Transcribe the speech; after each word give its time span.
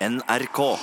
NRK. 0.00 0.78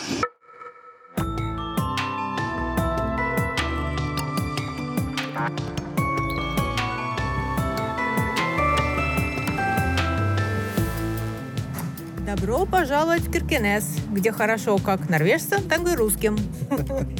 Добро 12.26 12.66
пожаловать 12.66 13.21
в 13.21 13.32
Киркенес, 13.32 13.97
где 14.12 14.32
хорошо 14.32 14.78
как 14.78 15.09
норвежцам, 15.09 15.62
так 15.68 15.88
и 15.88 15.96
русским. 15.96 16.38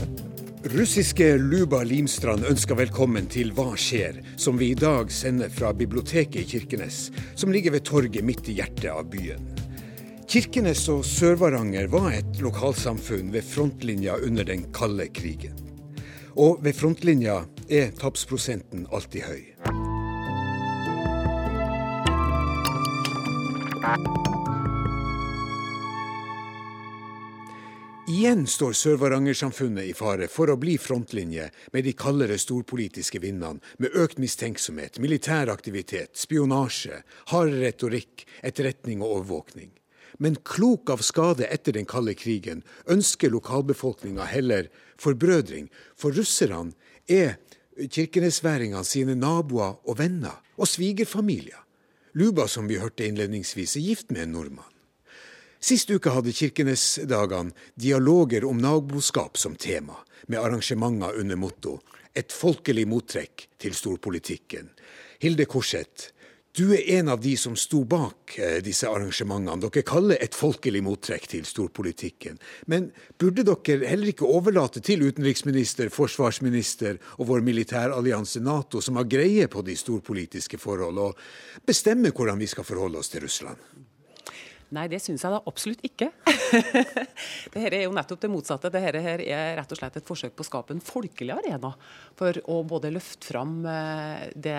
Russiske 0.64 1.36
Luba 1.38 1.84
Limstrand 1.84 2.46
ønsker 2.48 2.78
velkommen 2.78 3.26
til 3.28 3.52
Hva 3.58 3.73
skjer?, 3.76 4.21
som 4.38 4.60
vi 4.62 4.71
i 4.71 4.78
dag 4.78 5.12
sender 5.12 5.50
fra 5.52 5.73
biblioteket 5.73 6.46
i 6.46 6.48
Kirkenes, 6.48 7.10
som 7.36 7.52
ligger 7.52 7.76
ved 7.76 7.84
torget 7.84 8.23
midt 8.23 8.48
i 8.48 8.55
hjertet 8.62 8.88
av 8.94 9.10
byen. 9.12 9.55
Kirkenes 10.27 10.81
og 10.91 11.05
Sør-Varanger 11.07 11.87
var 11.87 12.09
et 12.17 12.41
lokalsamfunn 12.43 13.29
ved 13.31 13.45
frontlinja 13.47 14.17
under 14.27 14.43
den 14.48 14.65
kalde 14.75 15.07
krigen. 15.15 15.55
Og 16.34 16.59
ved 16.67 16.75
frontlinja 16.75 17.45
er 17.71 17.93
tapsprosenten 17.95 18.89
alltid 18.91 19.23
høy. 19.23 19.45
Igjen 28.11 28.45
står 28.51 28.75
Sør-Varanger-samfunnet 28.83 29.87
i 29.87 29.95
fare 29.95 30.27
for 30.27 30.51
å 30.51 30.59
bli 30.59 30.75
frontlinje 30.75 31.53
med 31.70 31.87
de 31.87 31.95
kaldere 31.95 32.34
storpolitiske 32.43 33.23
vindene, 33.23 33.62
med 33.79 33.95
økt 33.95 34.19
mistenksomhet, 34.19 34.98
militær 34.98 35.55
aktivitet, 35.55 36.17
spionasje, 36.19 37.05
hard 37.31 37.59
retorikk, 37.62 38.27
etterretning 38.43 39.06
og 39.06 39.20
overvåkning. 39.20 39.76
Men 40.19 40.38
klok 40.45 40.91
av 40.91 41.02
skade 41.05 41.48
etter 41.52 41.77
den 41.77 41.88
kalde 41.88 42.15
krigen 42.16 42.62
ønsker 42.88 43.33
lokalbefolkninga 43.33 44.25
heller 44.30 44.70
forbrødring, 45.01 45.69
for 45.97 46.17
russerne 46.17 46.72
er 47.09 47.36
kirkenesværingene 47.77 48.84
sine 48.84 49.14
naboer 49.19 49.77
og 49.84 49.98
venner, 49.98 50.41
og 50.56 50.69
svigerfamilier. 50.69 51.61
Luba, 52.17 52.47
som 52.48 52.69
vi 52.69 52.78
hørte 52.81 53.05
innledningsvis, 53.05 53.77
er 53.77 53.84
gift 53.84 54.11
med 54.11 54.22
en 54.25 54.33
nordmann. 54.33 54.72
Sist 55.61 55.91
uke 55.91 56.12
hadde 56.12 56.33
Kirkenesdagene 56.37 57.53
dialoger 57.81 58.44
om 58.48 58.61
naboskap 58.61 59.37
som 59.41 59.56
tema, 59.56 59.97
med 60.28 60.39
arrangementer 60.41 61.19
under 61.20 61.37
motto 61.37 61.81
'Et 62.14 62.33
folkelig 62.33 62.87
mottrekk 62.89 63.48
til 63.59 63.72
storpolitikken'. 63.72 64.69
Hilde 65.20 65.44
Korseth, 65.44 66.12
du 66.57 66.73
er 66.73 66.87
en 66.99 67.11
av 67.12 67.21
de 67.21 67.35
som 67.37 67.57
sto 67.57 67.83
bak 67.85 68.39
eh, 68.41 68.59
disse 68.65 68.89
arrangementene. 68.89 69.61
Dere 69.67 69.85
kaller 69.87 70.21
et 70.25 70.37
folkelig 70.37 70.81
mottrekk 70.87 71.29
til 71.35 71.45
storpolitikken. 71.45 72.39
Men 72.73 72.89
burde 73.21 73.45
dere 73.45 73.91
heller 73.91 74.12
ikke 74.15 74.29
overlate 74.29 74.81
til 74.84 75.05
utenriksminister, 75.05 75.93
forsvarsminister 75.93 76.97
og 77.19 77.29
vår 77.29 77.45
militærallianse 77.45 78.41
Nato, 78.41 78.81
som 78.81 78.97
har 78.97 79.11
greie 79.11 79.51
på 79.53 79.65
de 79.67 79.77
storpolitiske 79.77 80.61
forhold, 80.62 81.03
og 81.03 81.67
bestemme 81.69 82.15
hvordan 82.15 82.41
vi 82.41 82.49
skal 82.49 82.65
forholde 82.65 83.05
oss 83.05 83.12
til 83.12 83.27
Russland? 83.29 83.75
Nei, 84.75 84.89
det 84.91 84.98
syns 84.98 85.22
jeg 85.22 85.31
da 85.31 85.39
absolutt 85.47 85.83
ikke. 85.86 86.09
Dette 87.55 87.69
er 87.69 87.84
jo 87.84 87.95
nettopp 87.95 88.25
det 88.25 88.31
motsatte. 88.33 88.70
Dette 88.72 88.83
her 88.83 89.22
er 89.22 89.53
rett 89.61 89.75
og 89.75 89.78
slett 89.78 89.98
et 90.00 90.09
forsøk 90.09 90.34
på 90.34 90.42
å 90.42 90.48
skape 90.48 90.75
en 90.75 90.83
folkelig 90.83 91.36
arena 91.36 91.70
for 92.19 92.41
å 92.50 92.61
både 92.67 92.91
løfte 92.94 93.31
fram 93.31 93.61
det, 93.62 94.56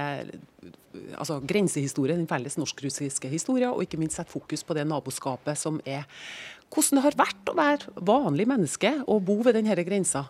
altså 1.18 1.42
grensehistorien, 1.44 2.22
den 2.24 2.30
felles 2.30 2.56
norsk-russiske 2.60 3.32
historien, 3.32 3.74
og 3.74 3.84
ikke 3.84 4.00
minst 4.00 4.22
sette 4.22 4.32
fokus 4.32 4.64
på 4.64 4.78
det 4.78 4.88
naboskapet 4.88 5.60
som 5.60 5.82
er 5.84 6.08
hvordan 6.72 7.00
det 7.00 7.04
har 7.06 7.20
vært 7.20 7.52
å 7.52 7.58
være 7.58 8.06
vanlig 8.08 8.48
menneske 8.50 8.94
og 9.08 9.24
bo 9.28 9.38
ved 9.44 9.56
denne 9.60 9.76
grensa 9.88 10.28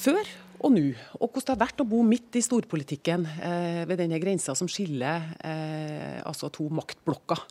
før 0.00 0.24
og 0.60 0.72
nå. 0.74 0.86
Og 1.20 1.28
hvordan 1.30 1.46
det 1.46 1.54
har 1.54 1.62
vært 1.62 1.82
å 1.82 1.88
bo 1.88 2.00
midt 2.06 2.36
i 2.36 2.44
storpolitikken 2.44 3.26
eh, 3.40 3.82
ved 3.88 4.00
denne 4.02 4.20
grensa 4.22 4.54
som 4.58 4.68
skiller 4.70 5.30
eh, 5.46 6.18
altså 6.26 6.50
to 6.52 6.68
maktblokker. 6.72 7.44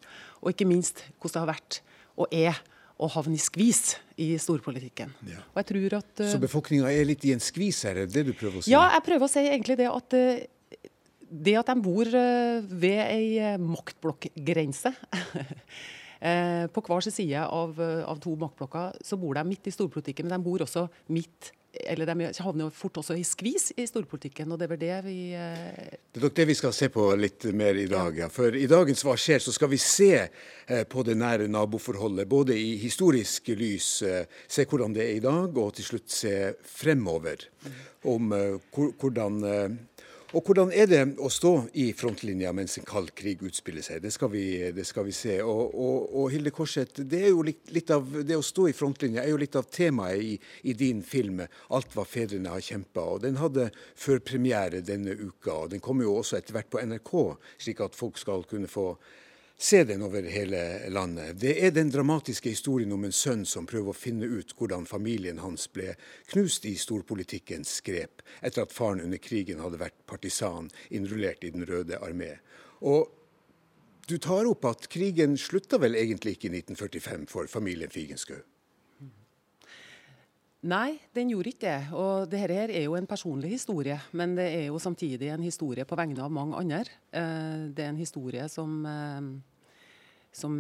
Og 0.44 0.53
ikke 0.53 0.68
minst 0.69 1.03
hvordan 1.18 1.34
det 1.34 1.41
har 1.41 1.53
vært 1.53 1.79
og 2.19 2.35
er 2.35 2.59
å 3.00 3.07
havne 3.13 3.38
i 3.38 3.41
skvis 3.41 3.95
i 4.19 4.34
storpolitikken. 4.41 5.13
Ja. 5.29 5.41
Og 5.53 5.62
jeg 5.62 5.69
tror 5.69 6.00
at... 6.01 6.23
Så 6.34 6.39
befolkninga 6.41 6.89
er 6.91 7.07
litt 7.07 7.23
i 7.25 7.31
en 7.31 7.44
skvis 7.44 7.85
her, 7.88 8.01
er 8.03 8.09
det 8.12 8.25
du 8.28 8.34
prøver 8.35 8.59
å 8.59 8.63
si? 8.66 8.73
Ja, 8.73 8.89
jeg 8.97 9.06
prøver 9.06 9.25
å 9.25 9.31
si 9.31 9.45
egentlig 9.45 9.79
det 9.79 9.88
at 9.88 10.18
det 11.29 11.53
at 11.59 11.69
de 11.69 11.75
bor 11.85 12.09
ved 12.09 13.00
ei 13.06 13.56
maktblokkgrense 13.62 14.91
På 16.73 16.81
hver 16.84 17.06
sin 17.06 17.13
side 17.16 17.44
av, 17.45 17.78
av 17.79 18.18
to 18.19 18.34
maktblokker 18.41 18.97
så 19.06 19.16
bor 19.22 19.38
de 19.38 19.45
midt 19.47 19.69
i 19.69 19.72
storpolitikken, 19.72 20.28
men 20.28 20.35
de 20.35 20.47
bor 20.50 20.66
også 20.66 20.89
midt 21.16 21.53
eller 21.72 22.06
De 22.09 22.31
havner 22.41 22.66
jo 22.66 22.69
fort 22.74 22.97
også 22.97 23.13
i 23.18 23.24
skvis 23.28 23.69
i 23.78 23.85
storpolitikken, 23.85 24.50
og 24.52 24.57
det 24.57 24.66
er 24.66 24.72
vel 24.72 24.81
det 24.81 24.96
vi 25.06 25.18
eh... 25.38 25.97
Det 26.09 26.18
er 26.18 26.25
nok 26.25 26.38
det 26.40 26.47
vi 26.50 26.56
skal 26.57 26.74
se 26.74 26.90
på 26.90 27.03
litt 27.19 27.46
mer 27.53 27.78
i 27.78 27.85
dag. 27.90 28.18
Ja. 28.18 28.30
For 28.34 28.56
i 28.57 28.66
dagens 28.69 29.03
Hva 29.06 29.13
skjer? 29.19 29.44
så 29.44 29.53
skal 29.53 29.69
vi 29.69 29.78
se 29.81 30.12
eh, 30.18 30.84
på 30.90 31.03
det 31.06 31.18
nære 31.19 31.50
naboforholdet. 31.52 32.28
Både 32.30 32.57
i 32.57 32.74
historisk 32.81 33.52
lys, 33.53 33.91
eh, 34.02 34.25
se 34.50 34.66
hvordan 34.66 34.97
det 34.97 35.06
er 35.06 35.13
i 35.19 35.24
dag, 35.24 35.57
og 35.62 35.75
til 35.78 35.91
slutt 35.91 36.09
se 36.09 36.35
fremover. 36.66 37.46
Om 38.09 38.34
hvordan 38.72 39.41
og 40.29 40.45
hvordan 40.45 40.69
er 40.69 40.85
det 40.85 41.00
å 41.25 41.29
stå 41.34 41.51
i 41.81 41.88
frontlinja 41.97 42.51
mens 42.53 42.78
en 42.78 42.85
kald 42.85 43.09
krig 43.17 43.41
utspiller 43.47 43.81
seg? 43.81 44.03
Det 44.03 44.12
skal 44.13 44.29
vi, 44.29 44.44
det 44.75 44.85
skal 44.85 45.07
vi 45.07 45.13
se. 45.16 45.40
Og, 45.41 45.73
og, 45.73 46.03
og, 46.06 46.28
Hilde 46.29 46.53
Korseth, 46.53 47.01
det, 47.01 47.23
er 47.25 47.31
jo 47.34 47.41
litt, 47.47 47.90
av, 47.95 48.06
det 48.28 48.38
å 48.38 48.45
stå 48.45 48.68
i 48.69 48.75
frontlinja 48.78 49.23
er 49.23 49.34
jo 49.34 49.39
litt 49.41 49.57
av 49.57 49.66
temaet 49.73 50.22
i, 50.22 50.35
i 50.69 50.75
din 50.78 51.01
film 51.01 51.41
'Alt 51.41 51.95
hva 51.97 52.06
fedrene 52.06 52.53
har 52.53 52.62
kjempa'. 52.62 53.07
Den 53.25 53.41
hadde 53.41 53.72
førpremiere 53.97 54.84
denne 54.85 55.18
uka. 55.18 55.63
og 55.63 55.73
Den 55.73 55.81
kommer 55.81 56.06
jo 56.06 56.19
også 56.19 56.38
etter 56.38 56.53
hvert 56.53 56.69
på 56.69 56.84
NRK, 56.85 57.16
slik 57.57 57.81
at 57.81 57.97
folk 57.97 58.22
skal 58.22 58.45
kunne 58.45 58.69
få 58.69 58.91
se 59.59 59.84
den 59.84 60.02
over 60.08 60.24
hele 60.31 60.90
landet. 60.90 61.36
Det 61.42 61.58
er 61.66 61.74
den 61.75 61.92
dramatiske 61.92 62.53
historien 62.53 62.94
om 62.96 63.03
en 63.03 63.16
sønn 63.16 63.44
som 63.46 63.68
prøver 63.68 63.92
å 63.92 63.97
finne 63.97 64.30
ut 64.31 64.53
hvordan 64.56 64.88
familien 64.88 65.42
hans 65.44 65.68
ble 65.68 65.97
knust 66.31 66.66
i 66.70 66.78
storpolitikkens 66.80 67.81
grep, 67.84 68.24
etter 68.40 68.64
at 68.64 68.75
faren 68.75 69.03
under 69.03 69.19
krigen 69.19 69.59
hadde 69.59 69.81
vært 69.81 70.00
partisan 70.08 70.72
innrullert 70.90 71.44
i 71.44 71.52
Den 71.52 71.68
røde 71.68 72.00
armé. 72.00 72.38
Og 72.88 73.12
du 74.08 74.16
tar 74.18 74.48
opp 74.48 74.64
at 74.66 74.88
krigen 74.90 75.36
slutta 75.38 75.78
vel 75.78 76.00
egentlig 76.00 76.38
ikke 76.38 76.48
i 76.48 76.56
1945 76.64 77.28
for 77.30 77.52
familien 77.52 77.92
Figenschou? 77.92 78.40
Nei, 80.59 80.98
den 81.16 81.30
gjorde 81.31 81.53
ikke 81.53 81.68
det. 81.68 81.92
Og 81.96 82.25
dette 82.28 82.40
her 82.42 82.72
er 82.74 82.84
jo 82.84 82.98
en 82.98 83.08
personlig 83.08 83.53
historie, 83.53 83.96
men 84.12 84.34
det 84.36 84.48
er 84.58 84.66
jo 84.68 84.80
samtidig 84.81 85.30
en 85.31 85.46
historie 85.46 85.86
på 85.88 85.96
vegne 85.96 86.19
av 86.25 86.34
mange 86.36 86.58
andre. 86.59 86.98
Det 87.12 87.86
er 87.86 87.94
en 87.94 88.02
historie 88.02 88.44
som, 88.52 88.81
som 90.35 90.56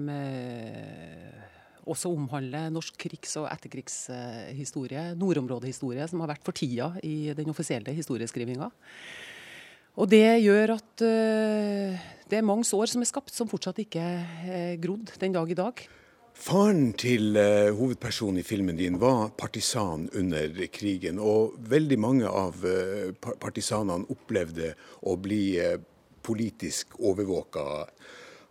også 1.89 2.11
omhandler 2.11 2.69
norsk 2.73 2.97
krigs- 3.01 3.37
og 3.39 3.47
etterkrigshistorie, 3.49 5.13
nordområdehistorie, 5.17 6.07
som 6.09 6.21
har 6.23 6.33
vært 6.33 6.45
for 6.45 6.57
tida 6.57 6.91
i 7.05 7.31
den 7.37 7.49
offisielle 7.49 7.93
historieskrivinga. 7.95 8.69
Og 9.99 10.09
det 10.11 10.41
gjør 10.43 10.75
at 10.75 11.01
det 11.01 12.37
er 12.37 12.45
mange 12.45 12.67
sår 12.67 12.93
som 12.93 13.01
er 13.03 13.09
skapt, 13.09 13.33
som 13.33 13.49
fortsatt 13.49 13.81
ikke 13.81 14.03
er 14.03 14.75
grodd 14.81 15.15
den 15.21 15.33
dag 15.35 15.49
i 15.49 15.57
dag. 15.57 15.87
Faren 16.39 16.93
til 16.95 17.35
uh, 17.35 17.67
hovedpersonen 17.75 18.39
i 18.39 18.45
filmen 18.47 18.77
din 18.79 18.95
var 19.01 19.33
partisan 19.35 20.05
under 20.15 20.53
krigen, 20.71 21.19
og 21.19 21.57
veldig 21.67 21.97
mange 21.99 22.29
av 22.31 22.63
uh, 22.63 23.11
partisanene 23.41 24.07
opplevde 24.13 24.71
å 25.03 25.17
bli 25.19 25.43
uh, 25.59 25.75
politisk 26.23 26.95
overvåka. 27.01 27.65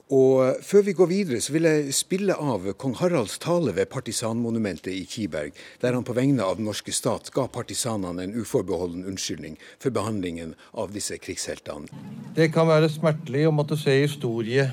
Og 0.09 0.57
Før 0.65 0.83
vi 0.87 0.93
går 0.97 1.07
videre, 1.07 1.41
så 1.41 1.53
vil 1.53 1.67
jeg 1.69 1.93
spille 1.93 2.33
av 2.33 2.65
kong 2.81 2.95
Haralds 2.97 3.37
tale 3.43 3.75
ved 3.77 3.91
partisanmonumentet 3.93 4.95
i 4.95 5.03
Kiberg, 5.05 5.53
der 5.83 5.93
han 5.93 6.05
på 6.05 6.15
vegne 6.17 6.41
av 6.41 6.57
den 6.57 6.65
norske 6.65 6.95
stat 6.97 7.29
ga 7.35 7.45
partisanene 7.53 8.25
en 8.25 8.33
uforbeholden 8.41 9.05
unnskyldning 9.05 9.59
for 9.77 9.93
behandlingen 9.93 10.55
av 10.73 10.95
disse 10.97 11.19
krigsheltene. 11.21 11.93
Det 12.33 12.49
kan 12.55 12.71
være 12.71 12.89
smertelig 12.89 13.45
å 13.51 13.53
måtte 13.53 13.77
se 13.77 13.99
historie 14.01 14.65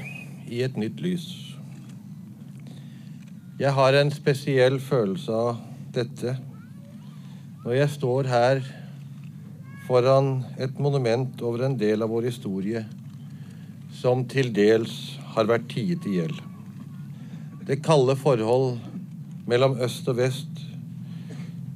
i 0.48 0.62
et 0.64 0.80
nytt 0.80 1.04
lys. 1.04 1.28
Jeg 3.60 3.76
har 3.76 4.00
en 4.00 4.14
spesiell 4.16 4.80
følelse 4.80 5.36
av 5.36 5.60
dette 5.96 6.38
når 7.66 7.76
jeg 7.76 7.92
står 7.98 8.32
her 8.32 8.64
foran 9.90 10.46
et 10.64 10.80
monument 10.80 11.44
over 11.44 11.68
en 11.68 11.76
del 11.76 12.08
av 12.08 12.16
vår 12.16 12.32
historie 12.32 12.86
som 14.00 14.24
til 14.32 14.54
dels 14.56 15.20
har 15.36 15.50
vært 15.50 15.68
tiet 15.72 16.06
i 16.08 16.18
hjel. 16.18 16.36
Det 17.68 17.82
kalde 17.84 18.16
forhold 18.16 18.78
mellom 19.50 19.76
øst 19.84 20.08
og 20.12 20.20
vest 20.20 20.62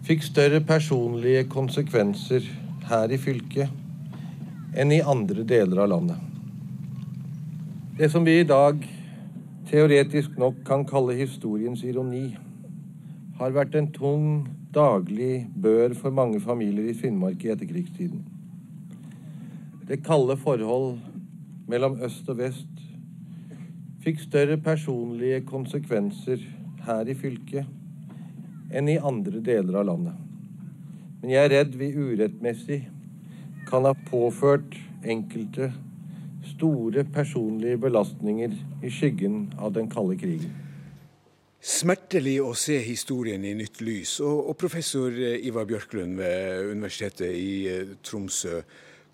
fikk 0.08 0.24
større 0.26 0.62
personlige 0.66 1.44
konsekvenser 1.52 2.46
her 2.90 3.12
i 3.14 3.20
fylket 3.22 4.78
enn 4.80 4.94
i 4.94 5.04
andre 5.06 5.44
deler 5.46 5.84
av 5.84 5.92
landet. 5.92 6.18
Det 8.00 8.08
som 8.10 8.24
vi 8.26 8.40
i 8.40 8.48
dag 8.48 8.80
teoretisk 9.70 10.38
nok 10.40 10.64
kan 10.66 10.86
kalle 10.88 11.18
historiens 11.20 11.84
ironi, 11.86 12.32
har 13.38 13.54
vært 13.56 13.76
en 13.78 13.90
tung 13.94 14.26
daglig 14.74 15.46
bør 15.56 15.94
for 15.98 16.14
mange 16.16 16.40
familier 16.42 16.90
i 16.90 16.98
Finnmark 16.98 17.44
i 17.46 17.52
etterkrigstiden. 17.54 18.24
Det 19.90 20.02
kalde 20.06 20.38
forhold 20.38 20.98
mellom 21.70 22.00
øst 22.06 22.28
og 22.30 22.40
vest 22.42 22.82
fikk 24.04 24.24
større 24.24 24.58
personlige 24.64 25.42
konsekvenser 25.48 26.44
her 26.86 27.10
i 27.10 27.16
fylket 27.18 27.68
enn 28.76 28.90
i 28.92 29.00
andre 29.02 29.42
deler 29.44 29.82
av 29.82 29.90
landet. 29.90 30.16
Men 31.20 31.34
jeg 31.34 31.46
er 31.46 31.54
redd 31.56 31.76
vi 31.80 31.92
urettmessig 31.98 32.80
kan 33.70 33.86
ha 33.86 33.94
påført 34.08 34.78
enkelte 35.04 35.72
store 36.54 37.04
personlige 37.14 37.80
belastninger 37.82 38.56
i 38.84 38.92
skyggen 38.94 39.50
av 39.60 39.74
den 39.76 39.90
kalde 39.92 40.16
krigen. 40.20 40.54
Smertelig 41.60 42.38
å 42.40 42.54
se 42.56 42.78
historien 42.80 43.44
i 43.44 43.52
nytt 43.58 43.82
lys. 43.84 44.16
Og, 44.24 44.54
professor 44.58 45.12
Ivar 45.12 45.68
Bjørklund 45.68 46.16
ved 46.22 46.70
Universitetet 46.72 47.36
i 47.36 47.52
eh, 47.68 47.98
Tromsø. 48.00 48.62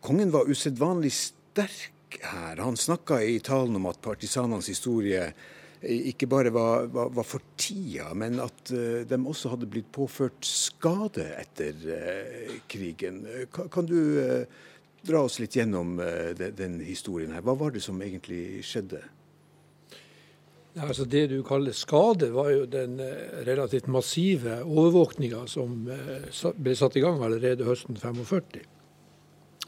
Kongen 0.05 0.29
var 0.33 0.45
usedvanlig 0.45 1.09
sterk 1.17 1.94
her. 2.23 2.62
Han 2.63 2.77
snakka 2.77 3.21
i 3.23 3.39
talen 3.44 3.75
om 3.75 3.89
at 3.89 4.01
partisanenes 4.03 4.69
historie 4.71 5.29
ikke 5.85 6.27
bare 6.27 6.51
var, 6.53 6.88
var, 6.94 7.09
var 7.13 7.27
for 7.27 7.44
tida, 7.59 8.13
men 8.17 8.39
at 8.44 8.71
uh, 8.73 9.03
de 9.07 9.19
også 9.19 9.51
hadde 9.53 9.69
blitt 9.69 9.91
påført 9.94 10.45
skade 10.47 11.27
etter 11.38 11.75
uh, 11.89 12.56
krigen. 12.71 13.23
Kan, 13.53 13.69
kan 13.73 13.89
du 13.89 14.00
uh, 14.17 14.63
dra 15.06 15.25
oss 15.27 15.38
litt 15.39 15.57
gjennom 15.57 16.00
de, 16.00 16.50
den 16.57 16.79
historien 16.81 17.35
her? 17.35 17.44
Hva 17.45 17.53
var 17.59 17.75
det 17.75 17.83
som 17.85 18.00
egentlig 18.01 18.63
skjedde? 18.65 19.03
Altså 20.81 21.06
det 21.07 21.27
du 21.31 21.38
kaller 21.45 21.75
skade, 21.77 22.31
var 22.33 22.50
jo 22.51 22.65
den 22.68 22.97
relativt 23.47 23.85
massive 23.88 24.57
overvåkninga 24.65 25.45
som 25.47 25.85
ble 25.85 26.73
satt 26.75 26.97
i 26.97 27.03
gang 27.06 27.21
allerede 27.23 27.68
høsten 27.69 28.01
45. 28.01 28.65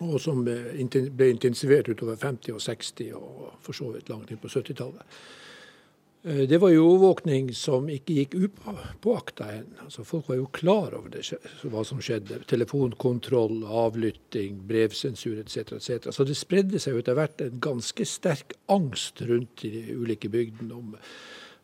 Og 0.05 0.19
som 0.21 0.43
ble 0.45 1.31
intensivert 1.33 1.89
utover 1.89 2.19
50- 2.21 2.53
og 2.53 2.61
60- 2.61 3.13
og 3.17 3.59
for 3.65 3.77
så 3.77 3.89
vidt 3.95 4.11
langt 4.11 4.31
inn 4.31 4.41
på 4.41 4.51
70-tallet. 4.51 5.19
Eh, 6.27 6.43
det 6.49 6.59
var 6.61 6.73
jo 6.73 6.85
overvåkning 6.89 7.49
som 7.55 7.87
ikke 7.89 8.17
gikk 8.19 8.35
upåakta 8.35 9.47
hen. 9.51 9.71
Altså, 9.85 10.03
folk 10.07 10.29
var 10.29 10.39
jo 10.41 10.49
klar 10.53 10.93
over 10.97 11.13
det, 11.13 11.23
hva 11.63 11.83
som 11.87 12.01
skjedde. 12.03 12.41
Telefonkontroll, 12.49 13.63
avlytting, 13.63 14.59
brevsensur 14.69 15.39
etc. 15.41 15.77
etc. 15.79 16.11
Så 16.11 16.27
det 16.27 16.37
spredde 16.37 16.81
seg 16.83 16.99
etter 16.99 17.17
hvert 17.17 17.41
en 17.45 17.61
ganske 17.63 18.05
sterk 18.05 18.57
angst 18.73 19.23
rundt 19.25 19.65
i 19.65 19.73
de 19.79 19.97
ulike 19.97 20.31
bygdene 20.33 20.77
om 20.77 20.95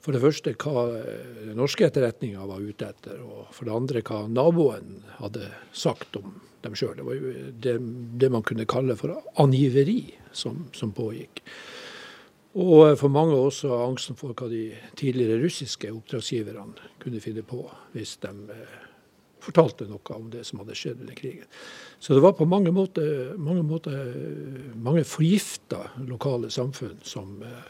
for 0.04 0.12
det 0.12 0.20
første 0.20 0.52
hva 0.60 0.88
eh, 1.00 1.44
den 1.48 1.60
norske 1.60 1.88
etterretninga 1.88 2.44
var 2.48 2.64
ute 2.64 2.90
etter, 2.92 3.22
og 3.24 3.54
for 3.56 3.68
det 3.68 3.78
andre 3.78 4.02
hva 4.04 4.26
naboen 4.28 4.98
hadde 5.20 5.48
sagt 5.72 6.20
om 6.20 6.34
dem 6.64 6.76
sjøl. 6.78 6.96
Det 6.98 7.06
var 7.08 7.20
jo 7.20 7.34
det, 7.66 7.78
det, 8.22 8.32
man 8.34 8.46
kunne 8.46 8.68
kalle 8.70 8.98
for 9.00 9.20
angiveri 9.42 10.02
som, 10.32 10.66
som 10.76 10.94
pågikk. 10.96 11.44
Og 12.54 12.94
for 13.00 13.10
mange 13.10 13.34
også 13.34 13.72
angsten 13.82 14.18
for 14.18 14.36
hva 14.38 14.48
de 14.52 14.68
tidligere 15.00 15.42
russiske 15.42 15.90
oppdragsgiverne 15.90 16.90
kunne 17.02 17.22
finne 17.24 17.42
på 17.46 17.64
hvis 17.96 18.20
de 18.22 18.34
eh, 18.54 18.76
fortalte 19.44 19.88
noe 19.90 20.16
om 20.16 20.30
det 20.32 20.44
som 20.48 20.62
hadde 20.62 20.78
skjedd 20.78 21.02
under 21.04 21.18
krigen. 21.18 21.50
Så 22.00 22.14
det 22.14 22.24
var 22.24 22.36
på 22.38 22.46
mange 22.46 22.72
måter 22.76 23.34
mange, 23.42 23.64
måter, 23.66 24.14
mange 24.76 25.04
forgifta 25.08 25.82
lokale 26.08 26.52
samfunn 26.54 27.00
som, 27.04 27.40
eh, 27.44 27.70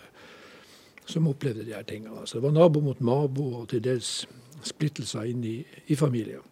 som, 1.05 1.27
opplevde 1.31 1.63
de 1.63 1.75
her 1.77 1.87
tingene. 1.87 2.27
Så 2.27 2.37
det 2.37 2.47
var 2.47 2.57
nabo 2.57 2.83
mot 2.83 2.99
nabo, 2.99 3.49
og 3.61 3.69
til 3.71 3.83
dels 3.83 4.25
splittelser 4.63 5.31
inn 5.31 5.43
i, 5.47 5.57
i 5.87 5.95
familier. 5.95 6.43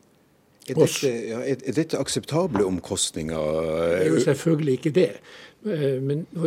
Er 0.71 0.79
dette, 0.79 1.13
ja, 1.29 1.39
er 1.45 1.75
dette, 1.75 1.99
akseptable 1.99 2.63
omkostninger? 2.65 3.61
Det 3.61 4.03
er 4.05 4.11
jo 4.13 4.21
selvfølgelig 4.23 4.77
ikke 4.79 4.93
det. 4.95 5.09
Eh, 5.65 6.01
men 6.01 6.25
det 6.31 6.39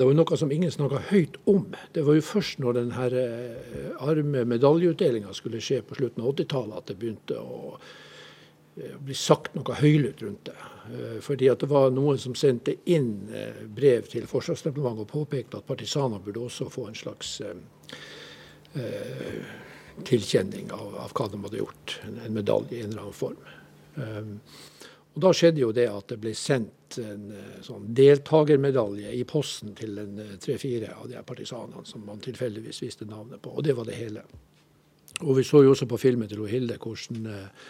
var 0.00 0.12
jo 0.12 0.16
noe 0.22 0.40
som 0.40 0.52
ingen 0.52 0.72
snakka 0.72 1.02
høyt 1.10 1.36
om. 1.50 1.66
Det 1.92 2.04
var 2.06 2.16
jo 2.16 2.24
først 2.24 2.62
når 2.64 2.78
den 2.78 2.92
her 2.96 3.16
eh, 3.20 3.90
arme 4.00 4.44
medaljeutdelinga 4.48 5.34
skulle 5.36 5.60
skje 5.64 5.82
på 5.84 5.98
slutten 5.98 6.24
av 6.24 6.32
80-tallet 6.32 6.80
at 6.80 6.88
det 6.88 6.96
begynte 7.02 7.40
å 7.42 7.74
eh, 7.76 8.96
bli 9.04 9.16
sagt 9.18 9.58
noe 9.58 9.80
høylytt 9.82 10.24
rundt 10.24 10.48
det. 10.48 10.58
Fordi 11.20 11.50
at 11.52 11.60
det 11.60 11.66
var 11.68 11.90
noen 11.92 12.16
som 12.16 12.32
sendte 12.32 12.72
inn 12.88 13.28
brev 13.76 14.06
til 14.08 14.24
Forsvarsdepartementet 14.24 15.04
og 15.04 15.10
påpekte 15.10 15.58
at 15.60 15.66
partisaner 15.68 16.22
burde 16.24 16.46
også 16.46 16.70
få 16.72 16.86
en 16.88 16.96
slags 16.96 17.34
tilkjenning 20.06 20.72
av, 20.72 20.94
av, 21.04 21.14
hva 21.16 21.28
de 21.32 21.40
hadde 21.42 21.62
gjort. 21.62 22.00
En, 22.06 22.18
en 22.26 22.34
medalje 22.34 22.78
i 22.78 22.82
en 22.84 22.92
eller 22.92 23.06
annen 23.06 23.16
form. 23.16 23.54
Um, 23.98 24.34
og 25.18 25.22
Da 25.24 25.32
skjedde 25.34 25.64
jo 25.64 25.72
det 25.74 25.88
at 25.90 26.12
det 26.12 26.20
ble 26.22 26.30
sendt 26.38 27.00
en 27.02 27.32
eh, 27.34 27.56
sånn 27.66 27.88
deltakermedalje 27.96 29.10
i 29.18 29.24
posten 29.26 29.72
til 29.74 29.98
eh, 29.98 30.36
tre-fire 30.38 30.92
av 30.94 31.08
de 31.10 31.18
partisanene 31.26 31.82
som 31.88 32.04
man 32.06 32.22
tilfeldigvis 32.22 32.78
visste 32.84 33.08
navnet 33.08 33.42
på. 33.42 33.50
Og 33.50 33.66
det 33.66 33.74
var 33.74 33.88
det 33.88 33.98
hele. 33.98 34.22
Og 35.18 35.34
Vi 35.40 35.44
så 35.44 35.64
jo 35.64 35.72
også 35.74 35.88
på 35.90 35.98
filmen 35.98 36.30
til 36.30 36.46
Hilde 36.46 36.78
hvordan 36.78 37.26
eh, 37.34 37.66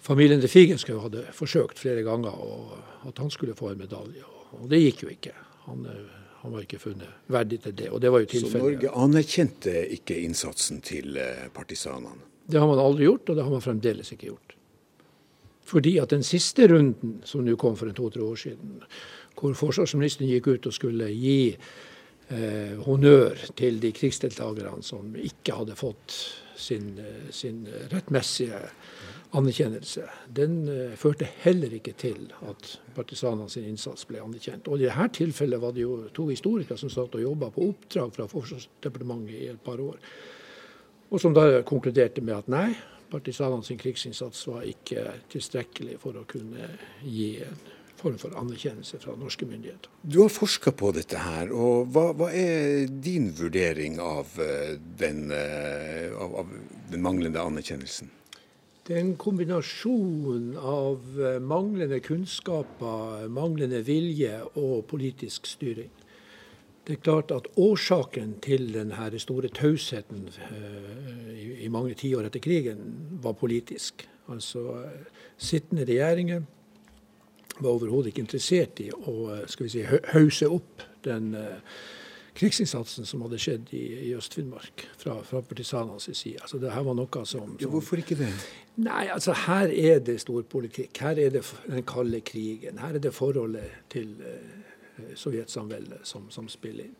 familien 0.00 0.40
til 0.40 0.48
Figenschou 0.48 1.02
hadde 1.04 1.26
forsøkt 1.36 1.78
flere 1.78 2.06
ganger 2.06 2.32
og 2.32 2.72
at 3.10 3.20
han 3.20 3.30
skulle 3.30 3.58
få 3.58 3.74
en 3.74 3.84
medalje. 3.84 4.24
Og 4.56 4.70
det 4.72 4.80
gikk 4.80 5.04
jo 5.04 5.12
ikke. 5.12 5.36
Han, 5.68 5.84
han 6.48 6.56
var 6.56 6.64
ikke 6.64 6.80
funnet 6.80 7.28
verdig 7.28 7.60
til 7.66 7.74
det. 7.76 7.90
og 7.92 8.00
det 8.00 8.12
var 8.12 8.24
jo 8.24 8.30
tilfellet. 8.32 8.56
Så 8.56 8.64
Norge 8.64 8.92
anerkjente 9.04 9.74
ikke 9.98 10.16
innsatsen 10.24 10.80
til 10.80 11.18
partisanene? 11.54 12.24
Det 12.48 12.56
har 12.56 12.66
man 12.70 12.80
aldri 12.80 13.04
gjort, 13.04 13.28
og 13.28 13.36
det 13.36 13.44
har 13.44 13.52
man 13.52 13.64
fremdeles 13.64 14.12
ikke 14.14 14.30
gjort. 14.30 14.54
Fordi 15.68 15.98
at 16.00 16.14
den 16.14 16.24
siste 16.24 16.64
runden, 16.72 17.18
som 17.28 17.44
nå 17.44 17.56
kom 17.60 17.76
for 17.76 17.90
en 17.90 17.96
to-tre 17.96 18.24
år 18.24 18.40
siden, 18.40 18.78
hvor 19.36 19.52
forsvarsministeren 19.52 20.30
gikk 20.30 20.48
ut 20.54 20.68
og 20.70 20.74
skulle 20.74 21.10
gi 21.12 21.52
eh, 21.52 22.72
honnør 22.86 23.36
til 23.58 23.76
de 23.82 23.92
krigsdeltakerne 23.92 24.80
som 24.82 25.12
ikke 25.20 25.58
hadde 25.60 25.76
fått 25.76 26.16
sin, 26.56 26.94
eh, 26.98 27.28
sin 27.30 27.66
rettmessige 27.92 28.62
anerkjennelse, 29.36 30.06
den 30.32 30.60
eh, 30.72 30.96
førte 30.96 31.28
heller 31.42 31.72
ikke 31.76 31.92
til 32.00 32.30
at 32.48 32.70
partisanene 32.96 33.50
sin 33.52 33.66
innsats 33.68 34.06
ble 34.08 34.22
anerkjent. 34.24 34.68
Og 34.68 34.80
I 34.80 34.86
dette 34.88 35.08
tilfellet 35.20 35.60
var 35.60 35.74
det 35.76 35.84
jo 35.84 35.98
to 36.14 36.28
historikere 36.32 36.80
som 36.80 36.92
satt 36.92 37.16
og 37.18 37.24
jobba 37.24 37.50
på 37.52 37.68
oppdrag 37.68 38.14
fra 38.14 38.28
Forsvarsdepartementet 38.30 39.34
i 39.36 39.50
et 39.52 39.64
par 39.64 39.80
år, 39.84 39.98
og 41.08 41.20
som 41.20 41.32
da 41.36 41.62
konkluderte 41.64 42.20
med 42.24 42.36
at 42.36 42.52
nei, 42.52 42.68
partisanene 43.08 43.64
sin 43.64 43.80
krigsinnsats 43.80 44.42
var 44.50 44.66
ikke 44.68 45.06
tilstrekkelig 45.32 45.96
for 46.02 46.18
å 46.20 46.26
kunne 46.28 46.68
gi 47.00 47.38
en 47.44 47.60
form 47.98 48.18
for 48.20 48.34
anerkjennelse 48.38 49.00
fra 49.02 49.14
norske 49.18 49.46
myndigheter. 49.48 49.90
Du 50.02 50.20
har 50.22 50.30
forska 50.30 50.72
på 50.76 50.92
dette 50.94 51.18
her, 51.18 51.50
og 51.50 51.88
hva, 51.94 52.12
hva, 52.16 52.28
er 52.30 52.86
din 52.88 53.32
vurdering 53.34 53.98
av 54.02 54.36
eh, 54.44 54.76
den, 55.00 55.24
eh, 55.34 56.12
av, 56.14 56.36
av 56.44 56.52
den 56.92 57.02
manglende 57.02 57.42
anerkjennelsen? 57.42 58.12
Det 58.88 58.96
er 58.96 59.02
en 59.04 59.18
kombinasjon 59.20 60.54
av 60.56 61.18
eh, 61.20 61.34
manglende 61.44 61.98
kunnskaper, 62.00 63.26
manglende 63.28 63.82
vilje 63.84 64.38
og 64.56 64.86
politisk 64.88 65.44
styring. 65.44 65.90
Det 66.86 66.94
er 66.94 67.02
klart 67.04 67.34
at 67.36 67.50
årsaken 67.60 68.38
til 68.40 68.70
denne 68.72 69.20
store 69.20 69.50
tausheten 69.52 70.30
eh, 70.32 71.66
i, 71.66 71.68
mange 71.68 71.92
tiår 72.00 72.30
etter 72.30 72.40
krigen 72.40 72.80
var 73.20 73.36
politisk. 73.36 74.06
Altså 74.32 74.64
sittende 75.36 75.84
regjeringer 75.84 76.46
var 77.58 77.74
overhodet 77.74 78.14
ikke 78.14 78.24
interessert 78.24 78.80
i 78.80 78.88
å 78.88 79.18
eh, 79.34 79.44
skal 79.52 79.68
vi 79.68 79.74
si, 79.74 79.84
hause 80.14 80.48
opp 80.48 80.88
den 81.04 81.34
krigsinnsatsen 82.38 83.08
som 83.08 83.24
hadde 83.26 83.40
skjedd 83.42 83.72
i, 83.76 83.82
i 84.08 84.14
Øst-Finnmark 84.16 84.86
fra, 85.00 85.18
fra 85.26 85.42
partisanenes 85.44 86.08
side. 86.12 86.38
Altså, 86.42 86.60
det 86.62 86.72
her 86.72 86.86
var 86.86 86.96
noe 86.98 87.24
som, 87.24 87.52
som 87.52 87.58
ja, 87.60 87.70
Hvorfor 87.72 88.00
ikke 88.00 88.18
det? 88.20 88.30
Nei, 88.78 89.08
altså 89.10 89.34
Her 89.46 89.72
er 89.74 89.98
det 90.06 90.20
storpolitikk. 90.22 91.02
Her 91.02 91.18
er 91.18 91.34
det 91.34 91.42
den 91.66 91.82
kalde 91.88 92.22
krigen. 92.22 92.78
Her 92.78 92.96
er 92.96 93.02
det 93.02 93.14
forholdet 93.16 93.90
til 93.90 94.14
Eh, 94.98 95.14
sovjetsamveldet 95.14 95.98
som, 96.02 96.30
som, 96.30 96.48
spiller 96.50 96.88
inn. 96.88 96.94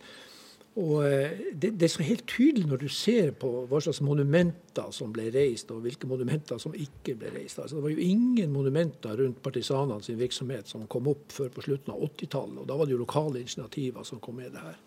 Og 0.78 1.00
eh, 1.02 1.38
det, 1.52 1.72
det, 1.80 1.88
er 1.88 1.90
så 1.90 2.04
helt 2.06 2.26
tydelig 2.30 2.68
når 2.70 2.82
du 2.84 2.88
ser 2.92 3.32
på 3.40 3.48
hva 3.66 3.80
slags 3.82 4.00
monumenter 4.06 4.92
som 4.94 5.10
ble 5.14 5.26
reist, 5.34 5.72
og 5.74 5.82
hvilke 5.82 6.06
monumenter 6.10 6.60
som 6.62 6.76
ikke 6.78 7.16
ble 7.18 7.32
reist. 7.34 7.58
Altså, 7.58 7.78
det 7.78 7.86
var 7.88 7.94
jo 7.96 8.04
ingen 8.04 8.52
monumenter 8.54 9.18
rundt 9.18 9.42
partisanene 9.42 10.04
sin 10.04 10.20
virksomhet 10.20 10.70
som 10.70 10.86
kom 10.90 11.10
opp 11.10 11.34
før 11.34 11.50
på 11.54 11.64
slutten 11.66 11.94
av 11.94 12.04
80-tallet. 12.06 12.60
og 12.62 12.68
Da 12.70 12.78
var 12.78 12.86
det 12.86 12.94
jo 12.94 13.02
lokale 13.02 13.42
initiativer 13.42 14.06
som 14.06 14.22
kom 14.22 14.38
med 14.38 14.54
det 14.54 14.62
her. 14.62 14.78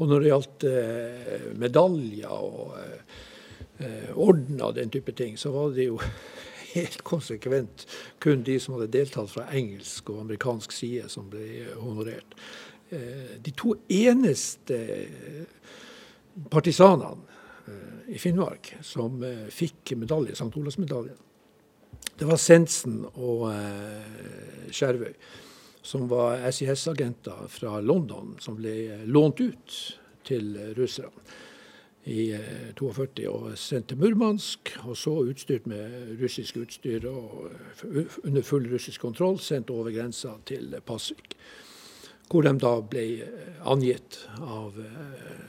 Og 0.00 0.08
når 0.08 0.22
det 0.22 0.30
gjaldt 0.30 0.64
eh, 0.68 1.48
medaljer 1.60 2.30
og 2.32 2.76
eh, 2.80 4.12
ordener 4.16 4.70
og 4.70 4.78
den 4.78 4.92
type 4.92 5.12
ting, 5.16 5.36
så 5.38 5.52
var 5.52 5.74
det 5.76 5.90
jo 5.90 5.98
helt 6.74 7.02
konsekvent 7.04 7.84
kun 8.22 8.44
de 8.46 8.56
som 8.62 8.78
hadde 8.78 8.92
deltatt 8.94 9.32
fra 9.32 9.48
engelsk 9.52 10.08
og 10.14 10.22
amerikansk 10.24 10.72
side, 10.72 11.10
som 11.12 11.28
ble 11.32 11.66
honorert. 11.82 12.36
Eh, 12.88 13.36
de 13.44 13.52
to 13.52 13.76
eneste 13.92 14.80
partisanene 16.50 17.28
i 18.10 18.18
Finnmark 18.18 18.72
som 18.82 19.20
fikk 19.54 19.92
medalje, 20.00 20.32
St. 20.32 20.48
Olavsmedaljen. 20.58 21.18
Det 22.18 22.26
var 22.26 22.40
Sensen 22.40 23.04
og 23.12 23.44
Skjervøy, 24.74 25.12
som 25.82 26.08
var 26.10 26.42
SIS-agenter 26.50 27.46
fra 27.48 27.78
London, 27.80 28.34
som 28.40 28.58
ble 28.58 29.04
lånt 29.08 29.40
ut 29.40 29.78
til 30.28 30.52
russerne 30.76 31.38
i 32.10 32.30
42 32.78 33.26
og 33.28 33.50
sendt 33.60 33.90
til 33.92 34.00
Murmansk. 34.00 34.72
Og 34.88 34.96
så 34.96 35.12
utstyrt 35.20 35.66
med 35.68 36.14
russisk 36.20 36.56
utstyr 36.62 37.04
og 37.10 37.50
under 38.24 38.42
full 38.42 38.68
russisk 38.72 39.04
kontroll 39.04 39.38
sendt 39.40 39.70
over 39.70 39.92
grensa 39.92 40.36
til 40.48 40.74
Pasvik 40.86 41.36
hvor 42.30 42.46
de 42.46 42.52
da 42.62 42.76
ble 42.86 43.06
eh, 43.24 43.56
angitt 43.66 44.20
av 44.38 44.76
eh, 44.78 45.40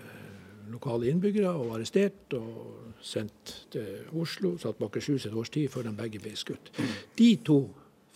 lokale 0.72 1.12
innbyggere 1.12 1.52
og 1.54 1.76
arrestert 1.76 2.34
og 2.38 2.96
sendt 3.06 3.54
til 3.74 4.18
Oslo. 4.18 4.56
Satt 4.62 4.80
bak 4.82 4.98
et 4.98 5.28
års 5.30 5.54
tid 5.54 5.70
før 5.70 5.90
de 5.90 5.94
begge 5.98 6.22
ble 6.24 6.34
skutt. 6.38 6.72
De 7.18 7.36
to 7.46 7.60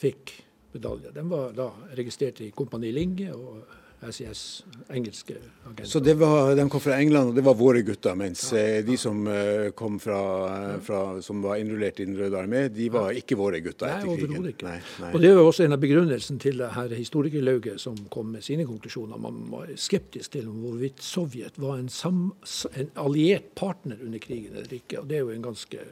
fikk 0.01 0.33
medalje. 0.75 1.15
Den 1.15 1.31
var 1.31 1.55
da 1.55 1.71
registrert 1.97 2.43
i 2.45 2.51
Kompani 2.55 2.91
Linge 2.95 3.31
og 3.33 3.63
SIS, 4.11 4.63
engelske 4.93 5.35
agenter. 5.65 5.85
Så 5.89 5.99
var, 6.15 6.55
de 6.55 6.65
kom 6.69 6.81
fra 6.83 6.97
England, 6.99 7.31
og 7.31 7.37
det 7.37 7.43
var 7.45 7.55
våre 7.57 7.81
gutter, 7.85 8.15
mens 8.17 8.43
ja, 8.53 8.59
ja. 8.59 8.73
Eh, 8.79 8.83
de 8.85 8.97
som 8.99 9.21
eh, 9.31 9.69
kom 9.77 9.97
fra, 10.03 10.19
eh, 10.51 10.75
fra, 10.85 10.99
som 11.25 11.41
var 11.43 11.61
innrullert 11.61 11.99
i 12.03 12.05
Den 12.05 12.17
røde 12.19 12.37
armé, 12.37 12.65
de 12.73 12.89
var 12.93 13.15
ikke 13.17 13.37
våre 13.39 13.61
gutter 13.65 13.89
etter 13.89 14.09
nei, 14.09 14.17
krigen. 14.19 14.49
Ikke. 14.51 14.67
Nei, 14.67 14.77
nei. 15.01 15.11
Og 15.13 15.23
Det 15.23 15.31
var 15.37 15.49
også 15.49 15.65
en 15.65 15.77
av 15.77 15.81
begrunnelsene 15.81 16.43
til 16.43 16.61
det 16.61 16.71
her 16.75 16.95
historikerlauget 16.99 17.81
som 17.81 17.97
kom 18.13 18.35
med 18.35 18.45
sine 18.45 18.67
konklusjoner. 18.67 19.21
Man 19.21 19.41
var 19.53 19.71
skeptisk 19.79 20.35
til 20.35 20.51
hvorvidt 20.51 21.01
Sovjet 21.05 21.57
var 21.61 21.79
en, 21.79 21.89
sam, 21.89 22.27
en 22.75 22.93
alliert 23.01 23.53
partner 23.57 24.01
under 24.05 24.21
krigen 24.21 24.53
eller 24.53 24.79
ikke. 24.81 25.01
og 25.01 25.09
Det 25.09 25.19
er 25.19 25.25
jo 25.25 25.33
en 25.33 25.49
ganske 25.49 25.87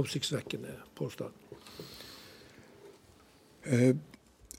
oppsiktsvekkende 0.00 0.76
påstand. 0.98 1.34
Uh, 3.60 3.92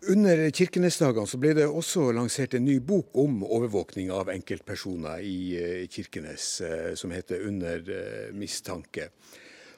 under 0.09 0.49
Kirkenesdagene 0.49 1.29
så 1.29 1.37
ble 1.41 1.53
det 1.57 1.67
også 1.69 2.07
lansert 2.15 2.55
en 2.57 2.65
ny 2.65 2.79
bok 2.81 3.13
om 3.21 3.43
overvåkning 3.45 4.09
av 4.13 4.31
enkeltpersoner 4.33 5.21
i 5.21 5.37
eh, 5.59 5.87
Kirkenes, 5.91 6.61
eh, 6.65 6.93
som 6.95 7.11
heter 7.11 7.45
'Under 7.45 7.77
eh, 7.77 8.33
mistanke'. 8.33 9.11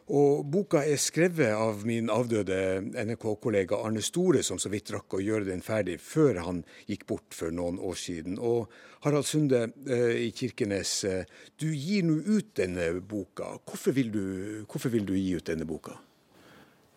Og 0.07 0.45
Boka 0.45 0.83
er 0.83 0.99
skrevet 0.99 1.55
av 1.55 1.85
min 1.87 2.09
avdøde 2.09 2.83
NRK-kollega 3.05 3.79
Arne 3.85 4.01
Store, 4.01 4.43
som 4.43 4.59
så 4.59 4.69
vidt 4.69 4.91
rakk 4.91 5.15
å 5.15 5.23
gjøre 5.23 5.47
den 5.47 5.61
ferdig 5.61 5.99
før 5.99 6.41
han 6.43 6.63
gikk 6.87 7.05
bort 7.07 7.31
for 7.31 7.51
noen 7.51 7.79
år 7.79 7.95
siden. 7.95 8.35
Og 8.39 8.67
Harald 9.03 9.23
Sunde 9.23 9.71
i 9.87 10.29
Kirkenes, 10.35 11.05
du 11.55 11.71
gir 11.71 12.03
nå 12.03 12.19
ut 12.19 12.51
denne 12.55 12.99
boka. 12.99 13.55
Hvorfor 13.63 13.95
vil 13.95 14.11
du, 14.11 14.65
hvorfor 14.67 14.91
vil 14.91 15.05
du 15.05 15.15
gi 15.15 15.37
ut 15.39 15.47
denne 15.47 15.63
boka? 15.63 15.95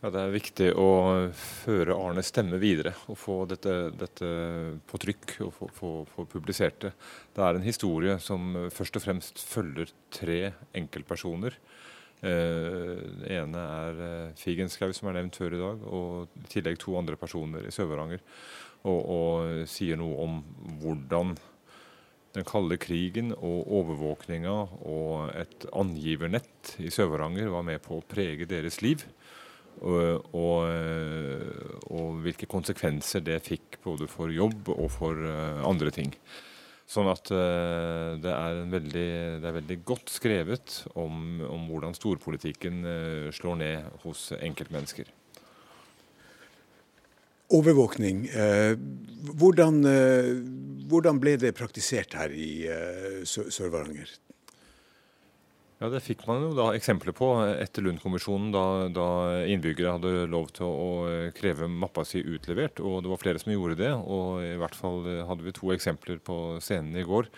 Ja, 0.02 0.10
Det 0.12 0.20
er 0.20 0.34
viktig 0.34 0.66
å 0.76 0.88
føre 1.32 1.94
Arnes 1.96 2.28
stemme 2.28 2.58
videre 2.60 2.92
og 3.08 3.16
få 3.16 3.36
dette, 3.48 3.88
dette 3.96 4.28
på 4.84 5.00
trykk 5.00 5.32
og 5.46 5.52
få, 5.56 5.68
få, 5.72 5.92
få, 6.10 6.26
publisert 6.28 6.76
det. 6.84 6.90
Det 7.32 7.42
er 7.42 7.56
en 7.56 7.64
historie 7.64 8.18
som 8.20 8.68
først 8.68 8.98
og 9.00 9.06
fremst 9.06 9.40
følger 9.40 9.88
tre 10.12 10.52
enkeltpersoner. 10.76 11.56
Eh, 12.20 12.92
det 13.22 13.38
ene 13.38 13.62
er 13.80 14.02
eh, 14.04 14.36
Figenschou, 14.36 14.92
som 14.92 15.08
er 15.08 15.16
nevnt 15.16 15.40
før 15.40 15.56
i 15.56 15.62
dag, 15.62 15.88
og 15.88 16.44
i 16.44 16.52
tillegg 16.52 16.76
to 16.82 16.98
andre 17.00 17.16
personer 17.16 17.64
i 17.64 17.72
Sør-Varanger. 17.72 18.20
Og, 18.86 19.00
og 19.00 19.64
sier 19.72 19.96
noe 19.96 20.20
om 20.26 20.36
hvordan 20.82 21.32
den 22.36 22.44
kalde 22.44 22.76
krigen 22.76 23.32
og 23.32 23.64
overvåkninga 23.80 24.58
og 24.84 25.32
et 25.32 25.64
angivernett 25.72 26.76
i 26.84 26.92
Sør-Varanger 26.92 27.48
var 27.48 27.64
med 27.64 27.80
på 27.84 27.96
å 27.96 28.04
prege 28.04 28.44
deres 28.50 28.82
liv. 28.84 29.06
Og, 29.84 30.28
og, 30.32 30.58
eh, 30.70 31.72
og, 31.92 32.20
hvilke 32.24 32.48
konsekvenser 32.48 33.24
det 33.24 33.42
fikk 33.44 33.80
både 33.84 34.08
for 34.08 34.32
jobb 34.32 34.70
og 34.72 34.88
for 34.94 35.20
eh, 35.20 35.60
andre 35.68 35.92
ting. 35.92 36.14
Sånn 36.86 37.10
at 37.10 37.28
eh, 37.34 38.14
det 38.22 38.32
er, 38.32 38.62
veldig, 38.72 39.06
det 39.42 39.50
er 39.50 39.56
veldig, 39.58 39.78
godt 39.84 40.12
skrevet 40.14 40.80
om, 40.94 41.42
om 41.44 41.68
hvordan 41.68 41.96
storpolitikken 41.98 42.82
slår 43.36 43.62
ned 43.62 44.02
hos 44.06 44.30
enkeltmennesker. 44.38 45.12
Overvåkning. 47.56 48.24
Hvordan, 49.38 49.76
hvordan, 50.90 51.20
ble 51.22 51.36
det 51.38 51.52
praktisert 51.54 52.16
her 52.18 52.32
i 52.34 52.66
Sør-Varanger? 53.22 54.10
Ja, 55.76 55.90
Det 55.92 56.00
fikk 56.00 56.22
man 56.24 56.40
jo 56.40 56.54
da 56.56 56.70
eksempler 56.72 57.12
på 57.12 57.26
etter 57.52 57.84
Lund-kommisjonen, 57.84 58.48
da, 58.54 58.88
da, 58.88 59.08
innbyggere 59.44 59.98
hadde 59.98 60.12
lov 60.32 60.48
til 60.56 60.64
å 60.64 60.88
kreve 61.36 61.68
mappa 61.68 62.04
si 62.08 62.22
utlevert. 62.24 62.80
og 62.80 63.02
Det 63.04 63.12
var 63.12 63.20
flere 63.20 63.42
som 63.42 63.52
gjorde 63.52 63.76
det. 63.82 63.92
og 63.92 64.40
I 64.40 64.56
hvert 64.56 64.78
fall 64.78 65.04
hadde 65.28 65.44
vi 65.44 65.52
to 65.52 65.74
eksempler 65.76 66.22
på 66.24 66.56
scenen 66.64 66.96
i 66.96 67.04
går 67.04 67.28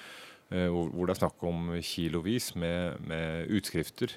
eh, 0.54 0.68
hvor 0.71 1.09
det 1.09 1.16
er 1.16 1.23
snakk 1.25 1.42
om 1.50 1.75
kilovis 1.83 2.52
med, 2.54 3.02
med 3.11 3.50
utskrifter 3.59 4.14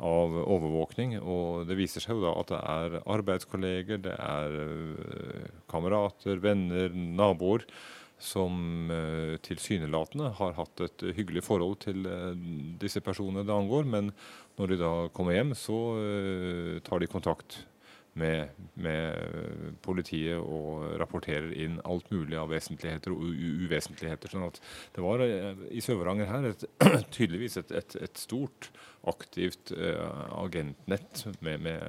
av 0.00 0.32
overvåkning. 0.40 1.18
og 1.20 1.68
Det 1.68 1.76
viser 1.76 2.00
seg 2.00 2.16
jo 2.16 2.24
da 2.24 2.32
at 2.40 2.48
det 2.48 2.60
er 2.64 2.98
arbeidskolleger, 3.04 4.00
det 4.08 4.16
er 4.16 4.60
eh, 4.64 5.48
kamerater, 5.68 6.40
venner, 6.40 6.96
naboer 6.96 7.68
som 8.20 8.90
uh, 8.92 9.38
tilsynelatende 9.44 10.30
har 10.38 10.54
hatt 10.58 10.84
et 10.84 11.06
hyggelig 11.16 11.42
forhold 11.46 11.80
til 11.86 12.04
uh, 12.06 12.36
disse 12.80 13.00
personene 13.04 13.46
det 13.46 13.56
angår. 13.56 13.88
Men 13.88 14.12
når 14.60 14.72
de 14.74 14.80
da 14.82 14.92
kommer 15.16 15.36
hjem, 15.36 15.56
så 15.58 15.80
uh, 15.96 16.78
tar 16.86 17.00
de 17.00 17.10
kontakt 17.10 17.62
med, 18.20 18.50
med, 18.74 19.76
politiet 19.86 20.40
og 20.42 20.98
rapporterer 21.00 21.52
inn 21.54 21.78
alt 21.86 22.08
mulig 22.10 22.36
av 22.36 22.50
vesentligheter 22.50 23.14
og 23.14 23.22
uvesentligheter. 23.64 24.32
sånn 24.32 24.48
at 24.48 24.58
det 24.96 25.04
var 25.04 25.22
i 25.22 25.80
Sør-Varanger 25.84 26.28
her 26.28 26.48
et, 26.50 26.64
tydeligvis 27.16 27.60
et, 27.62 27.70
et, 27.70 27.96
et, 28.02 28.18
stort, 28.18 28.72
aktivt 29.08 29.70
agentnett 29.72 31.22
med, 31.38 31.62
med 31.64 31.86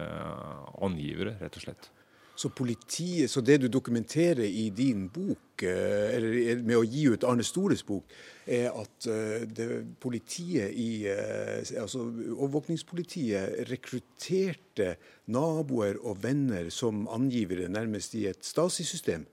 angivere, 0.77 1.35
rett 1.41 1.57
og 1.57 1.65
slett. 1.65 1.89
Så, 2.35 2.50
politiet, 2.50 3.29
så 3.29 3.41
det 3.43 3.59
du 3.61 3.67
dokumenterer 3.67 4.45
i 4.47 4.69
din 4.73 5.07
bok, 5.13 5.63
eh, 5.63 6.15
eller 6.15 6.63
med 6.63 6.79
å 6.79 6.85
gi 6.88 7.03
ut 7.11 7.25
Arne 7.27 7.43
Stores 7.45 7.83
bok, 7.85 8.09
er 8.47 8.71
at 8.71 9.07
eh, 9.11 9.43
det, 9.51 9.67
politiet 10.01 10.71
i 10.71 11.05
eh, 11.11 11.59
altså 11.81 12.07
Overvåkningspolitiet 12.07 13.67
rekrutterte 13.69 14.95
naboer 15.31 16.00
og 16.00 16.23
venner 16.23 16.71
som 16.73 17.05
angivere, 17.11 17.69
nærmest 17.69 18.15
i 18.17 18.25
et 18.31 18.41
Stasi-system? 18.47 19.27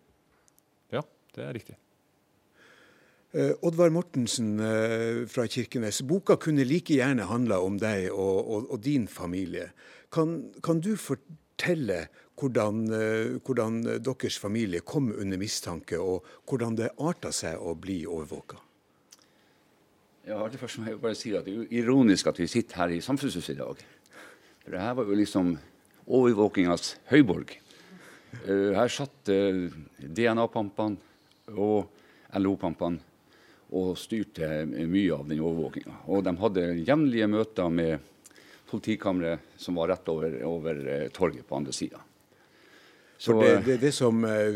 Ja, 0.93 1.07
det 1.37 1.47
er 1.47 1.55
riktig. 1.57 1.79
Oddvar 3.39 3.93
Mortensen 3.93 4.55
fra 5.29 5.45
Kirkenes, 5.53 5.99
boka 6.09 6.39
kunne 6.41 6.65
like 6.65 6.97
gjerne 6.97 7.27
handla 7.29 7.59
om 7.61 7.77
deg 7.79 8.07
og, 8.09 8.39
og, 8.41 8.71
og 8.73 8.81
din 8.81 9.05
familie. 9.05 9.67
Kan, 10.09 10.47
kan, 10.65 10.81
du 10.81 10.95
fortelle 10.97 11.37
hvordan, 11.59 12.85
eh, 12.93 13.39
hvordan, 13.43 13.83
deres 14.05 14.39
familie 14.39 14.81
kom 14.81 15.13
under 15.13 15.39
mistanke, 15.39 15.99
og 15.99 16.25
hvordan 16.47 16.77
det 16.77 16.95
arta 16.99 17.33
seg 17.33 17.59
å 17.59 17.75
bli 17.75 18.05
overvåka? 18.07 18.57
Ja, 20.29 20.47
det 20.49 20.61
første 20.61 20.81
må 20.81 20.91
jeg 20.91 21.01
bare 21.01 21.17
si 21.17 21.35
at 21.35 21.45
Det 21.45 21.55
er 21.55 21.73
ironisk 21.73 22.27
at 22.27 22.39
vi 22.39 22.47
sitter 22.47 22.77
her 22.77 22.89
i 22.89 23.01
Samfunnshuset 23.01 23.57
i 23.57 23.59
dag. 23.59 23.77
For 24.63 24.71
det 24.71 24.81
her 24.81 24.95
var 24.95 25.05
jo 25.05 25.17
liksom 25.17 25.59
overvåkingas 26.07 26.99
høyborg. 27.09 27.57
Uh, 28.45 28.77
her 28.77 28.89
satt 28.89 29.31
uh, 29.33 29.73
DNA-pampene 29.99 30.99
og 31.57 31.89
LO-pampene 32.37 33.01
og 33.73 33.97
styrte 33.97 34.67
mye 34.69 35.17
av 35.17 35.27
den 35.29 35.41
overvåkinga. 35.41 36.05
Og 36.13 36.25
de 36.25 36.37
hadde 36.37 36.67
jevnlige 36.85 37.29
møter 37.29 37.73
med 37.73 38.05
politikammeret 38.71 39.57
som 39.57 39.79
var 39.81 39.89
rett 39.93 40.09
over, 40.13 40.39
over 40.47 40.85
torget 41.15 41.49
på 41.49 41.57
andre 41.57 41.73
sida. 41.73 42.03
Det, 43.27 43.63
det, 43.67 43.77
det, 43.77 43.93
som 43.93 44.25
eh, 44.25 44.55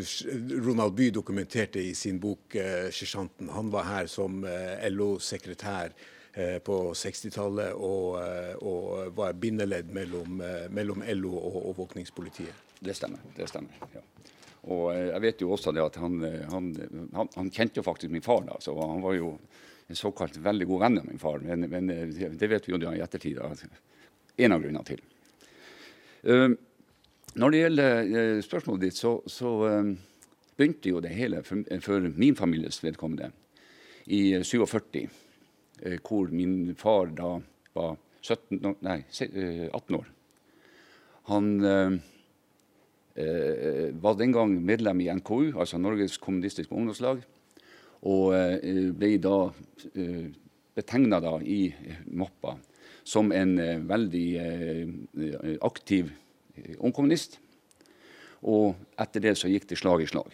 Ronald 0.62 0.94
Bye 0.94 1.10
dokumenterte 1.10 1.80
i 1.82 1.94
sin 1.94 2.20
bok 2.20 2.54
eh, 2.54 2.90
'Sersjanten', 2.90 3.50
han 3.50 3.70
var 3.70 3.82
her 3.82 4.06
som 4.06 4.44
eh, 4.44 4.90
LO-sekretær 4.90 5.92
på 6.64 6.76
60-tallet 6.96 7.74
og, 7.76 8.14
og, 8.64 9.10
var 9.12 9.34
bindeledd 9.36 9.90
mellom, 9.92 10.38
mellom 10.72 11.02
LO 11.04 11.34
og 11.36 11.58
overvåkningspolitiet. 11.58 12.54
Det 12.80 12.94
stemmer. 12.96 13.20
det 13.36 13.50
stemmer, 13.50 13.76
ja. 13.92 14.00
Og 14.62 14.94
jeg 14.96 15.20
vet 15.20 15.44
jo 15.44 15.50
også 15.52 15.74
det 15.76 15.84
at 15.84 15.98
han, 16.00 16.16
han, 16.48 16.70
han, 17.12 17.28
han 17.34 17.50
kjente 17.52 17.82
jo 17.82 17.84
faktisk 17.84 18.14
min 18.14 18.24
far, 18.24 18.46
da, 18.48 18.56
så 18.64 18.72
han 18.80 19.04
var 19.04 19.18
jo 19.18 19.34
en 19.92 20.00
såkalt 20.00 20.40
veldig 20.40 20.70
god 20.72 20.80
venn 20.86 20.98
av 21.02 21.10
min 21.10 21.20
far. 21.20 21.44
Men, 21.44 21.68
men 21.68 21.92
det 22.32 22.48
vet 22.48 22.68
vi 22.68 22.72
jo 22.72 22.80
i 22.80 23.04
ettertid. 23.04 23.36
En 24.38 24.54
av 24.54 24.62
grunnene 24.62 24.86
til. 24.88 25.02
Uh, 26.22 26.54
når 27.36 27.52
det 27.52 27.60
gjelder 27.62 28.12
uh, 28.12 28.40
spørsmålet 28.44 28.86
ditt, 28.86 28.98
så, 28.98 29.16
så 29.26 29.52
uh, 29.66 29.90
begynte 30.56 30.92
jo 30.92 31.02
det 31.04 31.12
hele 31.16 31.42
for, 31.46 31.64
for, 31.84 32.08
min 32.16 32.38
families 32.38 32.80
vedkommende 32.84 33.32
i 34.06 34.38
47, 34.44 35.02
uh, 35.84 35.98
hvor 36.06 36.32
min 36.32 36.74
far 36.78 37.12
da 37.18 37.34
var 37.76 37.98
17, 38.22 38.76
nei, 38.86 39.00
18 39.10 39.98
år. 39.98 40.08
Han 41.30 41.48
eh, 43.14 43.94
var 44.02 44.14
den 44.18 44.32
gang 44.32 44.54
medlem 44.64 45.00
i 45.00 45.10
NKU, 45.14 45.52
altså 45.58 45.78
Norges 45.78 46.18
kommunistiske 46.18 46.74
ungdomslag, 46.74 47.22
og 48.02 48.34
eh, 48.36 48.90
ble 48.96 49.16
da 49.22 49.36
eh, 49.94 50.28
betegna 50.74 51.20
i 51.44 51.66
mappa 52.10 52.56
som 53.04 53.32
en 53.32 53.58
eh, 53.58 53.78
veldig 53.78 54.36
eh, 54.36 55.56
aktiv 55.60 56.12
eh, 56.54 56.76
ungkommunist. 56.78 57.38
Og 58.42 58.74
etter 59.00 59.20
det 59.22 59.36
så 59.38 59.48
gikk 59.50 59.68
det 59.70 59.78
slag 59.78 60.02
i 60.02 60.06
slag. 60.10 60.32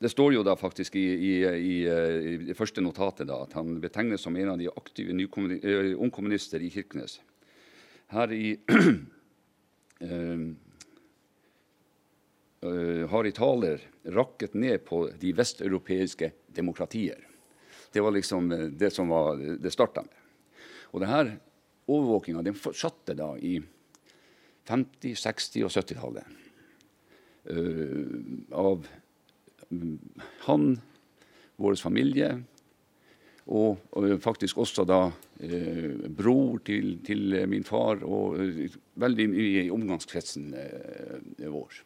Det 0.00 0.10
står 0.12 0.34
jo 0.36 0.42
da 0.46 0.54
faktisk 0.54 0.94
i, 1.00 1.06
i, 1.10 1.32
i, 1.42 1.76
i 1.82 2.36
det 2.44 2.54
første 2.54 2.80
notatet 2.84 3.26
da, 3.26 3.40
at 3.42 3.56
han 3.58 3.80
betegnes 3.82 4.22
som 4.22 4.36
en 4.38 4.52
av 4.52 4.58
de 4.60 4.68
aktive 4.70 5.10
ungkommunister 5.10 6.62
i 6.62 6.70
Kirkenes. 6.70 7.18
Her 8.14 8.30
i 8.30 8.54
har 13.10 13.24
i 13.26 13.34
taler 13.34 13.82
rakket 14.14 14.54
ned 14.54 14.84
på 14.86 15.10
de 15.18 15.34
vesteuropeiske 15.34 16.30
demokratier. 16.54 17.29
Det 17.92 18.02
var 18.04 18.14
liksom 18.14 18.48
det 18.78 18.90
som 18.94 19.08
var 19.10 19.40
det 19.60 19.72
starta 19.74 20.04
med. 20.06 20.16
Og 20.90 21.02
denne 21.02 21.38
overvåkinga 21.90 22.42
den 22.46 22.58
fortsatte 22.58 23.16
da 23.18 23.32
i 23.38 23.56
50-, 24.68 25.16
60- 25.18 25.66
og 25.66 25.74
70-tallet. 25.74 26.36
av 28.52 28.86
han, 30.46 30.64
vår 31.56 31.78
familie, 31.80 32.30
og, 33.50 33.80
og, 33.98 34.08
faktisk 34.22 34.60
også 34.62 34.84
da 34.86 35.00
uh, 35.10 36.08
bror 36.14 36.60
til, 36.66 36.98
til, 37.06 37.34
min 37.50 37.66
far, 37.66 38.04
og 38.06 38.38
uh, 38.38 38.76
veldig 39.00 39.28
mye 39.32 39.64
i 39.64 39.72
omgangskretsen 39.74 40.52
eh, 40.54 41.48
vår. 41.50 41.80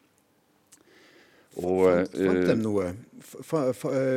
Og, 1.63 1.85
fant, 2.11 2.15
fant, 2.17 2.49
de 2.49 2.57
noe, 2.59 2.89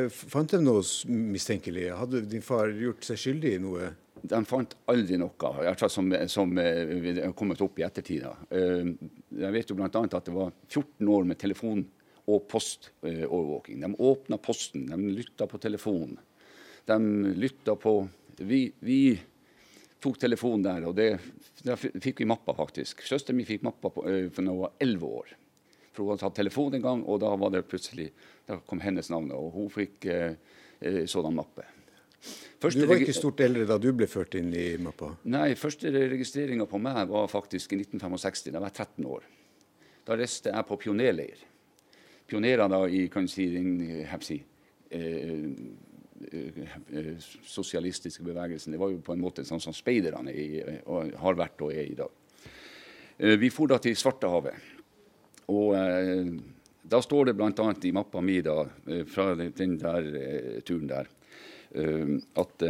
fant 0.08 0.50
de 0.50 0.60
noe 0.62 0.82
mistenkelig? 1.06 1.86
Hadde 1.94 2.24
din 2.26 2.42
far 2.42 2.72
gjort 2.74 3.06
seg 3.06 3.20
skyldig 3.22 3.54
i 3.54 3.60
noe? 3.62 3.92
De 4.18 4.40
fant 4.48 4.74
aldri 4.90 5.18
noe, 5.20 5.74
som, 5.86 6.10
som 6.26 6.58
er 6.58 7.20
kommet 7.38 7.62
opp 7.62 7.78
i 7.78 7.86
ettertid. 7.86 8.26
Jeg 8.50 9.54
vet 9.54 9.70
jo 9.70 9.78
bl.a. 9.78 9.88
at 9.92 10.18
det 10.26 10.34
var 10.34 10.50
14 10.66 11.14
år 11.14 11.28
med 11.30 11.38
telefon 11.38 11.84
og 12.28 12.44
postovervåking. 12.50 13.80
De 13.86 13.94
åpna 14.10 14.38
posten, 14.42 14.88
de 14.90 15.14
lytta 15.14 15.46
på 15.48 15.60
telefonen. 15.62 16.18
De 16.88 16.98
lytta 17.38 17.76
på 17.78 18.00
vi, 18.38 18.68
vi, 18.80 19.18
tok 19.98 20.18
telefonen 20.20 20.62
der, 20.62 20.84
og 20.86 20.94
det, 20.94 21.08
da 21.66 21.74
fikk 21.78 22.22
vi 22.22 22.28
mappa, 22.30 22.54
faktisk. 22.54 23.02
Søsteren 23.06 23.38
min 23.38 23.48
fikk 23.48 23.64
mappa 23.66 23.90
på, 23.90 24.04
for 24.04 24.42
da 24.42 24.52
hun 24.52 24.60
var 24.60 24.76
elleve 24.82 25.10
år. 25.22 25.32
For 25.98 26.06
Hun 26.06 26.14
hadde 26.14 26.22
tatt 26.22 26.38
telefon 26.38 26.78
en 26.78 26.84
gang, 26.84 27.02
og 27.04 27.18
da 27.24 27.32
var 27.34 27.50
det 27.54 27.64
plutselig, 27.66 28.12
da 28.46 28.60
kom 28.70 28.80
hennes 28.84 29.10
navn. 29.10 29.32
Og 29.34 29.50
hun 29.56 29.68
fikk 29.74 30.06
eh, 30.08 30.38
uh, 30.78 31.02
sådan 31.10 31.34
mappe. 31.34 31.66
Første 32.62 32.82
du 32.82 32.88
var 32.90 33.02
ikke 33.02 33.14
stort 33.14 33.42
eldre 33.42 33.66
da 33.66 33.76
du 33.82 33.90
ble 33.94 34.08
ført 34.10 34.34
inn 34.38 34.48
i 34.54 34.70
mappa? 34.82 35.12
Nei, 35.30 35.52
første 35.58 35.92
registreringa 35.94 36.66
på 36.70 36.80
meg 36.82 37.04
var 37.10 37.28
faktisk 37.30 37.74
i 37.74 37.82
1965. 37.84 38.48
Da 38.54 38.62
var 38.62 38.72
jeg 38.72 38.88
13 38.88 39.10
år. 39.10 39.28
Da 40.08 40.16
reiste 40.18 40.54
jeg 40.54 40.66
på 40.66 40.80
pionerleir 40.82 41.44
pionerer 42.28 42.68
da 42.68 42.84
i 42.88 43.06
kan 43.12 43.28
si, 43.28 43.48
den 43.54 43.78
si, 44.24 44.38
eh, 44.90 45.44
eh, 46.32 47.12
sosialistiske 47.44 48.24
bevegelsen. 48.24 48.72
Det 48.72 48.80
var 48.80 48.92
jo 48.92 49.00
på 49.04 49.14
en 49.14 49.22
måte 49.22 49.44
sånn 49.48 49.62
som 49.62 49.76
speiderne 49.76 50.34
har 51.16 51.38
vært 51.38 51.64
og 51.64 51.72
er 51.72 51.86
i 51.86 51.96
dag. 51.96 52.10
Eh, 53.18 53.36
vi 53.40 53.50
for 53.50 53.66
da 53.66 53.78
til 53.78 53.96
Svartehavet. 53.96 54.76
Og 55.48 55.74
eh, 55.76 56.32
da 56.88 57.00
står 57.04 57.30
det 57.30 57.36
bl.a. 57.38 57.68
i 57.82 57.92
mappa 57.96 58.20
mi 58.24 58.40
da, 58.44 58.62
eh, 58.88 59.04
fra 59.08 59.32
den 59.36 59.78
der 59.80 60.12
eh, 60.22 60.60
turen 60.64 60.88
der 60.90 61.14
at 62.40 62.62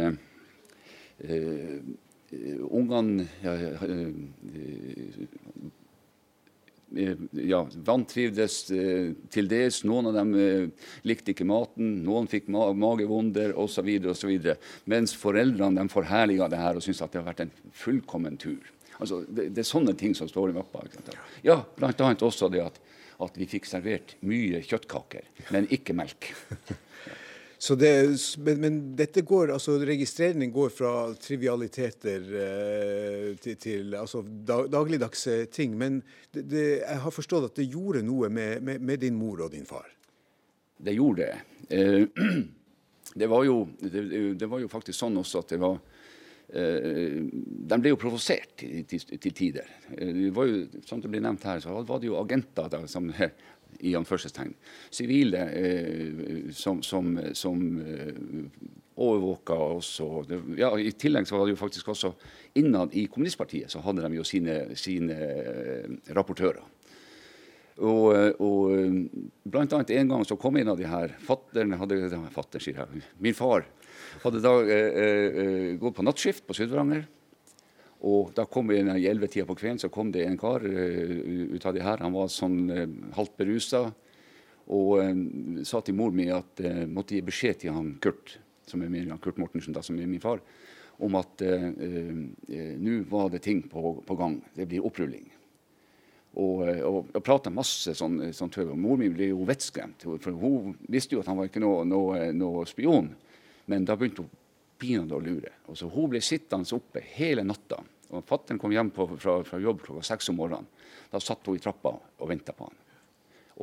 ungene 2.69 3.25
ja, 3.39 3.53
Eh, 6.95 7.15
ja, 7.31 7.67
vantrivdes 7.85 8.71
eh, 8.71 9.11
til 9.29 9.49
dels. 9.49 9.83
Noen 9.85 10.09
av 10.09 10.15
dem 10.17 10.33
eh, 10.39 10.87
likte 11.05 11.35
ikke 11.35 11.45
maten, 11.47 11.99
noen 12.05 12.29
fikk 12.29 12.49
ma 12.49 12.71
magevonder 12.73 13.53
osv. 13.59 13.91
Mens 14.89 15.13
foreldrene 15.17 15.83
de 15.83 15.93
forherliga 15.93 16.49
det 16.49 16.61
her 16.61 16.79
og 16.79 16.85
syntes 16.85 17.03
at 17.05 17.13
det 17.13 17.21
har 17.21 17.29
vært 17.29 17.45
en 17.45 17.53
fullkommen 17.77 18.39
tur. 18.41 18.73
Altså, 18.99 19.23
det, 19.27 19.49
det, 19.55 19.63
er 19.63 19.67
sånne 19.67 19.95
ting 19.97 20.13
som 20.17 20.29
står 20.29 20.51
i 20.51 20.57
mappa. 20.59 20.83
Ja, 21.45 21.61
bl.a. 21.77 22.11
også 22.13 22.51
det 22.51 22.63
at, 22.65 22.79
at 23.23 23.39
vi 23.39 23.47
fikk 23.47 23.67
servert 23.69 24.17
mye 24.27 24.61
kjøttkaker, 24.65 25.27
men 25.55 25.69
ikke 25.73 25.95
melk. 25.97 26.31
Det, 27.59 28.15
men, 28.39 28.61
men, 28.63 28.75
dette 28.95 29.21
går, 29.27 29.51
altså 29.51 29.73
registreringen 29.83 30.51
går 30.55 30.69
fra 30.71 30.91
trivialiteter 31.19 32.29
eh, 32.39 33.25
til, 33.43 33.57
til 33.59 33.97
altså 33.99 34.21
dag, 34.23 34.69
dagligdagse 34.71 35.41
ting. 35.51 35.75
Men 35.77 35.99
det, 36.31 36.45
det, 36.47 36.63
jeg 36.79 37.01
har 37.03 37.11
forstått 37.11 37.49
at 37.49 37.59
det 37.59 37.67
gjorde 37.67 38.05
noe 38.07 38.31
med, 38.31 38.63
med, 38.63 38.79
med 38.79 39.03
din 39.03 39.19
mor 39.19 39.43
og 39.43 39.51
din 39.51 39.67
far? 39.67 39.91
Det 40.79 40.95
gjorde 40.95 41.27
det. 41.27 41.75
Eh, 41.75 42.07
det, 43.19 43.27
var 43.27 43.43
jo, 43.43 43.59
det, 43.83 44.47
var 44.47 44.63
jo 44.63 44.71
faktisk 44.71 44.95
sånn 44.95 45.19
også 45.19 45.43
at 45.43 45.51
det 45.51 45.59
var 45.59 45.75
eh, 45.75 45.98
De 46.49 47.77
ble 47.77 47.91
jo 47.91 47.99
provosert 48.01 48.55
til, 48.57 48.81
til, 48.89 49.03
til, 49.19 49.33
tider. 49.37 49.69
Eh, 49.93 50.09
det 50.15 50.33
var 50.33 50.49
jo, 50.49 50.63
som 50.87 51.01
det 51.03 51.11
ble 51.11 51.21
nevnt 51.21 51.45
her, 51.45 51.61
så 51.61 51.75
var 51.85 52.01
det 52.01 52.09
jo 52.09 52.17
agenter 52.17 52.71
da, 52.73 52.81
som 52.89 53.11
i 53.85 53.93
anførselstegn, 53.95 54.55
sivile 54.89 55.43
eh, 55.53 56.49
som, 56.55 56.81
som, 56.83 57.13
som 57.37 57.61
eh, 57.83 58.17
overvåka 58.99 59.53
oss. 59.53 60.01
ja, 60.57 60.73
I 60.79 60.91
tillegg 60.91 61.27
så 61.27 61.37
var 61.37 61.45
det 61.47 61.53
jo 61.53 61.61
faktisk 61.61 61.93
også 61.93 62.13
innad 62.59 62.95
i 62.97 63.05
kommunistpartiet 63.07 63.71
så 63.71 63.79
hadde 63.85 64.03
de 64.03 64.19
jo 64.19 64.25
sine, 64.27 64.57
sine 64.75 65.15
eh, 65.15 65.87
rapportører. 66.17 66.65
Og, 67.79 68.05
eh, 68.11 68.31
og 68.43 68.73
eh, 68.75 68.97
blant 69.47 69.73
annet 69.77 69.93
en 69.95 70.11
gang 70.11 70.25
så 70.27 70.35
kom 70.39 70.59
en 70.59 70.73
av 70.73 70.79
de 70.79 70.87
her 70.89 71.15
fatterne 71.23 71.79
hadde, 71.79 72.01
fatter, 72.35 72.63
sier 72.63 72.81
jeg, 72.81 73.03
Min 73.23 73.37
far 73.37 73.69
hadde 74.23 74.43
da 74.43 74.53
eh, 74.65 75.77
gått 75.79 75.97
på 75.97 76.05
nattskift 76.05 76.45
på 76.47 76.57
Sydvaranger. 76.57 77.07
Og 78.07 78.31
da 78.35 78.45
kom 78.47 78.69
vi 78.71 78.77
i 78.79 79.07
ellevetida 79.09 79.47
på 79.47 79.57
kvelden 79.59 79.81
så 79.81 79.89
kom 79.91 80.11
det 80.13 80.23
en 80.23 80.37
kar 80.39 80.63
uh, 80.63 81.55
ut 81.55 81.65
av 81.65 81.75
det 81.75 81.83
her. 81.83 81.99
Han 81.99 82.15
var 82.15 82.29
sånn 82.31 82.59
uh, 82.71 82.85
halvt 83.17 83.35
berusa. 83.41 83.81
Og 84.71 84.91
uh, 85.03 85.63
sa 85.67 85.81
til 85.83 85.97
mor 85.99 86.13
mi 86.15 86.29
at 86.31 86.63
uh, 86.63 86.85
måtte 86.87 87.17
gi 87.17 87.25
beskjed 87.27 87.65
til 87.65 87.75
han 87.75 87.97
Kurt, 87.99 88.37
som 88.69 88.85
er 88.85 88.93
min, 88.93 89.11
Kurt 89.19 89.41
Mortensen, 89.41 89.75
da, 89.75 89.83
som 89.83 89.99
er 89.99 90.07
min 90.07 90.23
far, 90.23 90.39
om 90.99 91.15
at 91.15 91.39
nå 91.39 92.93
var 93.07 93.29
det 93.31 93.39
ting 93.45 93.61
på, 93.71 93.93
på, 94.03 94.15
gang. 94.19 94.33
Det 94.51 94.65
blir 94.67 94.83
opprulling. 94.83 95.29
Og, 96.35 96.65
og, 96.67 96.97
og 97.15 97.23
prata 97.23 97.47
masse 97.55 97.93
sånn, 97.95 98.33
sånn 98.35 98.51
tøv. 98.51 98.73
Mor 98.75 98.99
mi 98.99 99.07
ble 99.07 99.29
jo 99.29 99.47
vettskremt. 99.47 100.03
For 100.19 100.35
hun 100.35 100.75
visste 100.91 101.15
jo 101.15 101.21
at 101.23 101.31
han 101.31 101.39
var 101.39 101.47
ikke 101.47 101.63
noe, 101.63 101.85
noe, 101.87 102.19
noe 102.35 102.65
spion. 102.67 103.07
Men 103.69 103.85
da 103.85 103.95
begynte 103.97 104.25
hun 104.25 104.37
pinadø 104.79 105.17
å 105.19 105.23
lure. 105.23 105.55
Og 105.69 105.77
så 105.77 105.89
Hun 105.91 106.09
ble 106.09 106.21
sittende 106.23 106.75
oppe 106.75 107.03
hele 107.15 107.43
natta. 107.45 107.81
og 108.09 108.25
Fattern 108.25 108.57
kom 108.57 108.71
hjem 108.73 108.89
på, 108.89 109.05
fra, 109.17 109.43
fra, 109.43 109.59
jobb 109.59 109.83
klokka 109.85 110.03
seks 110.03 110.29
om 110.31 110.39
morgenen. 110.39 110.67
Da 111.11 111.19
satt 111.21 111.45
hun 111.45 111.57
i 111.57 111.61
trappa 111.61 111.91
og 111.93 112.29
venta 112.29 112.53
på 112.53 112.69
han. 112.69 112.79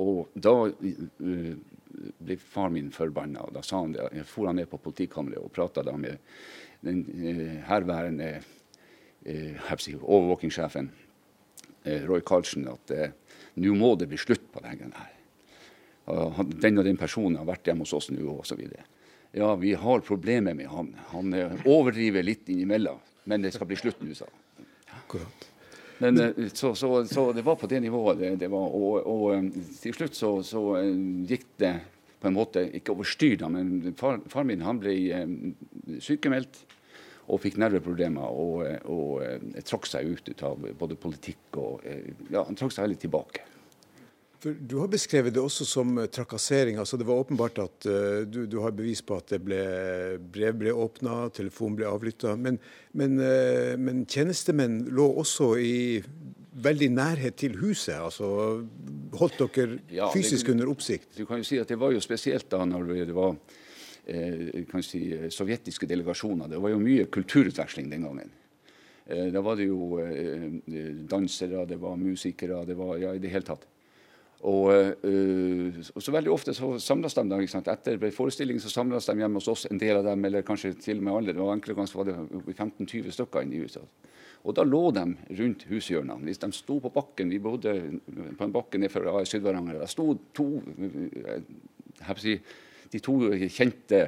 Og 0.02 0.28
da 0.34 0.52
uh, 0.68 1.56
ble 2.20 2.36
far 2.38 2.70
min 2.70 2.92
forbanna. 2.92 3.48
Da 3.52 3.62
sa 3.64 3.80
han 3.80 3.96
det. 3.96 4.10
Jeg 4.20 4.28
for 4.28 4.46
han 4.46 4.60
ned 4.60 4.68
på 4.70 4.78
politikammeret 4.78 5.42
og 5.42 5.52
prata 5.52 5.82
med 5.96 6.18
den 6.84 7.02
uh, 7.08 7.62
herværende 7.66 8.30
uh, 9.26 10.02
overvåkingssjefen 10.02 10.92
Roy 11.86 12.18
Karlsen 12.26 12.64
at 12.66 12.90
nå 13.62 13.74
må 13.78 13.92
det 13.94 14.08
bli 14.10 14.18
slutt 14.18 14.48
på 14.50 14.58
denne 14.64 14.90
her. 14.90 15.12
Den 16.58 16.80
og 16.80 16.84
den 16.86 16.98
personen 16.98 17.38
har 17.38 17.46
vært 17.46 17.70
hjemme 17.70 17.86
hos 17.86 17.94
oss 17.94 18.08
nå, 18.10 18.26
osv. 18.42 18.64
Ja, 19.36 19.50
vi 19.60 19.74
har 19.76 20.00
problemer 20.00 20.56
med 20.56 20.70
han. 20.72 20.94
Han 21.12 21.34
overdriver 21.64 22.24
litt 22.24 22.48
innimellom. 22.48 23.02
Men 23.28 23.42
det 23.44 23.52
skal 23.52 23.68
bli 23.68 23.76
slutt 23.76 24.00
nå, 24.00 24.14
sa 24.16 24.28
han. 24.30 24.42
Men 25.98 26.20
eh, 26.20 26.48
så, 26.52 26.74
så, 26.74 27.04
så, 27.04 27.32
det 27.32 27.42
var 27.42 27.56
på 27.56 27.66
det 27.66 27.80
nivået 27.80 28.18
det, 28.18 28.36
det 28.36 28.48
var. 28.52 28.72
Og, 28.74 29.06
og, 29.06 29.26
eh, 29.34 29.68
til 29.80 29.94
slutt 29.96 30.16
så, 30.16 30.30
så, 30.44 30.62
eh, 30.80 30.92
gikk 31.28 31.46
det 31.62 31.74
på 32.20 32.30
en 32.30 32.36
måte 32.36 32.64
ikke 32.76 32.94
over 32.94 33.08
styr, 33.08 33.36
da, 33.40 33.48
men 33.52 33.94
far, 33.96 34.22
far 34.32 34.46
min 34.48 34.64
han 34.64 34.80
ble 34.80 34.94
sykemeldt 36.00 36.62
og 37.26 37.42
fikk 37.42 37.58
nerveproblemer 37.60 38.24
og, 38.24 38.62
og, 38.88 39.20
og 39.20 39.58
trakk 39.68 39.88
seg 39.90 40.14
ut 40.14 40.46
av 40.46 40.64
både 40.78 40.96
politikk 40.96 41.58
og 41.60 41.84
Ja, 42.32 42.46
han 42.46 42.56
trakk 42.56 42.72
seg 42.72 42.86
veldig 42.86 42.98
tilbake. 43.02 43.44
For 44.42 44.56
du 44.56 44.76
har 44.82 44.90
beskrevet 44.92 45.34
det 45.34 45.40
også 45.42 45.64
som 45.68 45.96
trakassering. 46.12 46.76
altså 46.78 46.98
Det 47.00 47.06
var 47.08 47.22
åpenbart 47.22 47.58
at 47.62 47.88
uh, 47.88 48.22
du, 48.28 48.44
du, 48.46 48.58
har 48.60 48.74
bevis 48.76 49.00
på 49.02 49.16
at 49.16 49.32
ble, 49.42 49.60
brev 50.20 50.58
ble 50.60 50.74
åpna, 50.74 51.26
telefon 51.34 51.76
ble 51.78 51.88
avlytta. 51.88 52.36
Men, 52.36 52.58
men, 52.92 53.16
uh, 53.20 53.74
men, 53.80 54.04
tjenestemenn 54.04 54.82
lå 54.92 55.08
også 55.22 55.54
i 55.60 55.76
veldig 56.62 56.88
nærhet 56.94 57.36
til 57.36 57.56
huset. 57.60 57.96
altså 57.96 58.28
Holdt 59.16 59.38
dere 59.40 59.78
ja, 59.92 60.08
fysisk 60.12 60.46
det, 60.46 60.56
under 60.56 60.72
oppsikt? 60.72 61.12
Du 61.18 61.26
kan 61.28 61.40
jo 61.40 61.46
si 61.48 61.60
at 61.60 61.68
Det 61.68 61.78
var 61.80 61.92
jo 61.92 62.00
spesielt 62.00 62.48
da 62.52 62.64
når 62.64 62.92
det 62.96 63.14
var 63.16 63.36
eh, 64.06 64.80
si, 64.84 65.02
sovjetiske 65.30 65.88
delegasjoner. 65.88 66.48
Det 66.48 66.60
var 66.62 66.74
jo 66.74 66.82
mye 66.82 67.06
kulturutveksling 67.12 67.90
den 67.92 68.06
gangen. 68.08 68.34
Eh, 69.06 69.28
da 69.32 69.42
var 69.44 69.56
det 69.56 69.68
jo 69.68 70.00
eh, 70.02 70.48
dansere, 71.08 71.66
det 71.68 71.80
var 71.82 71.96
musikere, 72.00 72.64
det 72.66 72.76
var 72.78 72.96
ja, 73.02 73.14
i 73.14 73.22
det 73.22 73.32
hele 73.32 73.46
tatt. 73.46 73.66
Og, 74.44 74.68
uh, 74.68 75.78
og, 75.94 76.02
så 76.04 76.12
veldig 76.12 76.32
ofte 76.32 76.52
så 76.54 76.74
samles 76.82 77.16
de 77.16 77.24
der, 77.30 77.46
Etter 77.72 78.10
forestillingen 78.12 78.60
så 78.60 78.70
samles 78.72 79.08
de 79.08 79.16
hjemme 79.16 79.40
hos 79.40 79.48
oss, 79.48 79.64
en 79.70 79.80
del 79.80 79.96
av 79.96 80.04
dem, 80.10 80.24
eller 80.28 80.44
kanskje 80.46 80.74
til 80.76 81.00
og 81.00 81.06
med 81.06 81.14
alle. 81.14 81.32
Det 81.32 81.40
var 81.40 81.56
Enkelte 81.56 81.78
ganger 81.78 81.96
var 81.96 82.10
det 82.10 82.58
15-20 82.58 83.16
stykker 83.16 83.46
inne 83.46 83.56
i 83.56 83.64
huset. 83.64 84.12
Og 84.46 84.54
da 84.54 84.62
lå 84.62 84.82
de 84.94 85.06
rundt 85.40 85.64
hushjørnene. 85.70 86.22
Hvis 86.28 86.38
de 86.38 86.52
sto 86.54 86.76
på 86.78 86.92
bakken 86.94 87.32
Vi 87.32 87.40
bodde 87.42 87.72
på 88.38 88.46
en 88.46 88.54
bakke 88.54 88.78
nedfor 88.78 89.08
Syd-Varanger. 89.26 89.80
Der 89.80 89.90
sto 89.90 90.12
to 90.36 90.46
si, 92.20 92.36
de 92.92 93.00
to 93.02 93.16
kjente 93.32 94.02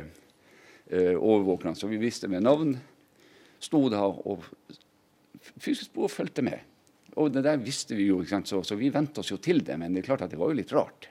uh, 0.93 1.17
overvåkerne, 1.17 1.75
som 1.75 1.91
vi 1.91 1.99
visste 1.99 2.29
med 2.31 2.45
navn, 2.45 2.77
sto 3.59 3.89
da 3.91 4.05
og 4.07 4.45
fysisk 5.59 5.97
på 5.97 6.07
og 6.07 6.13
fulgte 6.13 6.45
med. 6.47 6.61
Og 7.17 7.31
det 7.33 7.45
der 7.47 7.61
visste 7.63 7.97
vi 7.97 8.11
jo, 8.11 8.21
så, 8.27 8.63
så, 8.63 8.77
vi 8.77 8.91
vente 8.95 9.23
oss 9.23 9.33
jo 9.33 9.39
til 9.43 9.63
det. 9.65 9.79
Men 9.81 9.95
det 9.95 10.03
er 10.03 10.11
klart 10.11 10.27
at 10.27 10.35
det 10.35 10.41
var 10.41 10.53
jo 10.53 10.59
litt 10.59 10.75
rart. 10.77 11.09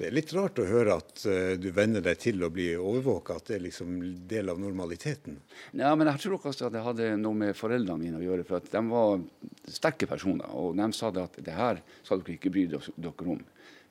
Det 0.00 0.06
er 0.08 0.14
litt 0.16 0.32
rart 0.32 0.56
å 0.62 0.64
høre 0.64 0.94
at 0.96 1.22
uh, 1.28 1.54
du 1.60 1.66
venner 1.76 2.00
deg 2.00 2.16
til 2.22 2.40
å 2.40 2.48
bli 2.48 2.70
overvåka, 2.72 3.36
at 3.36 3.50
det 3.50 3.58
er 3.58 3.64
liksom 3.66 3.98
del 4.30 4.48
av 4.48 4.60
normaliteten. 4.62 5.36
Ja, 5.76 5.90
men 5.92 6.08
jeg 6.08 6.22
tror 6.22 6.38
også 6.38 6.70
at 6.70 6.76
det 6.76 6.84
hadde 6.86 7.10
noe 7.20 7.36
med 7.36 7.58
foreldrene 7.58 8.00
mine 8.00 8.20
å 8.20 8.24
gjøre. 8.24 8.46
For 8.48 8.62
at 8.62 8.70
de 8.72 8.82
var 8.88 9.20
sterke 9.68 10.08
personer. 10.08 10.48
Og 10.56 10.72
de 10.80 10.88
sa 10.96 11.12
det 11.12 11.26
at 11.28 11.36
det 11.44 11.58
her 11.58 11.82
skal 12.00 12.24
dere 12.24 12.38
ikke 12.38 12.54
bry 12.54 12.64
dere 12.70 13.28
om. 13.34 13.44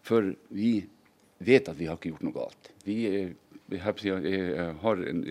For 0.10 0.32
vi 0.56 0.74
vet 1.46 1.70
at 1.70 1.78
vi 1.78 1.88
har 1.88 2.00
ikke 2.00 2.16
gjort 2.16 2.26
noe 2.26 2.36
galt. 2.36 2.72
Vi, 2.88 2.98
vi 3.70 3.80
har 3.86 5.06
en, 5.14 5.24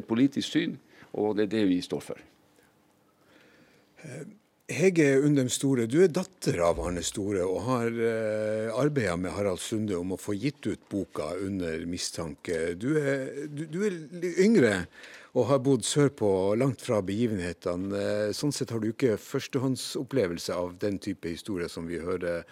et 0.00 0.08
politisk 0.08 0.48
syn, 0.48 0.78
og 1.12 1.36
det 1.36 1.46
er 1.46 1.54
det 1.58 1.64
vi 1.70 1.78
står 1.84 2.02
for. 2.08 2.24
Hege 4.66 5.20
Undem 5.22 5.46
Store, 5.46 5.84
du 5.86 6.00
er 6.02 6.08
datter 6.10 6.56
av 6.66 6.80
Arne 6.82 7.02
Store 7.06 7.44
og 7.46 7.60
har 7.68 7.86
eh, 7.86 8.72
arbeida 8.74 9.12
med 9.14 9.30
Harald 9.36 9.60
Sunde 9.62 9.94
om 9.94 10.16
å 10.16 10.18
få 10.18 10.34
gitt 10.34 10.66
ut 10.66 10.88
boka 10.90 11.28
'Under 11.38 11.84
mistanke'. 11.86 12.74
Du 12.74 12.96
er, 12.98 13.46
du, 13.46 13.62
du 13.70 13.78
er 13.86 13.94
yngre 14.42 14.88
og 15.38 15.46
har 15.52 15.62
bodd 15.62 15.86
sørpå, 15.86 16.56
langt 16.58 16.82
fra 16.82 16.98
begivenhetene. 16.98 17.94
Eh, 17.94 18.32
sånn 18.34 18.50
sett 18.50 18.74
har 18.74 18.82
du 18.82 18.90
ikke 18.90 19.14
førstehåndsopplevelse 19.22 20.58
av 20.58 20.74
den 20.82 20.98
type 20.98 21.30
historie 21.30 21.70
som 21.70 21.86
vi 21.86 22.02
hører 22.02 22.42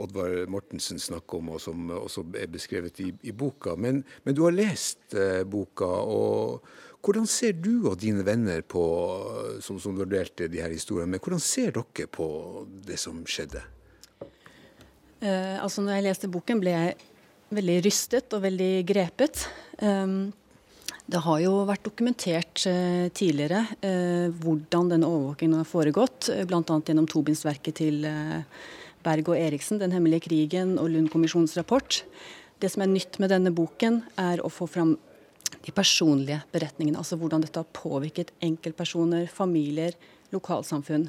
Oddvar 0.00 0.48
Mortensen 0.48 0.96
snakke 0.96 1.36
om, 1.36 1.52
og 1.52 1.60
som 1.60 1.92
også 1.92 2.24
er 2.38 2.48
beskrevet 2.48 3.00
i, 3.04 3.12
i 3.28 3.36
boka. 3.36 3.76
Men, 3.76 4.00
men, 4.24 4.36
du 4.36 4.46
har 4.46 4.56
lest 4.56 5.12
eh, 5.12 5.44
boka. 5.44 5.84
og 5.84 6.64
hvordan 7.04 7.26
ser 7.30 7.54
du 7.58 7.88
og 7.88 7.98
dine 8.02 8.24
venner 8.26 8.64
på, 8.66 8.82
som, 9.64 9.78
som 9.80 9.96
vurderte 9.98 10.48
de 10.50 10.62
her 10.62 10.72
historiene, 10.74 11.14
med, 11.14 11.22
hvordan 11.22 11.42
ser 11.42 11.72
dere 11.76 12.08
på 12.10 12.28
det 12.86 12.98
som 13.00 13.20
skjedde? 13.28 13.62
Eh, 15.20 15.56
altså 15.62 15.82
når 15.82 15.98
jeg 15.98 16.06
leste 16.08 16.30
boken, 16.32 16.60
ble 16.62 16.74
jeg 16.74 16.98
veldig 17.54 17.78
rystet 17.86 18.34
og 18.36 18.44
veldig 18.44 18.72
grepet. 18.88 19.46
Um, 19.80 20.30
det 21.08 21.22
har 21.24 21.38
jo 21.40 21.52
vært 21.68 21.86
dokumentert 21.86 22.66
uh, 22.68 23.08
tidligere 23.16 23.62
uh, 23.80 24.28
hvordan 24.42 24.90
denne 24.92 25.08
overvåkingen 25.08 25.62
har 25.62 25.68
foregått, 25.68 26.28
uh, 26.28 26.42
bl.a. 26.48 26.60
gjennom 26.60 27.08
tobindsverket 27.08 27.80
til 27.80 28.04
Berg 29.06 29.30
og 29.30 29.38
Eriksen, 29.38 29.78
'Den 29.80 29.94
hemmelige 29.94 30.26
krigen' 30.28 30.76
og 30.76 30.90
Lund-kommisjonens 30.92 31.56
rapport. 31.56 32.02
Det 32.60 32.68
som 32.70 32.82
er 32.82 32.92
nytt 32.92 33.16
med 33.22 33.30
denne 33.32 33.54
boken, 33.54 34.02
er 34.18 34.42
å 34.42 34.50
få 34.52 34.66
fram 34.68 34.96
de 35.66 35.74
personlige 35.74 36.42
beretningene. 36.54 37.00
Altså 37.00 37.18
hvordan 37.18 37.42
dette 37.44 37.60
har 37.60 37.76
påvirket 37.76 38.32
enkeltpersoner, 38.44 39.26
familier, 39.32 39.96
lokalsamfunn. 40.34 41.08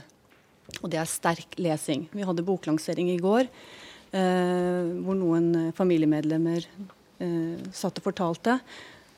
Og 0.82 0.90
det 0.92 1.00
er 1.02 1.10
sterk 1.10 1.58
lesing. 1.62 2.08
Vi 2.14 2.26
hadde 2.26 2.46
boklansering 2.46 3.10
i 3.12 3.20
går 3.22 3.48
eh, 3.48 4.90
hvor 5.04 5.18
noen 5.18 5.72
familiemedlemmer 5.78 6.66
eh, 6.66 7.70
satt 7.76 8.00
og 8.02 8.10
fortalte. 8.10 8.60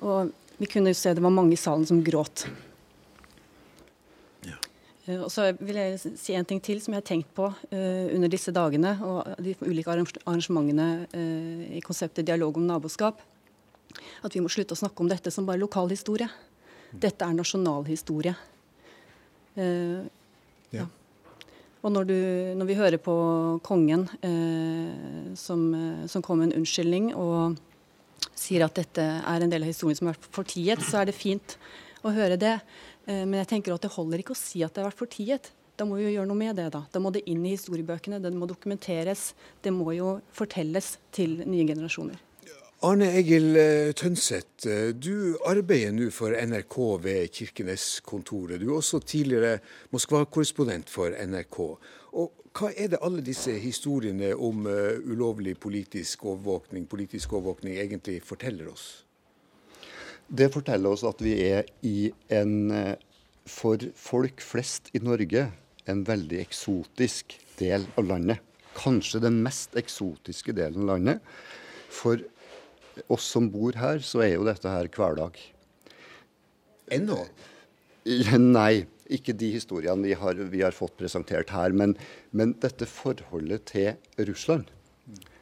Og 0.02 0.32
vi 0.62 0.70
kunne 0.70 0.94
jo 0.94 1.00
se 1.00 1.14
det 1.16 1.24
var 1.24 1.34
mange 1.34 1.56
i 1.56 1.60
salen 1.60 1.88
som 1.88 2.04
gråt. 2.06 2.46
Ja. 4.48 4.58
Eh, 5.08 5.20
og 5.20 5.30
så 5.34 5.52
vil 5.60 5.82
jeg 5.82 6.16
si 6.20 6.38
en 6.38 6.48
ting 6.48 6.62
til 6.64 6.82
som 6.84 6.96
jeg 6.96 7.04
har 7.04 7.10
tenkt 7.12 7.34
på 7.38 7.50
uh, 7.52 8.08
under 8.16 8.32
disse 8.32 8.54
dagene 8.56 8.96
og 9.06 9.44
de 9.44 9.56
ulike 9.66 9.92
arrangementene 9.92 10.90
uh, 11.12 11.68
i 11.78 11.84
konseptet 11.86 12.28
dialog 12.28 12.60
om 12.60 12.68
naboskap 12.70 13.22
at 13.98 14.36
vi 14.36 14.42
må 14.44 14.52
slutte 14.52 14.76
å 14.76 14.82
snakke 14.82 15.04
om 15.04 15.10
dette 15.12 15.32
som 15.34 15.48
bare 15.48 15.62
lokalhistorie. 15.62 16.30
Dette 16.92 17.28
er 17.28 17.38
nasjonalhistorie. 17.38 18.34
Uh, 19.56 20.08
ja. 20.72 20.88
Og 21.82 21.92
når, 21.92 22.08
du, 22.08 22.18
når, 22.60 22.68
vi 22.70 22.78
hører 22.78 23.02
på 23.02 23.16
kongen 23.66 24.06
uh, 24.22 25.32
som, 25.40 25.66
uh, 25.74 26.06
som 26.12 26.24
kom 26.24 26.40
med 26.40 26.52
en 26.52 26.62
unnskyldning 26.62 27.12
og 27.18 27.58
sier 28.38 28.64
at 28.66 28.78
dette 28.78 29.04
er 29.04 29.44
en 29.44 29.52
del 29.52 29.66
av 29.66 29.72
historien 29.72 29.98
som 29.98 30.08
har 30.08 30.16
vært 30.16 30.30
fortiet, 30.36 30.84
så 30.86 31.02
er 31.02 31.10
det 31.10 31.18
fint 31.18 31.58
å 32.06 32.14
høre 32.14 32.38
det. 32.40 32.56
men 33.06 33.36
jeg 33.38 33.50
tenker 33.50 33.74
at 33.74 33.84
det 33.84 33.92
holder 33.94 34.22
ikke 34.22 34.34
å 34.34 34.40
si 34.40 34.64
at 34.66 34.74
det 34.74 34.82
har 34.82 34.88
vært 34.90 35.02
fortiet. 35.02 35.52
Da 35.78 35.86
må 35.86 35.98
vi 35.98 36.08
jo 36.08 36.14
gjøre 36.16 36.30
noe 36.30 36.38
med 36.38 36.58
det. 36.58 36.68
Da 36.74 36.82
Da 36.94 37.02
må 37.02 37.12
det 37.14 37.22
inn 37.30 37.46
i 37.46 37.54
historiebøkene, 37.54 38.22
det 38.22 38.34
må 38.34 38.50
dokumenteres. 38.50 39.34
Det 39.62 39.74
må 39.74 39.94
jo 39.98 40.20
fortelles 40.34 40.98
til 41.14 41.44
nye 41.46 41.66
generasjoner. 41.66 42.18
Arne 42.82 43.12
Egil 43.14 43.54
eh, 43.62 43.92
Tønseth, 43.94 44.66
eh, 44.66 44.88
du 44.98 45.36
arbeider 45.46 45.92
nå 45.94 46.08
for 46.10 46.34
NRK 46.34 46.78
ved 47.04 47.28
Kirkenes-kontoret. 47.36 48.58
Du 48.58 48.72
er 48.72 48.80
også 48.80 48.98
tidligere 49.06 49.60
Moskva-korrespondent 49.94 50.90
for 50.90 51.14
NRK. 51.14 51.60
Og 52.18 52.48
hva 52.58 52.72
er 52.74 52.90
det 52.90 53.02
alle 53.06 53.22
disse 53.22 53.54
historiene 53.62 54.32
om 54.34 54.66
uh, 54.66 54.98
ulovlig 55.06 55.54
politisk 55.62 56.26
overvåkning, 56.26 56.90
politisk 56.90 57.38
overvåkning 57.38 57.78
egentlig 57.78 58.18
forteller 58.26 58.74
oss? 58.74 58.88
Det 60.26 60.50
forteller 60.50 60.98
oss 60.98 61.06
at 61.06 61.22
vi 61.22 61.38
er 61.52 61.70
i 61.86 62.10
en, 62.34 62.74
for 63.46 63.78
folk 63.94 64.42
flest 64.42 64.90
i 64.98 65.06
Norge, 65.06 65.52
en 65.86 66.06
veldig 66.10 66.42
eksotisk 66.42 67.38
del 67.62 67.86
av 67.94 68.10
landet. 68.10 68.42
Kanskje 68.74 69.22
den 69.22 69.44
mest 69.46 69.78
eksotiske 69.78 70.58
delen 70.58 70.90
av 70.90 70.96
landet. 70.96 71.34
For 71.94 72.26
oss 73.12 73.28
som 73.34 73.50
bor 73.54 73.76
her, 73.80 74.02
så 74.06 74.24
er 74.26 74.36
jo 74.36 74.48
dette 74.48 74.70
her 74.70 74.90
hverdag. 74.92 75.38
Ennå? 76.92 77.20
Nei, 78.42 78.86
ikke 79.12 79.36
de 79.38 79.52
historiene 79.56 80.08
vi 80.08 80.16
har, 80.18 80.40
vi 80.52 80.64
har 80.64 80.76
fått 80.76 80.98
presentert 81.00 81.52
her. 81.54 81.76
Men, 81.76 81.96
men, 82.32 82.56
dette 82.64 82.88
forholdet 82.90 83.68
til 83.72 84.26
Russland. 84.30 84.72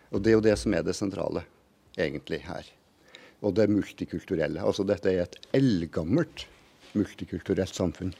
Og 0.10 0.24
det 0.24 0.32
er 0.32 0.40
jo 0.40 0.46
det 0.46 0.58
som 0.60 0.74
er 0.74 0.86
det 0.86 0.98
sentrale, 0.98 1.46
egentlig, 1.98 2.42
her. 2.48 2.68
Og 3.46 3.56
det 3.56 3.70
multikulturelle. 3.72 4.62
Altså 4.66 4.84
dette 4.88 5.12
er 5.12 5.24
et 5.24 5.38
eldgammelt 5.56 6.48
multikulturelt 6.98 7.76
samfunn. 7.76 8.14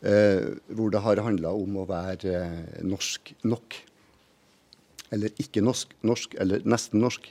Eh, 0.00 0.56
hvor 0.72 0.92
det 0.92 1.02
har 1.04 1.20
handla 1.20 1.52
om 1.52 1.76
å 1.82 1.88
være 1.88 2.36
eh, 2.38 2.84
norsk 2.86 3.34
nok. 3.44 3.76
Eller 5.12 5.34
ikke 5.42 5.62
norsk, 5.64 5.92
norsk 6.06 6.38
eller 6.40 6.64
nesten 6.64 7.02
norsk. 7.02 7.26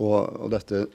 Og, 0.00 0.18
og 0.40 0.52
dette 0.54 0.86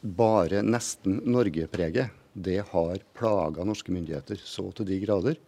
bare 0.00 0.62
nesten 0.62 1.20
Norge-preget, 1.26 2.16
det 2.32 2.60
har 2.70 3.06
plaga 3.16 3.64
norske 3.66 3.92
myndigheter 3.92 4.38
så 4.38 4.68
til 4.76 4.86
de 4.86 5.00
grader 5.02 5.38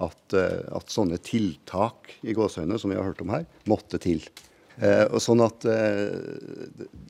at, 0.00 0.36
eh, 0.36 0.62
at 0.76 0.92
sånne 0.92 1.18
tiltak 1.24 2.14
i 2.22 2.34
gåsøgne, 2.36 2.78
som 2.78 2.92
vi 2.92 2.98
har 2.98 3.08
hørt 3.08 3.20
om 3.24 3.32
her, 3.34 3.46
måtte 3.68 4.00
til. 4.02 4.22
Eh, 4.80 5.04
og 5.10 5.20
sånn 5.20 5.42
at 5.44 5.66
eh, 5.68 6.06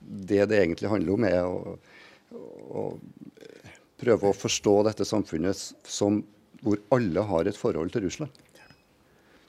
det 0.01 0.47
det 0.51 0.59
egentlig 0.59 0.91
handler 0.91 1.15
om, 1.15 1.27
er 1.29 1.45
å, 1.47 1.77
å, 2.71 2.85
prøve 4.01 4.31
å 4.31 4.37
forstå 4.37 4.75
dette 4.89 5.07
samfunnet 5.07 5.61
som 5.85 6.23
hvor 6.65 6.81
alle 6.95 7.23
har 7.29 7.49
et 7.49 7.57
forhold 7.57 7.93
til 7.93 8.07
Russland. 8.07 8.33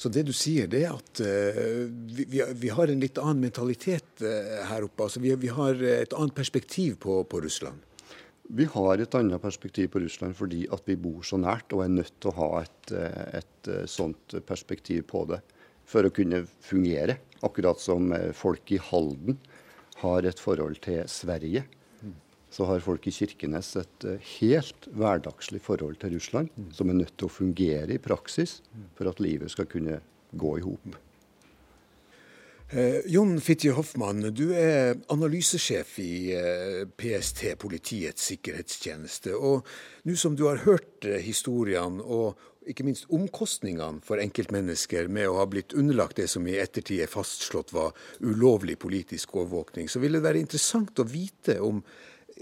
Så 0.02 0.10
det 0.10 0.24
du 0.26 0.32
sier, 0.34 0.66
det 0.66 0.80
er 0.88 0.96
at 0.96 1.20
uh, 1.22 1.84
vi, 2.10 2.26
vi, 2.58 2.70
har 2.74 2.90
en 2.90 3.04
litt 3.04 3.20
annen 3.22 3.44
mentalitet 3.46 4.01
uh, 4.21 4.60
her 4.67 4.88
oppe. 4.88 5.08
Altså, 5.08 5.24
vi, 5.24 5.32
vi, 5.39 5.54
har 5.56 5.80
et 6.02 6.13
annet 6.17 6.36
perspektiv 6.36 7.00
på, 7.06 7.21
på, 7.24 7.41
Russland. 7.45 7.80
Vi 8.52 8.67
har 8.67 9.00
et 9.00 9.15
annet 9.15 9.41
perspektiv 9.41 9.93
på 9.93 10.04
Russland 10.04 10.36
fordi 10.36 10.65
at 10.76 10.84
vi 10.89 11.00
bor 11.00 11.24
så 11.24 11.39
nært 11.39 11.71
og 11.71 11.86
er 11.86 11.95
nødt 11.95 12.17
til 12.19 12.34
å 12.34 12.38
ha 12.41 12.52
et, 12.65 12.91
eh, 12.91 13.39
et, 13.39 13.52
et 13.71 13.89
sånt 13.89 14.36
perspektiv 14.47 15.08
på 15.13 15.24
det 15.32 15.39
for 15.88 16.08
å 16.08 16.13
kunne 16.13 16.43
fungere 16.63 17.17
Akkurat 17.41 17.80
som 17.82 18.12
eh, 18.13 18.32
folk 18.38 18.71
i 18.71 18.78
Halden 18.78 19.38
har 20.02 20.26
et 20.26 20.41
forhold 20.41 20.78
til 20.86 21.02
Sverige, 21.10 21.63
så 22.52 22.67
har 22.67 22.84
folk 22.84 23.06
i 23.08 23.13
Kirkenes 23.15 23.74
et 23.80 24.06
eh, 24.06 24.34
helt 24.38 24.89
hverdagslig 24.93 25.62
forhold 25.63 25.97
til 26.02 26.17
Russland, 26.17 26.52
som 26.76 26.89
er 26.89 27.00
nødt 27.00 27.15
til 27.17 27.30
å 27.30 27.34
fungere 27.34 27.95
i 27.95 28.02
praksis 28.02 28.60
for 28.97 29.10
at 29.10 29.21
livet 29.24 29.54
skal 29.54 29.69
kunne 29.71 30.02
gå 30.32 30.58
i 30.60 30.65
hop. 30.65 31.00
Eh, 32.74 33.02
Jon 33.06 33.34
Fitje 33.44 33.74
Hoffmann, 33.76 34.30
du 34.32 34.54
er 34.56 34.94
analysesjef 35.12 35.98
i 36.00 36.32
eh, 36.32 36.86
PST, 36.88 37.42
Politiets 37.60 38.30
sikkerhetstjeneste. 38.30 39.34
Og 39.36 39.68
nå 40.08 40.16
som 40.16 40.38
du 40.40 40.46
har 40.48 40.62
hørt 40.64 41.04
eh, 41.04 41.20
historiene 41.20 42.00
og 42.00 42.40
ikke 42.72 42.86
minst 42.88 43.12
omkostningene 43.12 44.00
for 44.08 44.24
enkeltmennesker 44.24 45.12
med 45.12 45.28
å 45.28 45.42
ha 45.42 45.50
blitt 45.52 45.76
underlagt 45.76 46.22
det 46.22 46.30
som 46.32 46.48
i 46.48 46.56
ettertid 46.64 47.04
er 47.04 47.12
fastslått 47.12 47.74
var 47.76 47.92
ulovlig 48.24 48.78
politisk 48.80 49.36
overvåkning, 49.36 49.92
så 49.92 50.00
vil 50.00 50.16
det 50.16 50.24
være 50.24 50.40
interessant 50.40 51.04
å 51.04 51.10
vite 51.12 51.58
om 51.60 51.84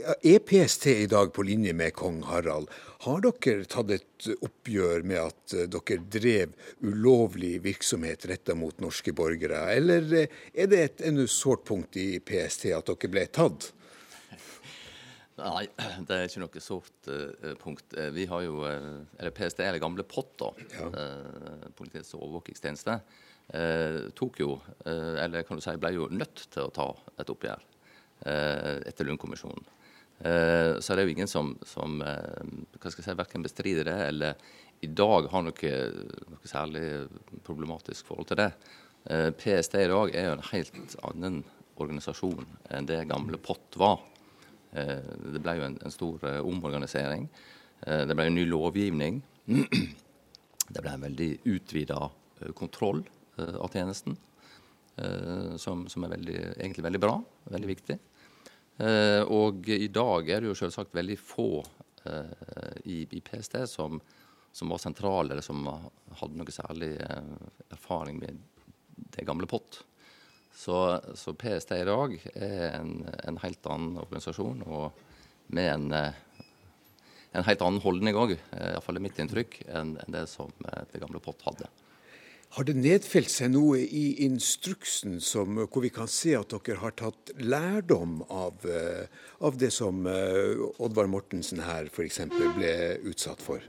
er 0.05 0.39
PST 0.39 0.87
i 0.87 1.07
dag 1.09 1.33
på 1.33 1.43
linje 1.43 1.73
med 1.73 1.93
kong 1.93 2.21
Harald? 2.27 2.69
Har 3.05 3.21
dere 3.23 3.63
tatt 3.69 3.91
et 3.95 4.27
oppgjør 4.43 5.05
med 5.07 5.19
at 5.21 5.53
eh, 5.55 5.67
dere 5.71 5.99
drev 6.11 6.55
ulovlig 6.83 7.53
virksomhet 7.63 8.25
retta 8.27 8.55
mot 8.59 8.75
norske 8.83 9.13
borgere, 9.15 9.61
eller 9.71 10.07
eh, 10.25 10.33
er 10.51 10.67
det 10.71 10.81
et 10.83 11.03
enda 11.07 11.23
sårt 11.31 11.63
punkt 11.69 11.95
i 11.99 12.19
PST 12.19 12.73
at 12.75 12.91
dere 12.91 13.11
ble 13.13 13.23
tatt? 13.31 13.69
Nei, 15.39 15.63
det 16.03 16.17
er 16.17 16.27
ikke 16.27 16.43
noe 16.43 16.59
sårt 16.59 17.07
uh, 17.07 17.53
punkt. 17.61 17.93
Vi 18.11 18.25
har 18.27 18.43
jo, 18.43 18.57
eller 18.67 19.31
PST, 19.31 19.61
eller 19.63 19.79
gamle 19.79 20.03
POT, 20.03 20.33
da, 20.41 20.49
ja. 20.75 20.89
uh, 20.91 21.69
Politiets 21.79 22.11
overvåkingstjeneste, 22.17 22.99
tok 24.19 24.43
jo, 24.43 24.59
eller 24.85 25.41
kan 25.47 25.57
du 25.57 25.63
si, 25.63 25.71
ble 25.81 25.89
jo 25.95 26.03
nødt 26.13 26.43
til 26.53 26.67
å 26.67 26.73
ta 26.75 26.91
et 27.17 27.31
oppgjør 27.33 27.63
etter 28.85 29.07
Lund-kommisjonen. 29.07 29.63
Eh, 30.19 30.79
så 30.79 30.95
det 30.95 31.03
er 31.03 31.07
jo 31.07 31.13
ingen 31.13 31.31
som, 31.31 31.53
som 31.63 32.01
eh, 32.03 32.41
hva 32.75 32.91
skal 32.91 32.99
jeg 32.99 33.07
si, 33.07 33.19
verken 33.21 33.45
bestrider 33.45 33.87
det 33.87 33.99
eller 34.09 34.41
i 34.83 34.89
dag 34.91 35.29
har 35.31 35.43
noe, 35.45 35.71
noe 36.31 36.47
særlig 36.47 36.83
problematisk 37.47 38.07
forhold 38.11 38.29
til 38.31 38.41
det. 38.41 38.49
Eh, 39.11 39.29
PST 39.35 39.77
i 39.79 39.89
dag 39.91 40.11
er 40.15 40.27
jo 40.27 40.35
en 40.35 40.45
helt 40.51 40.97
annen 41.07 41.41
organisasjon 41.79 42.47
enn 42.75 42.87
det 42.87 43.05
gamle 43.07 43.39
POT 43.39 43.79
var. 43.79 44.01
Det 44.69 45.39
ble 45.41 45.53
jo 45.55 45.63
en, 45.65 45.77
en 45.81 45.93
stor 45.93 46.25
omorganisering. 46.43 47.23
Det 47.79 48.13
ble 48.13 48.25
en 48.27 48.35
ny 48.35 48.43
lovgivning. 48.45 49.21
Det 50.69 50.83
ble 50.83 50.91
en 50.91 51.05
veldig 51.07 51.29
utvida 51.49 52.01
kontroll 52.59 52.99
av 53.39 53.71
tjenesten, 53.73 54.19
som, 55.57 55.87
som 55.89 56.05
er 56.05 56.13
veldig, 56.13 56.37
egentlig 56.59 56.85
veldig 56.85 57.01
bra, 57.07 57.15
veldig 57.55 57.71
viktig. 57.71 57.97
Eh, 58.79 59.21
og 59.27 59.67
i 59.67 59.89
dag 59.91 60.29
er 60.31 60.39
det 60.39 60.53
jo 60.53 60.55
selvsagt 60.55 60.95
veldig 60.95 61.17
få 61.19 61.49
eh, 62.07 62.77
i, 62.87 63.01
i 63.03 63.19
PST 63.19 63.57
som, 63.67 63.99
som, 64.55 64.71
var 64.71 64.79
sentrale, 64.79 65.33
eller 65.33 65.43
som 65.43 65.67
hadde 66.21 66.39
noe 66.39 66.55
særlig 66.55 66.93
eh, 67.03 67.33
erfaring 67.75 68.21
med 68.21 68.39
det 69.17 69.27
gamle 69.27 69.49
POT. 69.51 69.81
Så, 70.55 70.77
så 71.15 71.35
PST 71.35 71.75
i 71.75 71.87
dag 71.87 72.15
er 72.33 72.79
en, 72.79 72.95
en, 73.23 73.41
helt 73.43 73.67
annen 73.67 73.99
organisasjon 73.99 74.63
og 74.67 75.05
med 75.55 75.69
en, 75.71 75.93
en 77.31 77.45
helt 77.47 77.61
annen 77.65 77.83
holdning 77.83 78.17
òg, 78.19 78.35
iallfall 78.53 78.99
er 78.99 79.05
mitt 79.05 79.21
inntrykk, 79.21 79.61
enn, 79.71 79.95
det 80.11 80.25
som 80.29 80.51
det 80.59 80.99
gamle 81.01 81.21
POT 81.23 81.47
hadde. 81.47 81.69
Har 82.57 82.65
det 82.65 82.73
nedfelt 82.81 83.29
seg 83.29 83.51
noe 83.53 83.77
i 83.77 84.23
instruksen 84.25 85.19
som, 85.21 85.59
hvor 85.69 85.83
vi 85.85 85.91
kan 85.93 86.09
se 86.09 86.31
at 86.33 86.49
dere 86.49 86.79
har 86.81 86.95
tatt 86.97 87.29
lærdom 87.37 88.23
av, 88.25 88.65
eh, 88.65 89.05
av 89.45 89.59
det 89.61 89.69
som 89.75 90.01
uh, 90.09 90.65
Oddvar 90.81 91.11
Mortensen 91.13 91.61
her 91.61 91.91
f.eks. 91.93 92.23
ble 92.57 92.73
utsatt 93.11 93.45
for? 93.45 93.61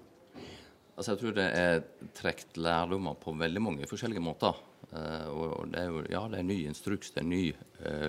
Altså 0.97 1.13
jeg 1.13 1.21
tror 1.21 1.37
det 1.37 1.47
er 1.61 1.85
trukket 2.17 2.57
lærdommer 2.57 3.21
på 3.21 3.37
veldig 3.37 3.67
mange 3.69 3.89
forskjellige 3.91 4.25
måter. 4.25 4.57
Uh, 4.89 5.29
og 5.29 5.71
det 5.75 5.85
er 5.85 5.93
jo, 5.93 6.05
ja, 6.09 6.25
det 6.33 6.41
er 6.41 6.49
ny 6.49 6.61
instruks, 6.73 7.13
det 7.13 7.21
er 7.27 7.31
ny 7.37 7.45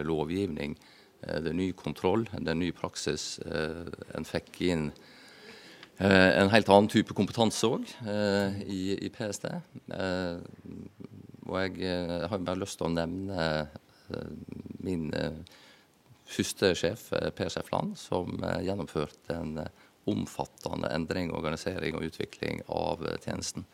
lovgivning, 0.08 0.80
det 1.22 1.52
er 1.52 1.56
ny 1.56 1.74
kontroll, 1.78 2.24
det 2.32 2.48
er 2.48 2.58
ny 2.58 2.72
praksis. 2.74 3.36
en 3.44 4.26
fikk 4.26 4.64
inn 4.72 4.88
Eh, 4.92 5.11
en 6.00 6.50
helt 6.50 6.70
annen 6.72 6.90
type 6.90 7.14
kompetanse 7.18 7.68
òg 7.68 7.90
eh, 8.10 8.62
i, 8.66 8.82
i, 9.06 9.10
PST. 9.14 9.50
Eh, 9.52 10.40
og 11.46 11.58
jeg 11.60 12.26
har 12.32 12.42
bare 12.46 12.62
lyst 12.62 12.80
til 12.80 12.88
å 12.88 12.94
nevne 12.94 13.46
min 14.84 15.10
første 16.32 16.72
sjef, 16.78 17.10
Per 17.36 17.52
Sefland, 17.52 17.98
som 18.00 18.40
gjennomførte 18.64 19.36
en 19.36 19.60
omfattende 20.10 20.90
endring, 20.96 21.32
organisering 21.36 21.98
og 21.98 22.08
utvikling 22.08 22.64
av 22.72 23.04
tjenesten. 23.24 23.66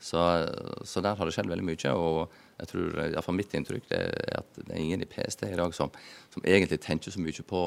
Så, 0.00 0.48
så, 0.84 1.00
der 1.04 1.16
har 1.16 1.28
det 1.28 1.34
skjedd 1.36 1.50
veldig 1.50 1.66
mye. 1.66 1.92
Og 1.92 2.32
jeg 2.60 2.70
tror, 2.72 3.00
iallfall 3.04 3.36
mitt 3.36 3.54
inntrykk 3.56 3.90
er 3.92 4.38
at 4.40 4.60
det 4.62 4.72
er 4.72 4.80
ingen 4.80 5.04
i 5.04 5.08
PST 5.08 5.44
i 5.50 5.58
dag 5.60 5.74
som, 5.76 5.92
som 6.32 6.44
egentlig 6.44 6.80
tenker 6.80 7.12
så 7.12 7.20
mye 7.20 7.44
på 7.46 7.66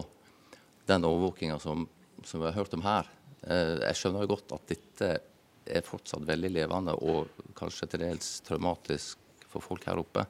den 0.89 1.05
overvåkinga 1.07 1.59
som, 1.61 1.85
som, 2.23 2.41
vi 2.41 2.49
har 2.49 2.57
hørt 2.57 2.73
om 2.73 2.85
her. 2.85 3.09
Eh, 3.47 3.75
jeg 3.83 3.99
skjønner 3.99 4.23
jo 4.23 4.33
godt 4.35 4.55
at 4.55 4.71
dette 4.71 5.09
er 5.63 5.85
fortsatt 5.87 6.25
veldig 6.27 6.51
levende 6.51 6.95
og 7.07 7.43
kanskje 7.57 7.89
til 7.91 8.03
dels 8.05 8.37
traumatisk 8.47 9.47
for 9.51 9.63
folk 9.63 9.85
her 9.89 10.01
oppe. 10.01 10.25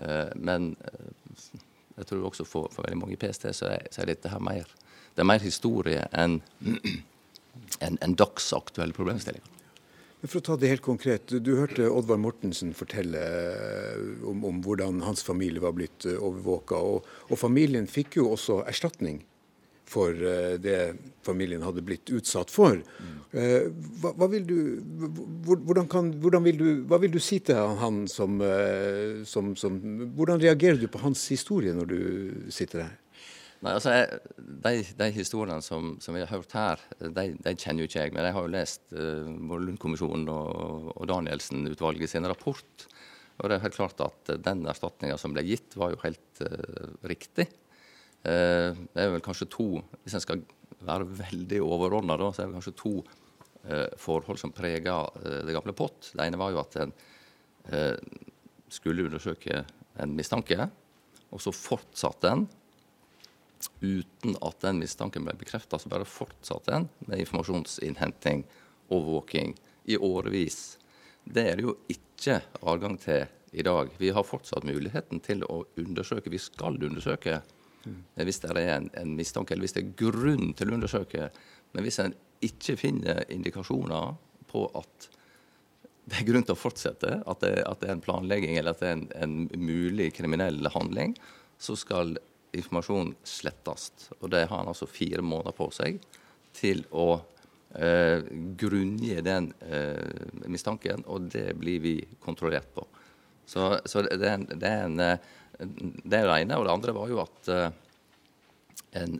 Eh, 0.00 0.32
men 0.38 0.72
eh, 0.86 1.52
jeg 1.98 2.10
tror 2.10 2.30
også 2.30 2.46
for, 2.48 2.70
for 2.72 2.86
veldig 2.86 3.00
mange 3.02 3.16
i 3.16 3.20
PST 3.20 3.50
så 3.56 3.70
er, 3.74 3.86
så 3.92 4.02
er, 4.02 4.12
dette 4.14 4.32
her 4.32 4.42
mer 4.42 4.68
det 5.14 5.24
er 5.24 5.28
mer 5.28 5.42
historie 5.42 6.04
enn 6.16 6.38
en, 7.84 7.96
en 7.98 8.14
dagsaktuelle 8.18 8.94
problemstillinger. 8.96 9.56
For 10.20 10.36
å 10.38 10.44
ta 10.44 10.54
det 10.60 10.68
helt 10.68 10.84
konkret, 10.84 11.32
Du 11.40 11.54
hørte 11.56 11.88
Oddvar 11.88 12.18
Mortensen 12.20 12.74
fortelle 12.76 13.20
om, 14.28 14.44
om 14.44 14.58
hvordan 14.62 15.00
hans 15.06 15.24
familie 15.24 15.62
var 15.64 15.72
blitt 15.72 16.04
overvåka. 16.12 16.76
Og, 16.76 17.06
og 17.32 17.40
familien 17.40 17.88
fikk 17.88 18.18
jo 18.18 18.26
også 18.34 18.58
erstatning 18.68 19.22
for 19.90 20.14
eh, 20.14 20.54
det 20.62 20.78
familien 21.26 21.64
hadde 21.66 21.84
blitt 21.84 22.10
utsatt 22.14 22.52
for. 22.52 22.78
Eh, 23.30 23.68
hva, 24.02 24.12
hva, 24.18 24.28
vil, 24.32 24.46
du, 24.46 24.56
hvordan 25.46 25.88
kan, 25.90 26.12
hvordan 26.22 26.46
vil 26.46 26.58
du, 26.60 26.68
hva 26.90 27.00
vil 27.02 27.12
du 27.14 27.20
si 27.22 27.40
til 27.46 27.78
han 27.80 28.04
som, 28.10 28.40
eh, 28.42 29.20
som, 29.28 29.54
som, 29.58 29.78
Hvordan 30.16 30.42
reagerer 30.42 30.80
du 30.80 30.88
på 30.90 31.02
hans 31.04 31.26
historie 31.32 31.74
når 31.76 31.92
du 31.92 32.00
sitter 32.54 32.86
her? 32.86 32.96
Nei, 33.60 33.74
altså, 33.76 33.92
jeg, 33.92 34.20
de, 34.64 34.72
de, 34.96 35.10
historiene 35.12 35.60
som, 35.62 35.92
som, 36.00 36.16
vi 36.16 36.22
har 36.24 36.32
hørt 36.32 36.54
her, 36.56 36.80
de, 36.98 37.26
de, 37.44 37.52
kjenner 37.52 37.84
jo 37.84 37.90
ikke 37.90 38.06
jeg. 38.06 38.14
Men 38.16 38.24
jeg 38.24 38.36
har 38.38 38.46
jo 38.46 38.54
lest 38.54 38.94
uh, 38.96 39.26
både 39.28 39.66
Lundkommisjonen 39.66 40.30
og, 40.32 40.86
og 40.94 41.08
Danielsen-utvalget 41.10 42.14
sin 42.14 42.28
rapport. 42.30 42.86
Og 43.36 43.50
det 43.50 43.58
er 43.58 43.66
helt 43.66 43.76
klart 43.76 44.00
at 44.04 44.32
den 44.46 44.64
erstatninga 44.68 45.20
som 45.20 45.36
ble 45.36 45.44
gitt, 45.44 45.76
var 45.76 45.92
jo 45.92 46.00
helt 46.06 46.40
uh, 46.40 46.96
riktig. 47.04 47.50
Eh, 48.20 48.76
det 48.76 49.00
er 49.00 49.14
vel 49.14 49.22
kanskje 49.24 49.46
to 49.48 49.66
Hvis 50.02 50.12
en 50.18 50.20
skal 50.20 50.42
være 50.84 51.06
veldig 51.08 51.60
overordna, 51.64 52.18
så 52.32 52.42
er 52.42 52.50
det 52.50 52.58
kanskje 52.58 52.76
to 52.76 52.92
eh, 53.64 53.88
forhold 54.00 54.40
som 54.40 54.52
preger 54.52 55.08
eh, 55.24 55.40
det 55.46 55.56
gamle 55.56 55.74
POT. 55.76 56.12
Det 56.14 56.24
ene 56.24 56.40
var 56.40 56.52
jo 56.52 56.62
at 56.62 56.80
en 56.84 56.94
skulle 58.72 59.04
undersøke 59.04 59.60
en 60.00 60.14
mistanke, 60.16 60.64
og 61.30 61.42
så 61.44 61.52
fortsatte 61.52 62.30
en 62.32 62.46
uten 63.84 64.38
at 64.40 64.62
den 64.64 64.80
mistanken 64.80 65.26
ble 65.26 65.34
bekrefta. 65.38 65.78
Så 65.78 65.92
bare 65.92 66.08
fortsatte 66.08 66.72
en 66.72 66.88
med 67.04 67.20
informasjonsinnhenting, 67.20 68.46
overvåking, 68.88 69.52
i 69.84 69.96
årevis. 69.96 70.78
Det 71.24 71.44
er 71.50 71.58
det 71.58 71.66
jo 71.66 71.76
ikke 71.92 72.40
adgang 72.62 72.96
til 73.00 73.26
i 73.52 73.64
dag. 73.66 73.90
Vi 73.98 74.10
har 74.14 74.26
fortsatt 74.26 74.66
muligheten 74.66 75.20
til 75.24 75.44
å 75.46 75.62
undersøke. 75.80 76.32
Vi 76.32 76.40
skal 76.40 76.78
undersøke. 76.80 77.40
Hvis 78.20 78.42
det 78.42 78.50
er 78.52 78.74
en, 78.76 78.90
en, 78.98 79.14
mistanke, 79.16 79.54
eller 79.54 79.64
hvis 79.66 79.76
det 79.76 79.84
er 79.84 79.94
grunn 79.98 80.52
til 80.56 80.70
å 80.70 80.76
undersøke. 80.76 81.30
Men 81.72 81.86
hvis 81.86 82.00
en 82.02 82.16
ikke 82.44 82.76
finner 82.80 83.24
indikasjoner 83.32 84.14
på 84.50 84.66
at 84.78 85.08
det 86.10 86.20
er 86.20 86.26
grunn 86.26 86.44
til 86.46 86.56
å 86.56 86.58
fortsette, 86.58 87.20
at 87.28 87.42
det, 87.44 87.52
at 87.68 87.82
det 87.82 87.88
er 87.88 87.94
en 87.94 88.02
planlegging 88.02 88.56
eller 88.58 88.74
at 88.74 88.82
det 88.82 88.88
er 88.88 88.96
en, 88.98 89.06
en 89.14 89.62
mulig 89.62 90.10
kriminell 90.16 90.66
handling, 90.74 91.14
så 91.60 91.76
skal 91.78 92.16
informasjon 92.56 93.12
slettes. 93.26 93.90
Og 94.18 94.30
det 94.32 94.46
har 94.48 94.56
han 94.56 94.70
altså 94.72 94.88
fire 94.90 95.22
måneder 95.22 95.54
på 95.54 95.68
seg 95.74 96.00
til 96.56 96.82
å 96.90 97.20
eh, 97.78 98.26
grunngi 98.58 99.20
den 99.22 99.52
eh, 99.62 100.48
mistanken, 100.50 101.04
og 101.06 101.30
det 101.30 101.52
blir 101.60 101.84
vi 101.84 101.94
kontrollert 102.22 102.72
på. 102.74 102.86
Så, 103.50 103.76
så 103.84 104.02
det, 104.06 104.18
er 104.26 104.36
en, 104.36 104.48
det, 104.50 104.66
er 104.66 104.84
en, 104.86 104.98
eh, 105.04 105.30
det 105.60 106.18
er 106.18 106.28
det 106.28 106.38
ene. 106.40 106.58
Og 106.58 106.66
det 106.66 106.74
andre 106.74 106.94
var 106.96 107.10
jo 107.12 107.20
at 107.22 107.50
uh, 107.52 107.68
en 109.00 109.18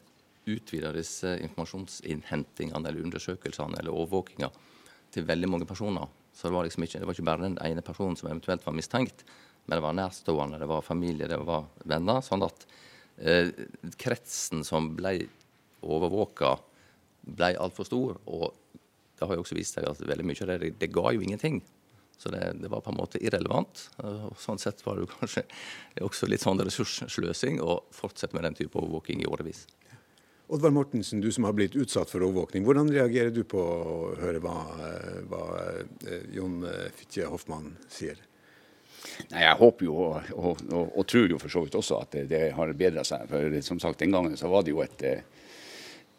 utvider 0.51 0.97
disse 0.97 1.35
informasjonsinnhentingene 1.45 2.89
eller 2.89 3.05
undersøkelsene 3.05 3.81
eller 3.81 3.95
overvåkinga 3.95 4.49
til 5.15 5.27
veldig 5.29 5.51
mange 5.51 5.69
personer. 5.69 6.09
Så 6.33 6.49
det 6.49 6.55
var 6.55 6.67
liksom 6.67 6.87
ikke, 6.87 7.01
det 7.03 7.09
var 7.09 7.17
ikke 7.17 7.29
bare 7.29 7.45
den 7.45 7.59
ene 7.67 7.85
personen 7.85 8.17
som 8.19 8.31
eventuelt 8.31 8.65
var 8.67 8.77
mistenkt, 8.77 9.25
men 9.67 9.77
det 9.77 9.85
var 9.85 9.97
nærstående, 9.99 10.61
det 10.63 10.71
var 10.71 10.87
familie, 10.87 11.29
det 11.29 11.39
var 11.45 11.67
venner. 11.85 12.23
Sånn 12.25 12.47
at 12.47 12.65
eh, 13.19 13.51
kretsen 14.01 14.65
som 14.67 14.93
ble 14.97 15.19
overvåka, 15.83 16.55
ble 17.37 17.53
altfor 17.61 17.89
stor. 17.89 18.17
Og 18.31 18.49
det 19.19 19.29
har 19.29 19.37
jo 19.37 19.45
også 19.45 19.59
vist 19.59 19.77
seg 19.77 19.87
at 19.91 20.01
veldig 20.01 20.27
mye 20.27 20.47
av 20.47 20.53
det, 20.55 20.73
det 20.81 20.91
ga 20.95 21.13
jo 21.13 21.27
ingenting. 21.27 21.61
Så 22.21 22.29
det, 22.29 22.41
det, 22.61 22.69
var 22.69 22.83
på 22.85 22.93
en 22.93 22.99
måte 23.01 23.21
irrelevant. 23.25 23.87
og 24.05 24.37
Sånn 24.39 24.61
sett 24.61 24.83
var 24.85 24.99
det 24.99 25.07
jo 25.07 25.13
kanskje 25.15 25.47
også 26.05 26.29
litt 26.29 26.45
sånn 26.45 26.61
ressurssløsing 26.61 27.63
å 27.65 27.81
fortsette 27.97 28.37
med 28.37 28.45
den 28.45 28.59
type 28.59 28.77
overvåking 28.77 29.25
i 29.25 29.29
årevis. 29.31 29.65
Oddvar 30.51 30.75
Mortensen, 30.75 31.23
du 31.23 31.31
som 31.33 31.47
har 31.47 31.55
blitt 31.57 31.79
utsatt 31.79 32.11
for 32.11 32.27
overvåkning. 32.27 32.67
Hvordan 32.67 32.91
reagerer 32.93 33.31
du 33.33 33.45
på 33.49 33.61
å 33.63 33.99
høre 34.21 34.43
hva, 34.43 34.57
hva 35.31 35.45
eh, 35.63 36.27
Jon 36.35 36.59
Fitje 36.99 37.29
Hoffmann 37.31 37.73
sier? 37.89 38.19
Nei, 39.31 39.45
Jeg 39.45 39.57
håper 39.61 39.87
jo 39.87 39.95
og, 39.97 40.33
og, 40.35 40.65
og, 40.69 40.91
og, 40.91 41.07
tror 41.09 41.31
jo 41.33 41.39
for 41.41 41.53
så 41.53 41.63
vidt 41.65 41.79
også 41.79 42.01
at 42.03 42.17
det, 42.17 42.27
det 42.33 42.43
har 42.57 42.75
bedra 42.77 43.05
seg. 43.07 43.25
For 43.31 43.57
som 43.65 43.81
sagt, 43.81 44.03
Den 44.03 44.13
gangen 44.13 44.37
så 44.37 44.51
var 44.53 44.67
det 44.67 44.75
jo 44.75 44.83
et, 44.85 45.07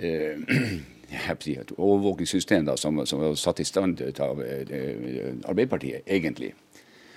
eh, 0.02 0.42
et 1.12 1.72
overvåkingssystem 1.78 2.66
da, 2.66 2.78
som, 2.78 3.06
som, 3.06 3.20
var 3.20 3.36
satt 3.40 3.60
i 3.60 3.68
stand 3.68 4.02
av 4.20 4.42
eh, 4.44 5.34
Arbeiderpartiet, 5.46 6.04
egentlig. 6.06 6.54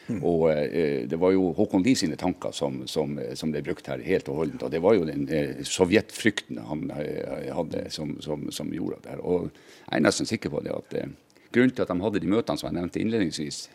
Mm. 0.09 0.21
Og 0.21 0.51
eh, 0.53 1.07
Det 1.09 1.17
var 1.17 1.33
jo 1.33 1.53
Håkon 1.57 1.85
Lie 1.85 1.97
sine 1.97 2.17
tanker 2.21 2.53
som, 2.53 2.83
som, 2.87 3.17
som, 3.35 3.53
ble 3.53 3.63
brukt 3.65 3.87
her 3.89 4.03
helt 4.05 4.29
og 4.29 4.43
holdent. 4.43 4.65
Og 4.67 4.73
det 4.73 4.83
var 4.85 4.97
jo 4.99 5.07
den 5.09 5.29
eh, 5.33 5.63
sovjetfrykten 5.65 6.61
han 6.69 6.91
eh, 6.99 7.53
hadde 7.55 7.87
som, 7.95 8.17
som, 8.21 8.73
gjorde 8.73 9.01
det. 9.05 9.15
her. 9.15 9.23
Og 9.23 9.49
Jeg 9.87 10.01
er 10.01 10.05
nesten 10.05 10.29
sikker 10.29 10.53
på 10.53 10.65
det 10.65 10.75
at 10.75 10.99
eh, 11.01 11.15
grunnen 11.55 11.75
til 11.75 11.87
at 11.87 11.95
de 11.95 12.01
hadde 12.03 12.21
de 12.21 12.35
møtene 12.35 12.61
som 12.61 12.69
jeg 12.69 12.81
nevnte 12.81 13.01
innledningsvis, 13.01 13.69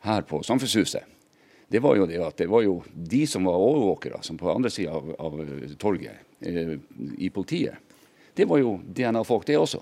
her 0.00 0.22
på 0.24 0.40
Samfunnshuset, 0.46 1.04
det 1.70 1.78
var 1.82 1.94
jo 1.98 2.06
det 2.08 2.18
at 2.24 2.38
det 2.40 2.48
var 2.50 2.64
jo 2.64 2.80
de 2.90 3.20
som 3.30 3.44
var 3.46 3.60
overvåkere, 3.62 4.18
som 4.26 4.38
på 4.40 4.48
andre 4.50 4.72
sida 4.74 4.96
av, 4.96 5.12
av, 5.22 5.36
torget 5.78 6.42
eh, 6.42 6.74
i 7.18 7.30
politiet, 7.30 7.78
det 8.36 8.46
var 8.50 8.60
jo 8.62 8.76
DNA-folk, 8.84 9.46
det 9.48 9.58
også. 9.58 9.80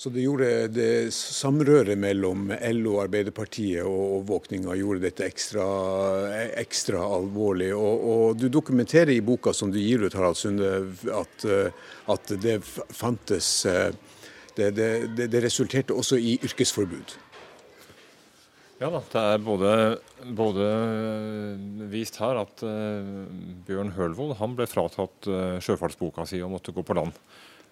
Så 0.00 0.08
det 0.08 0.22
gjorde 0.24 0.46
det 0.72 1.12
samrøret 1.12 1.98
mellom 2.00 2.46
LO, 2.72 2.94
Arbeiderpartiet 3.02 3.84
og 3.84 4.22
våkninga 4.30 4.72
gjorde 4.78 5.02
dette 5.04 5.26
ekstra, 5.26 5.66
ekstra 6.56 7.02
alvorlig. 7.04 7.68
Og, 7.76 8.06
og, 8.12 8.38
du 8.40 8.48
dokumenterer 8.48 9.12
i 9.12 9.20
boka 9.20 9.52
som 9.52 9.68
du 9.68 9.76
gir 9.76 10.06
ut, 10.06 10.16
Harald 10.16 10.40
Sunde, 10.40 10.70
at, 11.12 11.44
at 12.16 12.32
det 12.40 12.62
fantes 12.64 13.50
det, 14.56 14.70
det, 14.78 15.28
det, 15.28 15.42
resulterte 15.44 15.92
også 15.92 16.16
i 16.16 16.38
yrkesforbud. 16.44 17.16
Ja 18.80 18.88
da, 18.88 19.02
det 19.12 19.22
er 19.34 19.44
både, 19.44 19.72
både 20.36 20.66
vist 21.92 22.16
her 22.22 22.40
at 22.40 22.64
uh, 22.64 23.28
Bjørn 23.68 23.92
Hølvold 23.96 24.32
ble 24.56 24.64
fratatt 24.64 25.28
uh, 25.28 25.58
sjøfartsboka 25.60 26.24
si 26.24 26.40
og 26.40 26.54
måtte 26.54 26.72
gå 26.72 26.84
på 26.88 26.96
land. 26.96 27.12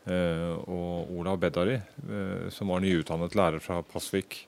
Uh, 0.09 0.57
og 0.65 1.13
Olav 1.21 1.39
Bedari, 1.43 1.79
som 2.55 2.73
var 2.73 2.81
nyutdannet 2.81 3.37
lærer 3.37 3.63
fra 3.63 3.83
Pasvik, 3.85 4.41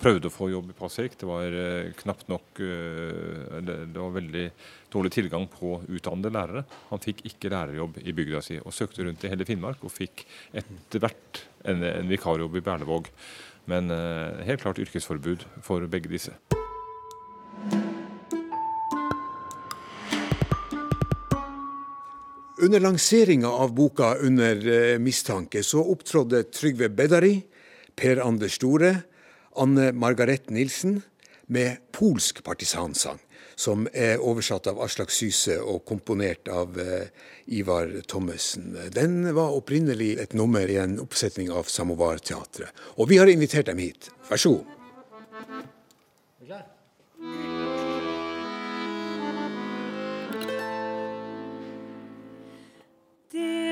prøvde 0.00 0.30
å 0.30 0.32
få 0.32 0.48
jobb 0.50 0.72
i 0.72 0.76
Pasvik. 0.76 1.18
Det 1.20 1.28
var 1.28 1.54
knapt 2.00 2.30
nok 2.32 2.58
det, 2.58 3.76
var 3.94 4.16
veldig 4.16 4.44
dårlig 4.92 5.12
tilgang 5.14 5.46
på 5.52 5.76
utdannede 5.86 6.32
lærere. 6.34 6.64
Han 6.90 7.02
fikk 7.04 7.24
ikke 7.30 7.52
lærerjobb 7.52 8.00
i 8.02 8.14
bygda 8.16 8.42
si, 8.44 8.58
og 8.60 8.74
søkte 8.74 9.06
rundt 9.06 9.24
i 9.24 9.30
hele 9.32 9.46
Finnmark 9.48 9.84
og 9.86 9.94
fikk 9.94 10.26
etter 10.52 11.04
hvert 11.04 11.44
en, 11.64 11.84
en 11.84 12.10
vikarjobb 12.10 12.58
i 12.58 12.64
Berlevåg. 12.64 13.10
Men 13.70 13.90
eh, 13.90 14.44
helt 14.44 14.60
klart 14.60 14.78
yrkesforbud 14.78 15.46
for 15.64 15.86
begge 15.88 16.12
disse. 16.12 16.36
Under 22.62 22.80
lanseringa 22.80 23.48
av 23.48 23.74
boka 23.74 24.14
'Under 24.14 24.56
eh, 24.66 24.98
mistanke' 24.98 25.62
så 25.62 25.82
opptrådde 25.82 26.42
Trygve 26.42 26.88
Bedari, 26.88 27.42
Per 27.96 28.16
Anders 28.16 28.54
Store, 28.54 28.96
Anne 29.56 29.92
Margaret 29.92 30.50
Nilsen 30.50 31.02
med 31.46 31.76
polsk 31.92 32.44
partisansang 32.44 33.18
som 33.56 33.88
er 33.92 34.22
oversatt 34.22 34.66
av 34.70 34.80
Aslak 34.82 35.12
Syse 35.14 35.56
og 35.62 35.84
komponert 35.88 36.48
av 36.50 36.78
eh, 36.80 37.10
Ivar 37.54 37.90
Thommessen. 38.08 38.74
Den 38.94 39.34
var 39.34 39.54
opprinnelig 39.56 40.14
et 40.22 40.34
nummer 40.34 40.70
i 40.70 40.78
en 40.82 40.98
oppsetning 41.02 41.52
av 41.54 41.70
Samovarteatret. 41.70 42.70
Og 42.98 43.10
vi 43.10 43.20
har 43.22 43.30
invitert 43.30 43.70
dem 43.70 43.82
hit. 43.82 44.10
Vær 44.30 44.40
så 44.40 44.56
god. 44.56 44.70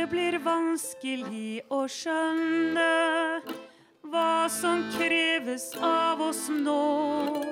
Det 0.03 0.09
blir 0.11 0.35
vanskelig 0.43 1.61
å 1.71 1.85
skjønne 1.87 2.87
hva 4.11 4.49
som 4.51 4.81
kreves 4.97 5.69
av 5.79 6.25
oss 6.25 6.41
nå. 6.51 7.45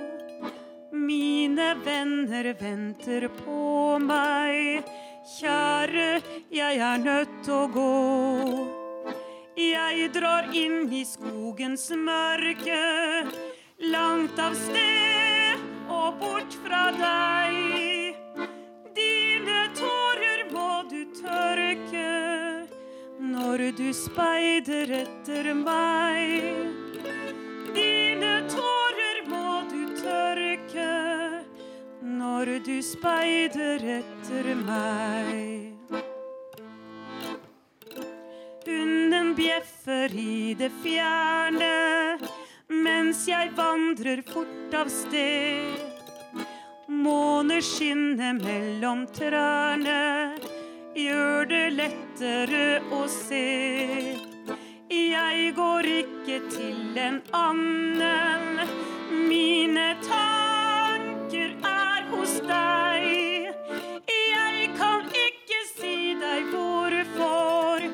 Mine 0.91 1.69
venner 1.85 2.49
venter 2.59 3.29
på 3.37 4.01
meg. 4.03 4.83
Kjære, 5.37 6.09
jeg 6.51 6.83
er 6.89 6.99
nødt 7.05 7.39
til 7.47 7.55
å 7.55 7.71
gå. 7.77 7.95
Jeg 9.55 10.11
drar 10.19 10.51
inn 10.51 10.91
i 10.91 11.05
skogens 11.07 11.87
mørke, 11.95 12.83
langt 13.95 14.43
av 14.43 14.59
sted 14.67 15.63
og 15.87 16.19
bort 16.19 16.61
fra 16.67 16.89
deg. 16.99 18.00
Når 23.51 23.73
du 23.75 23.89
speider 23.91 24.91
etter 24.95 25.47
meg. 25.59 26.45
Dine 27.75 28.35
tårer 28.47 29.17
må 29.27 29.47
du 29.73 29.81
tørke 29.99 30.93
når 32.21 32.53
du 32.63 32.77
speider 32.87 33.83
etter 33.97 34.53
meg. 34.61 35.75
Hunden 38.69 39.35
bjeffer 39.35 40.15
i 40.15 40.55
det 40.55 40.71
fjerne 40.85 41.75
mens 42.71 43.25
jeg 43.27 43.51
vandrer 43.59 44.23
fort 44.31 44.79
av 44.79 44.95
sted. 44.95 45.75
Måneskinnet 46.87 48.47
mellom 48.47 49.09
trærne 49.11 49.99
gjør 50.97 51.47
det 51.51 51.67
lettere 51.77 52.81
å 52.93 53.05
se. 53.11 53.47
Jeg 54.91 55.53
går 55.57 55.87
ikke 55.87 56.39
til 56.51 56.99
en 56.99 57.21
annen 57.37 58.65
mine 59.29 59.89
tanker 60.03 61.55
er 61.71 62.09
hos 62.11 62.37
deg. 62.49 63.07
Jeg 64.11 64.71
kan 64.79 65.07
ikke 65.27 65.61
si 65.77 65.97
deg 66.21 66.51
hvorfor. 66.55 67.87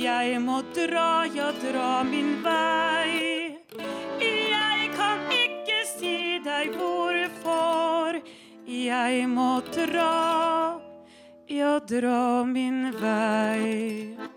Jeg 0.00 0.40
må 0.40 0.62
dra, 0.74 1.26
ja, 1.34 1.50
dra 1.60 2.02
min 2.08 2.38
vei. 2.44 3.56
Jeg 4.20 4.92
kan 4.96 5.26
ikke 5.28 5.80
si 5.92 6.38
deg 6.44 6.76
hvorfor. 6.80 8.20
Jeg 8.70 9.26
må 9.28 9.60
dra, 9.74 10.80
ja, 11.50 11.80
dra 11.80 12.44
min 12.44 12.92
vei. 13.00 14.29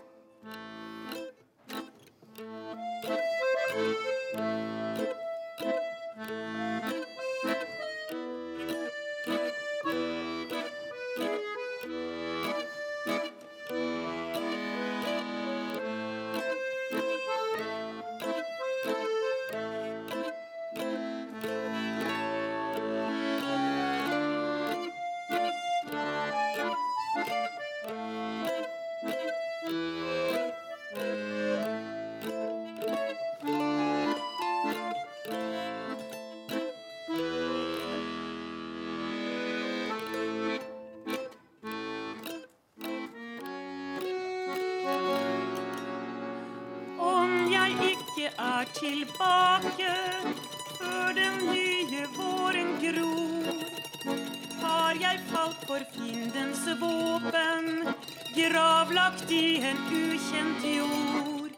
Gravlagt 59.04 59.30
i 59.30 59.60
en 59.62 59.76
ukjent 59.90 60.64
jord. 60.64 61.50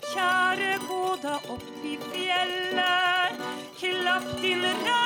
Kjære, 0.00 0.78
gå 0.88 1.16
da 1.22 1.36
fjellet, 2.12 3.44
klapp 3.78 4.24
din 4.42 4.62
reim 4.62 4.99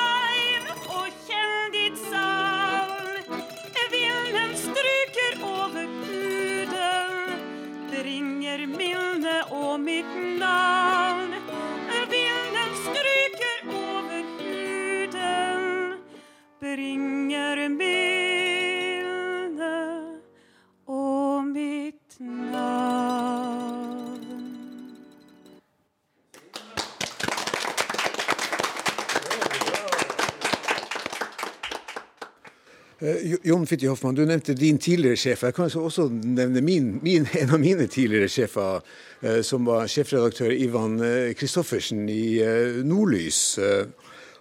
Jon 33.25 33.65
Fitti 33.65 33.87
Hoffmann, 33.89 34.15
du 34.15 34.25
nevnte 34.25 34.53
din 34.53 34.77
tidligere 34.77 35.17
sjef. 35.17 35.43
Jeg 35.47 35.55
kan 35.57 35.69
også 35.69 36.07
nevne 36.13 36.61
min, 36.61 36.99
min, 37.01 37.25
en 37.41 37.55
av 37.55 37.61
mine 37.61 37.87
tidligere 37.89 38.29
sjefer, 38.29 38.83
eh, 39.21 39.39
som 39.41 39.65
var 39.65 39.89
sjefredaktør 39.89 40.53
Ivan 40.53 40.99
eh, 41.01 41.31
Kristoffersen 41.37 42.05
i 42.11 42.25
eh, 42.45 42.83
Nordlys. 42.85 43.57
Eh, 43.57 43.87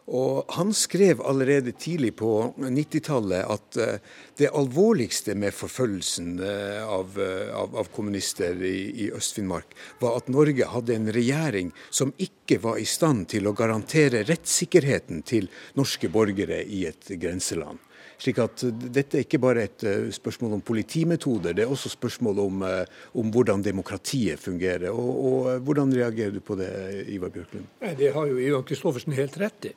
Og 0.04 0.44
han 0.52 0.72
skrev 0.76 1.22
allerede 1.24 1.72
tidlig 1.80 2.10
på 2.20 2.52
90-tallet 2.60 3.46
at 3.48 3.76
eh, 3.80 4.02
det 4.36 4.50
alvorligste 4.52 5.32
med 5.34 5.54
forfølgelsen 5.56 6.34
eh, 6.44 6.82
av, 6.84 7.16
eh, 7.16 7.48
av, 7.56 7.72
av 7.80 7.88
kommunister 7.94 8.60
i, 8.60 9.06
i 9.06 9.08
Øst-Finnmark, 9.16 9.72
var 10.00 10.18
at 10.20 10.28
Norge 10.28 10.68
hadde 10.68 10.98
en 10.98 11.08
regjering 11.08 11.72
som 11.88 12.12
ikke 12.20 12.60
var 12.60 12.82
i 12.82 12.84
stand 12.84 13.30
til 13.32 13.48
å 13.48 13.56
garantere 13.56 14.26
rettssikkerheten 14.28 15.24
til 15.24 15.48
norske 15.80 16.12
borgere 16.12 16.60
i 16.68 16.84
et 16.90 17.08
grenseland. 17.16 17.80
Slik 18.20 18.38
at 18.42 18.64
dette 18.94 19.18
er 19.18 19.24
ikke 19.24 19.40
bare 19.42 19.66
et 19.68 19.84
eh, 19.88 20.08
spørsmål 20.14 20.56
om 20.58 20.64
politimetoder, 20.64 21.56
det 21.56 21.64
er 21.64 21.72
også 21.72 21.92
spørsmål 21.92 22.40
om, 22.44 22.64
eh, 22.68 22.96
om 23.20 23.30
hvordan 23.34 23.64
demokratiet 23.64 24.40
fungerer. 24.40 24.90
Og, 24.92 25.12
og 25.14 25.50
eh, 25.52 25.60
Hvordan 25.64 25.94
reagerer 25.94 26.34
du 26.34 26.40
på 26.44 26.56
det, 26.58 26.70
Ivar 27.12 27.32
Bjørklund? 27.34 27.66
Det 27.98 28.12
har 28.14 28.30
jo 28.30 28.38
Ivan 28.38 28.66
Kristoffersen 28.66 29.16
helt 29.16 29.38
rett 29.40 29.70
i. 29.70 29.74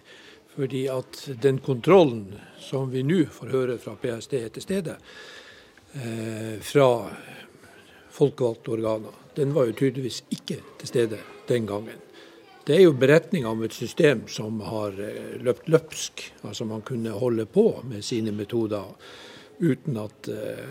Fordi 0.58 0.88
at 0.90 1.22
den 1.42 1.60
kontrollen 1.62 2.32
som 2.62 2.90
vi 2.92 3.04
nå 3.06 3.26
får 3.32 3.54
høre 3.54 3.78
fra 3.82 3.94
PST 4.02 4.34
etter 4.40 4.64
stede, 4.64 4.96
fra 6.66 6.88
folkevalgte 8.14 8.74
organer, 8.74 9.14
den 9.38 9.54
var 9.54 9.70
jo 9.70 9.78
tydeligvis 9.78 10.24
ikke 10.34 10.58
til 10.82 10.90
stede 10.90 11.22
den 11.50 11.70
gangen. 11.70 12.07
Det 12.68 12.76
er 12.76 12.84
jo 12.84 12.97
beretninger 12.99 13.47
om 13.47 13.61
et 13.63 13.76
system 13.76 14.26
som 14.28 14.59
har 14.68 14.97
eh, 14.99 15.38
løpt 15.39 15.70
løpsk. 15.72 16.24
Altså 16.49 16.68
man 16.68 16.84
kunne 16.88 17.15
holde 17.15 17.45
på 17.47 17.70
med 17.88 18.03
sine 18.03 18.34
metoder 18.36 18.89
uten 19.59 19.95
at 20.01 20.28
eh, 20.28 20.65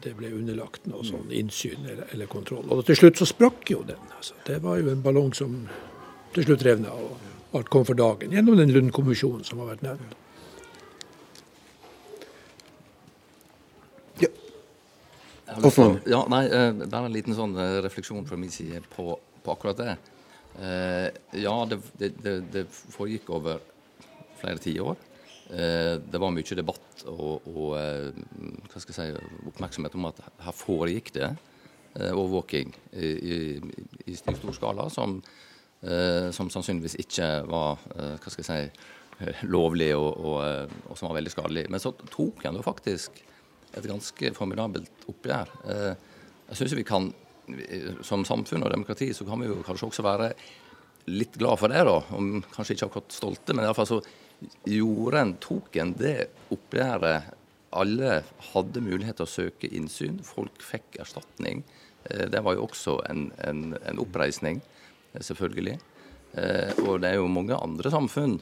det 0.00 0.14
ble 0.16 0.30
underlagt 0.36 0.86
noe 0.86 1.02
sånn 1.04 1.32
innsyn 1.34 1.82
eller, 1.82 2.06
eller 2.14 2.30
kontroll. 2.30 2.70
Og 2.70 2.84
til 2.86 3.00
slutt 3.00 3.18
så 3.18 3.26
sprakk 3.26 3.72
jo 3.74 3.82
den. 3.88 3.98
Altså, 4.16 4.38
det 4.46 4.60
var 4.62 4.78
jo 4.78 4.92
en 4.92 5.02
ballong 5.02 5.34
som 5.36 5.58
til 6.36 6.46
slutt 6.46 6.62
revna 6.68 6.94
og 6.94 7.58
alt 7.58 7.72
kom 7.72 7.82
for 7.88 7.98
dagen 7.98 8.30
gjennom 8.30 8.54
den 8.54 8.70
Lund-kommisjonen 8.70 9.42
som 9.44 9.58
har 9.64 9.72
vært 9.72 9.82
nevnt. 9.88 10.16
Hoffmann? 15.50 15.98
Ja, 16.06 16.22
nei, 16.30 16.44
det 16.46 16.86
er 16.86 17.02
en 17.02 17.10
liten 17.12 17.34
sånn 17.34 17.58
eh, 17.58 17.80
refleksjon 17.82 18.22
fra 18.28 18.38
min 18.38 18.54
side 18.54 18.84
på, 18.94 19.16
på 19.42 19.58
akkurat 19.58 19.82
det. 19.82 19.98
Eh, 20.58 21.08
ja, 21.38 21.54
det, 21.70 21.78
det, 21.98 22.34
det, 22.52 22.64
foregikk 22.70 23.30
over 23.36 23.62
flere 24.40 24.58
tiår. 24.62 24.98
Eh, 25.50 25.96
det 26.02 26.20
var 26.22 26.32
mye 26.34 26.58
debatt 26.58 27.04
og, 27.10 27.46
og 27.50 27.76
eh, 27.78 28.10
hva 28.70 28.82
skal 28.82 28.92
jeg 28.92 28.98
si, 28.98 29.30
oppmerksomhet 29.50 29.96
om 29.98 30.08
at 30.10 30.20
her 30.44 30.54
foregikk 30.54 31.10
det 31.16 31.28
eh, 31.30 32.12
overvåking 32.12 32.70
i, 32.92 33.08
i, 33.10 33.38
i 34.06 34.18
stor 34.18 34.54
skala 34.54 34.86
som, 34.92 35.18
som 35.80 36.50
sannsynligvis 36.52 36.98
ikke 37.00 37.26
var 37.48 37.78
hva 37.88 38.30
skal 38.30 38.42
jeg 38.44 38.48
si, 38.50 38.86
lovlig 39.54 39.94
og, 39.96 40.10
og, 40.12 40.74
og 40.90 40.98
som 40.98 41.08
var 41.08 41.18
veldig 41.18 41.32
skadelig. 41.32 41.64
Men 41.72 41.82
så 41.82 41.94
tok 42.12 42.44
en 42.44 42.60
faktisk 42.62 43.22
et 43.70 43.86
ganske 43.86 44.32
formidabelt 44.36 45.06
oppgjør. 45.08 45.54
Jeg 46.50 46.58
syns 46.58 46.76
vi 46.76 46.84
kan, 46.84 47.08
som 48.06 48.24
samfunn 48.28 48.64
og 48.66 48.72
demokrati, 48.72 49.10
så 49.16 49.26
kan 49.28 49.40
vi 49.42 49.48
jo 49.50 49.60
kanskje 49.66 49.88
også 49.90 50.04
være 50.06 50.32
litt 51.10 51.36
glad 51.40 51.58
for 51.58 51.72
det, 51.72 51.82
da. 51.88 51.96
Om 52.16 52.42
kanskje 52.54 52.76
ikke 52.76 52.88
akkurat 52.90 53.14
stolte, 53.16 53.54
men 53.56 53.66
iallfall 53.66 53.88
så 53.88 54.00
gjorde 54.68 55.20
en, 55.20 55.34
tok 55.42 55.76
en 55.82 55.94
det 55.98 56.16
oppgjøret. 56.54 57.30
Alle 57.76 58.20
hadde 58.50 58.82
mulighet 58.82 59.20
til 59.20 59.26
å 59.26 59.30
søke 59.30 59.70
innsyn. 59.76 60.18
Folk 60.26 60.62
fikk 60.64 60.98
erstatning. 61.02 61.62
Eh, 62.04 62.26
Det 62.30 62.42
var 62.42 62.56
jo 62.56 62.66
også 62.66 62.98
en, 63.10 63.28
en, 63.46 63.76
en 63.86 64.00
oppreisning, 64.02 64.62
eh, 65.12 65.22
selvfølgelig. 65.22 65.78
Eh, 66.34 66.80
Og 66.86 67.00
det 67.02 67.12
er 67.12 67.20
jo 67.20 67.30
mange 67.30 67.58
andre 67.58 67.92
samfunn 67.92 68.40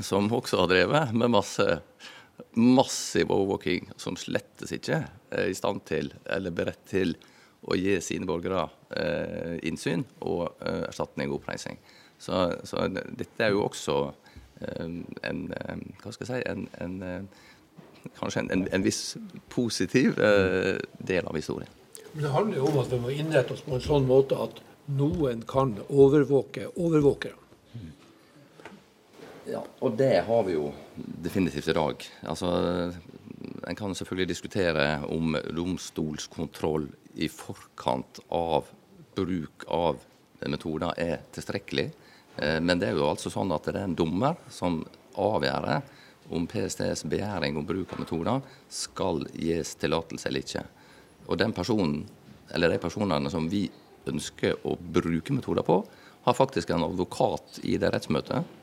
som 0.00 0.30
også 0.32 0.62
har 0.62 0.70
drevet 0.70 1.12
med 1.12 1.34
masse 1.34 1.66
massiv 2.56 3.30
overvåking, 3.30 3.90
som 4.00 4.16
slettes 4.18 4.72
ikke 4.74 5.02
er 5.30 5.50
i 5.50 5.54
stand 5.54 5.84
til, 5.86 6.08
eller 6.26 6.54
beredt 6.56 6.80
til, 6.90 7.14
å 7.62 7.76
gi 7.78 7.98
sine 8.02 8.26
borgere 8.26 8.66
eh, 8.98 9.58
innsyn 9.68 10.04
og 10.26 10.58
eh, 10.64 10.86
erstatning 10.88 11.30
og 11.30 11.40
oppreising. 11.40 11.78
Så, 12.22 12.44
så 12.66 12.86
dette 12.90 13.44
er 13.44 13.54
jo 13.54 13.64
også 13.66 13.96
eh, 14.62 14.98
en 15.26 15.40
eh, 15.58 15.84
Hva 16.02 16.12
skal 16.14 16.26
jeg 16.26 16.30
si 16.30 16.50
en, 16.50 16.66
en, 16.82 16.98
eh, 17.06 18.10
Kanskje 18.18 18.44
en, 18.50 18.66
en, 18.66 18.82
viss 18.82 19.16
positiv 19.50 20.18
eh, 20.18 20.74
del 20.98 21.28
av 21.30 21.38
historien. 21.38 21.70
Men 22.12 22.26
det 22.26 22.32
handler 22.34 22.58
jo 22.58 22.66
om 22.66 22.80
at 22.82 22.90
vi 22.90 22.98
må 23.00 23.12
innrette 23.14 23.54
oss 23.54 23.62
på 23.62 23.76
en 23.76 23.84
sånn 23.84 24.08
måte 24.08 24.38
at 24.42 24.58
noen 24.90 25.44
kan 25.48 25.76
overvåke 25.86 26.66
overvåkere. 26.74 27.38
Ja, 29.48 29.62
og 29.82 29.96
det 29.98 30.22
har 30.26 30.42
vi 30.46 30.54
jo 30.54 30.68
definitivt 30.94 31.70
i 31.70 31.74
dag. 31.74 32.04
Altså, 32.30 32.50
En 33.68 33.78
kan 33.78 33.94
selvfølgelig 33.94 34.28
diskutere 34.32 34.86
om 35.10 35.36
domstolskontroll 35.54 36.88
i 37.14 37.28
forkant 37.28 38.20
av 38.28 38.70
bruk 39.14 39.66
av 39.68 40.00
metoder 40.48 40.94
er 41.00 41.20
tilstrekkelig. 41.34 41.90
Eh, 42.36 42.60
Men 42.60 42.78
det 42.78 42.90
er 42.90 42.98
jo 42.98 43.08
altså 43.08 43.30
sånn 43.30 43.52
at 43.54 43.68
det 43.68 43.76
er 43.76 43.88
en 43.88 43.98
dommer 43.98 44.38
som 44.50 44.82
avgjør 45.18 45.82
om 46.32 46.46
PSTs 46.48 47.04
begjæring 47.10 47.58
om 47.58 47.66
bruk 47.66 47.92
av 47.92 48.00
metoder 48.00 48.40
skal 48.72 49.24
gis 49.34 49.74
tillatelse 49.76 50.28
eller 50.28 50.46
ikke. 50.46 50.64
Og 51.28 51.38
den 51.38 51.52
personen, 51.52 52.06
eller 52.54 52.72
de 52.72 52.80
personene 52.82 53.30
som 53.30 53.48
vi 53.50 53.66
ønsker 54.08 54.56
å 54.66 54.76
bruke 54.76 55.34
metoder 55.34 55.66
på, 55.66 55.82
har 56.22 56.38
faktisk 56.38 56.70
en 56.70 56.86
advokat 56.86 57.60
i 57.66 57.76
det 57.80 57.90
rettsmøtet 57.92 58.58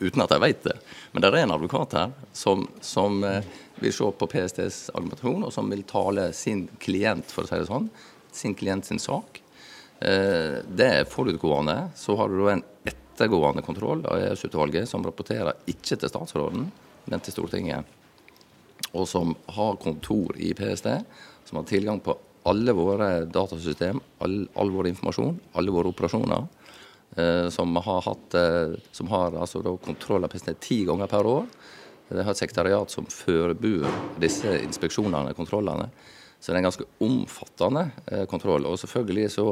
uten 0.00 0.22
at 0.22 0.30
jeg 0.30 0.42
vet 0.42 0.66
det. 0.66 0.74
Men 1.12 1.22
det 1.22 1.30
er 1.30 1.38
en 1.42 1.54
advokat 1.56 1.96
her 1.98 2.12
som, 2.36 2.66
som 2.84 3.22
eh, 3.26 3.46
vil 3.80 3.92
se 3.92 4.10
på 4.18 4.28
PSTs 4.32 4.78
argumentasjon, 4.94 5.44
og 5.46 5.52
som 5.54 5.68
vil 5.72 5.84
tale 5.88 6.30
sin 6.36 6.66
klient, 6.82 7.28
for 7.32 7.44
å 7.44 7.50
si 7.50 7.60
det 7.60 7.68
sånn, 7.68 7.90
sin 8.34 8.56
klient 8.56 8.88
sin 8.88 9.00
sak. 9.02 9.40
Eh, 10.00 10.62
det 10.66 10.88
er 11.00 11.10
forutgående. 11.10 11.90
Så 11.96 12.16
har 12.16 12.32
du 12.32 12.48
en 12.50 12.64
ettergående 12.84 13.64
kontroll 13.64 14.04
av 14.06 14.20
EØS-utvalget, 14.20 14.88
som 14.88 15.04
rapporterer 15.06 15.56
ikke 15.70 15.96
til 15.96 16.12
statsråden, 16.12 16.70
men 17.06 17.24
til 17.24 17.36
Stortinget. 17.36 17.84
Og 18.92 19.06
som 19.08 19.34
har 19.56 19.80
kontor 19.80 20.36
i 20.40 20.52
PST, 20.56 20.88
som 21.48 21.60
har 21.60 21.68
tilgang 21.68 22.00
på 22.04 22.16
alle 22.46 22.72
våre 22.76 23.08
datasystem, 23.24 24.00
all, 24.22 24.44
all 24.54 24.70
vår 24.70 24.92
informasjon, 24.92 25.38
alle 25.58 25.72
våre 25.74 25.90
operasjoner 25.90 26.44
eh, 27.16 27.48
som 27.50 27.74
har, 27.76 28.02
hatt, 28.06 28.36
eh, 28.38 28.76
som 28.94 29.10
har 29.10 29.34
altså 29.34 29.62
kontroll 29.82 30.24
av 30.24 30.34
PST 30.34 30.52
ti 30.62 30.84
ganger 30.86 31.10
per 31.10 31.26
år. 31.26 31.48
Det 32.08 32.22
har 32.22 32.30
et 32.30 32.38
sekretariat 32.38 32.92
som 32.92 33.06
forbereder 33.10 33.90
disse 34.22 34.52
inspeksjonene 34.62 35.32
og 35.32 35.38
kontrollene. 35.38 35.88
Så 36.38 36.52
det 36.52 36.56
er 36.56 36.60
en 36.60 36.68
ganske 36.68 36.86
omfattende 37.02 37.88
eh, 38.06 38.24
kontroll. 38.30 38.68
Og 38.68 38.78
selvfølgelig 38.78 39.32
så 39.34 39.48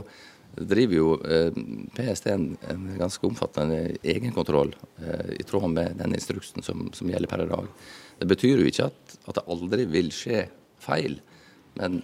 driver 0.54 0.94
jo 0.94 1.08
eh, 1.26 1.56
PST 1.96 2.28
en, 2.30 2.46
en 2.70 2.84
ganske 3.00 3.26
omfattende 3.26 3.96
egenkontroll 4.04 4.70
eh, 5.02 5.34
i 5.40 5.46
tråd 5.48 5.66
med 5.72 5.98
den 5.98 6.14
instruksen 6.14 6.62
som, 6.62 6.86
som 6.94 7.10
gjelder 7.10 7.32
per 7.32 7.42
i 7.42 7.50
dag. 7.50 7.72
Det 8.20 8.30
betyr 8.30 8.62
jo 8.62 8.70
ikke 8.70 8.86
at, 8.92 9.16
at 9.24 9.40
det 9.40 9.46
aldri 9.50 9.88
vil 9.90 10.12
skje 10.14 10.46
feil, 10.84 11.18
men 11.80 12.02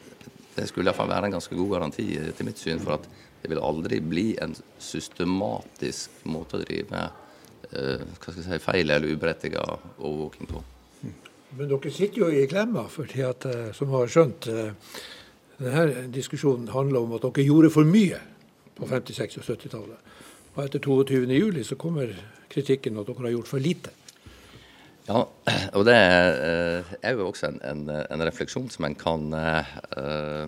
det 0.57 0.67
skulle 0.67 0.91
iallfall 0.91 1.13
være 1.13 1.31
en 1.31 1.37
ganske 1.37 1.55
god 1.55 1.75
garanti 1.77 2.07
til 2.35 2.49
mitt 2.49 2.59
syn 2.59 2.81
for 2.83 2.97
at 2.97 3.07
det 3.41 3.53
vil 3.53 3.63
aldri 3.63 4.01
bli 4.03 4.27
en 4.43 4.57
systematisk 4.83 6.25
måte 6.29 6.59
å 6.59 6.65
drive 6.65 7.05
jeg 7.05 7.30
si, 7.71 8.59
feil 8.63 8.91
eller 8.91 9.15
uberettiget 9.15 9.63
overvåking 9.99 10.51
på. 10.51 10.63
Men 11.59 11.71
dere 11.71 11.91
sitter 11.91 12.23
jo 12.23 12.29
i 12.31 12.47
klemma, 12.51 12.87
fordi 12.91 13.25
at, 13.27 13.47
eh, 13.51 13.71
som 13.75 13.91
har 13.95 14.11
skjønt 14.11 14.47
eh, 14.51 14.99
denne 15.59 16.07
diskusjonen 16.15 16.71
handler 16.71 17.03
om 17.03 17.17
at 17.17 17.27
dere 17.27 17.47
gjorde 17.47 17.73
for 17.75 17.89
mye 17.89 18.21
på 18.79 18.87
50-, 18.87 19.17
60- 19.19 19.41
og 19.43 19.49
70-tallet. 19.49 20.13
Og 20.55 20.61
etter 20.65 20.85
22.07 20.87 21.65
så 21.67 21.79
kommer 21.79 22.15
kritikken 22.51 22.99
at 23.01 23.11
dere 23.11 23.27
har 23.27 23.35
gjort 23.35 23.51
for 23.51 23.63
lite. 23.63 23.93
Ja, 25.09 25.25
og 25.77 25.85
det 25.89 25.97
eh, 25.97 26.95
er 27.03 27.19
jo 27.19 27.29
også 27.29 27.51
en, 27.51 27.61
en, 27.67 27.85
en 27.91 28.27
refleksjon 28.27 28.71
som 28.71 28.87
en 28.87 28.95
kan 28.99 29.27
uh, 29.35 30.47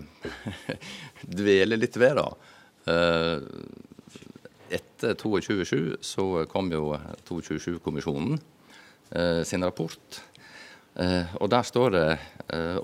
dvele 1.40 1.80
litt 1.80 1.98
ved. 1.98 2.20
da. 2.20 2.28
Uh, 2.86 3.91
etter 4.72 5.16
22.7 5.18 6.00
så 6.04 6.26
kom 6.50 6.70
jo 6.72 6.94
22.7-kommisjonen 7.28 8.38
eh, 9.10 9.42
sin 9.48 9.64
rapport. 9.64 10.22
og 11.40 11.48
der 11.48 11.62
står 11.64 11.90
det 11.90 12.08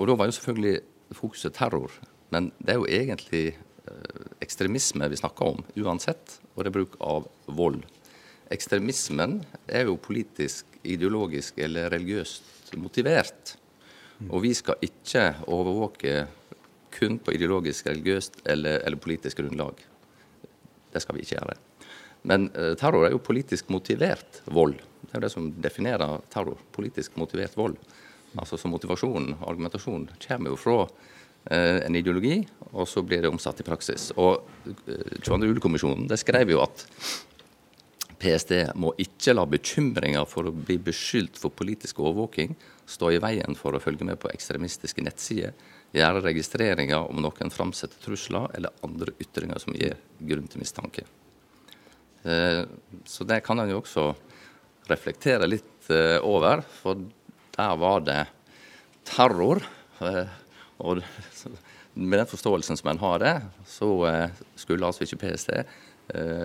Og 0.00 0.06
da 0.08 0.14
var 0.16 0.24
jo 0.26 0.32
selvfølgelig 0.32 0.80
fokuset 1.12 1.52
terror. 1.52 1.92
Men 2.30 2.52
det 2.58 2.72
er 2.72 2.78
jo 2.78 2.86
egentlig 2.88 3.58
ekstremisme 4.40 5.08
vi 5.08 5.16
snakker 5.16 5.44
om 5.44 5.60
uansett, 5.76 6.38
og 6.54 6.64
det 6.64 6.70
er 6.70 6.76
bruk 6.78 6.96
av 7.04 7.28
vold. 7.46 7.82
Ekstremismen 8.48 9.42
er 9.68 9.84
jo 9.90 9.98
politisk, 10.00 10.64
ideologisk 10.82 11.58
eller 11.60 11.90
religiøst 11.92 12.72
motivert. 12.80 13.58
Og 14.26 14.42
vi 14.42 14.54
skal 14.56 14.80
ikke 14.82 15.28
overvåke 15.46 16.26
kun 16.96 17.18
på 17.22 17.34
ideologisk, 17.36 17.86
religiøst 17.86 18.40
eller, 18.48 18.80
eller 18.86 18.98
politisk 18.98 19.38
grunnlag. 19.42 19.78
Det 20.92 21.02
skal 21.04 21.14
vi 21.14 21.22
ikke 21.22 21.36
gjøre. 21.36 21.58
Men 22.28 22.48
uh, 22.54 22.74
terror 22.78 23.06
er 23.06 23.14
jo 23.14 23.22
politisk 23.24 23.70
motivert 23.72 24.42
vold. 24.52 24.78
Det 25.02 25.14
er 25.14 25.20
jo 25.20 25.24
det 25.26 25.32
som 25.32 25.50
definerer 25.64 26.24
terror. 26.32 26.58
Politisk 26.74 27.16
motivert 27.20 27.56
vold. 27.56 27.78
Altså 28.38 28.58
Så 28.60 28.68
motivasjonen, 28.68 29.38
argumentasjonen, 29.48 30.10
kommer 30.26 30.52
jo 30.52 30.60
fra 30.60 30.82
uh, 30.84 31.78
en 31.80 31.96
ideologi, 31.96 32.42
og 32.72 32.88
så 32.88 33.02
blir 33.02 33.24
det 33.24 33.32
omsatt 33.32 33.62
i 33.62 33.66
praksis. 33.66 34.10
Og 34.16 34.44
uh, 34.68 35.16
22. 35.24 35.48
juli-kommisjonen 35.52 36.12
skrev 36.20 36.52
jo 36.52 36.62
at 36.66 36.84
PST 38.18 38.52
må 38.74 38.90
ikke 38.98 39.34
la 39.36 39.44
bekymringer 39.46 40.26
for 40.26 40.48
å 40.48 40.52
bli 40.52 40.78
beskyldt 40.82 41.38
for 41.38 41.54
politisk 41.54 42.00
overvåking 42.02 42.56
stå 42.88 43.12
i 43.12 43.20
veien 43.22 43.56
for 43.58 43.76
å 43.76 43.82
følge 43.82 44.06
med 44.08 44.18
på 44.20 44.30
ekstremistiske 44.32 45.04
nettsider, 45.04 45.54
gjøre 45.94 46.24
registreringer 46.24 47.08
om 47.08 47.20
noen 47.24 47.52
framsetter 47.52 48.00
trusler 48.04 48.48
eller 48.56 48.74
andre 48.84 49.14
ytringer 49.22 49.60
som 49.62 49.76
gir 49.76 49.96
grunn 50.18 50.48
til 50.50 50.64
mistanke. 50.64 51.06
Eh, 52.22 52.64
så 53.04 53.24
det 53.24 53.42
kan 53.46 53.60
en 53.60 53.70
jo 53.70 53.80
også 53.82 54.10
reflektere 54.88 55.48
litt 55.48 55.90
eh, 55.92 56.18
over, 56.24 56.62
for 56.80 57.00
der 57.56 57.80
var 57.80 58.04
det 58.06 58.22
terror. 59.08 59.62
Eh, 60.02 60.24
og 60.78 61.02
med 61.98 62.20
den 62.20 62.30
forståelsen 62.30 62.78
som 62.78 62.92
en 62.92 63.02
har 63.02 63.20
det, 63.22 63.34
så 63.66 63.90
skulle 64.54 64.86
altså 64.86 65.02
ikke 65.02 65.18
PST 65.24 65.50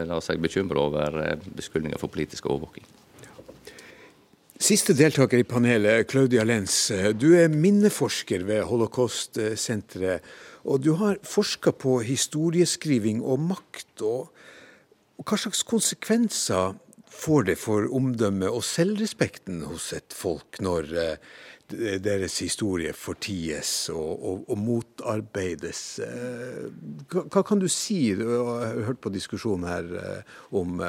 la 0.10 0.18
seg 0.20 0.42
bekymre 0.42 0.82
over 0.82 1.38
beskyldninger 1.54 2.02
for 2.02 2.12
politisk 2.12 2.50
overvåking. 2.50 2.88
Siste 4.58 4.96
deltaker 4.98 5.38
i 5.38 5.46
panelet, 5.46 6.10
Claudia 6.10 6.42
Lenz. 6.48 6.88
Du 7.14 7.36
er 7.38 7.54
minneforsker 7.54 8.48
ved 8.50 8.64
Holocaust-senteret. 8.66 10.26
Og 10.66 10.82
du 10.82 10.94
har 10.98 11.22
forska 11.28 11.76
på 11.78 12.00
historieskriving 12.08 13.22
og 13.22 13.46
makt. 13.54 13.94
Og, 14.02 14.33
og 15.20 15.30
hva 15.30 15.40
slags 15.40 15.64
konsekvenser 15.68 16.74
får 17.14 17.50
det 17.52 17.58
for 17.62 17.88
omdømmet 17.94 18.50
og 18.50 18.64
selvrespekten 18.66 19.62
hos 19.68 19.92
et 19.96 20.16
folk 20.18 20.58
når 20.66 20.90
eh, 20.98 22.00
deres 22.02 22.40
historie 22.42 22.94
forties 22.98 23.92
og, 23.94 24.12
og, 24.18 24.42
og 24.50 24.60
motarbeides. 24.60 25.84
Eh, 26.06 26.66
hva, 27.12 27.28
hva, 27.28 27.46
kan 27.46 27.62
du 27.62 27.70
si? 27.72 28.16
Du 28.18 28.26
har 28.50 28.82
hørt 28.90 29.02
på 29.04 29.14
diskusjonen 29.14 29.70
her 29.70 29.94
eh, 30.02 30.36
om, 30.58 30.82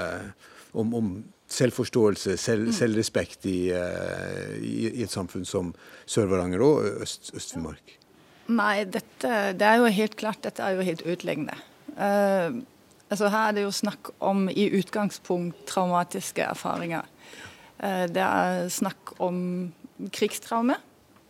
om, 0.73 0.97
om 1.01 1.13
selvforståelse, 1.55 2.39
selv, 2.41 2.71
mm. 2.71 2.77
selvrespekt 2.81 3.45
i, 3.47 3.59
i, 3.69 4.73
i, 4.89 5.03
et 5.05 5.13
samfunn 5.13 5.45
som 5.47 5.75
Sør-Varanger 6.09 6.65
og 6.65 7.05
Øst-Finnmark? 7.05 7.85
Øst 7.85 8.01
Nei, 8.53 8.85
dette, 8.85 9.31
det 9.57 9.65
er 9.65 9.81
jo 9.81 9.93
helt 9.93 10.17
klart 10.21 10.43
dette 10.45 10.65
er 10.65 10.77
jo 10.77 10.85
helt 10.85 11.05
ødeleggende. 11.07 11.55
Uh, 11.95 12.65
altså 13.11 13.29
her 13.29 13.49
er 13.49 13.57
det 13.57 13.67
jo 13.67 13.75
snakk 13.75 14.13
om 14.21 14.49
i 14.49 14.69
utgangspunkt 14.79 15.67
traumatiske 15.71 16.43
erfaringer. 16.43 17.05
Uh, 17.83 18.07
det 18.09 18.23
er 18.23 18.69
snakk 18.73 19.17
om 19.23 19.73
krigstraume, 20.13 20.77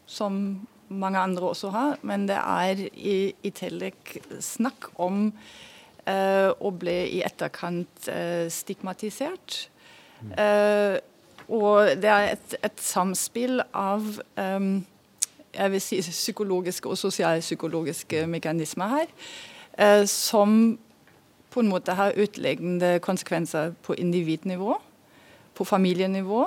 som 0.07 0.67
mange 0.89 1.19
andre 1.19 1.43
også 1.43 1.71
har. 1.71 1.99
Men 2.03 2.29
det 2.29 2.37
er 2.37 2.87
i, 2.93 3.35
i 3.43 3.51
tillegg 3.55 4.19
snakk 4.41 4.91
om 5.03 5.27
eh, 6.07 6.51
å 6.51 6.73
bli 6.75 6.97
i 7.19 7.23
etterkant 7.27 8.09
eh, 8.13 8.47
stigmatisert. 8.53 9.65
Eh, 10.39 10.97
og 11.53 11.95
det 12.01 12.11
er 12.11 12.31
et, 12.35 12.57
et 12.65 12.81
samspill 12.81 13.61
av 13.77 14.07
um, 14.41 14.79
jeg 15.55 15.73
vil 15.75 15.83
si 15.85 15.99
psykologiske 16.01 16.89
og 16.89 16.97
sosialpsykologiske 16.99 18.23
mekanismer 18.33 18.95
her, 18.95 19.11
som 20.09 20.79
på 21.55 21.63
en 21.63 21.71
måte 21.71 21.95
har 21.95 22.17
utleggende 22.19 22.99
konsekvenser 22.99 23.75
på 23.83 23.95
individnivå, 23.95 24.75
på 25.55 25.65
familienivå 25.65 26.41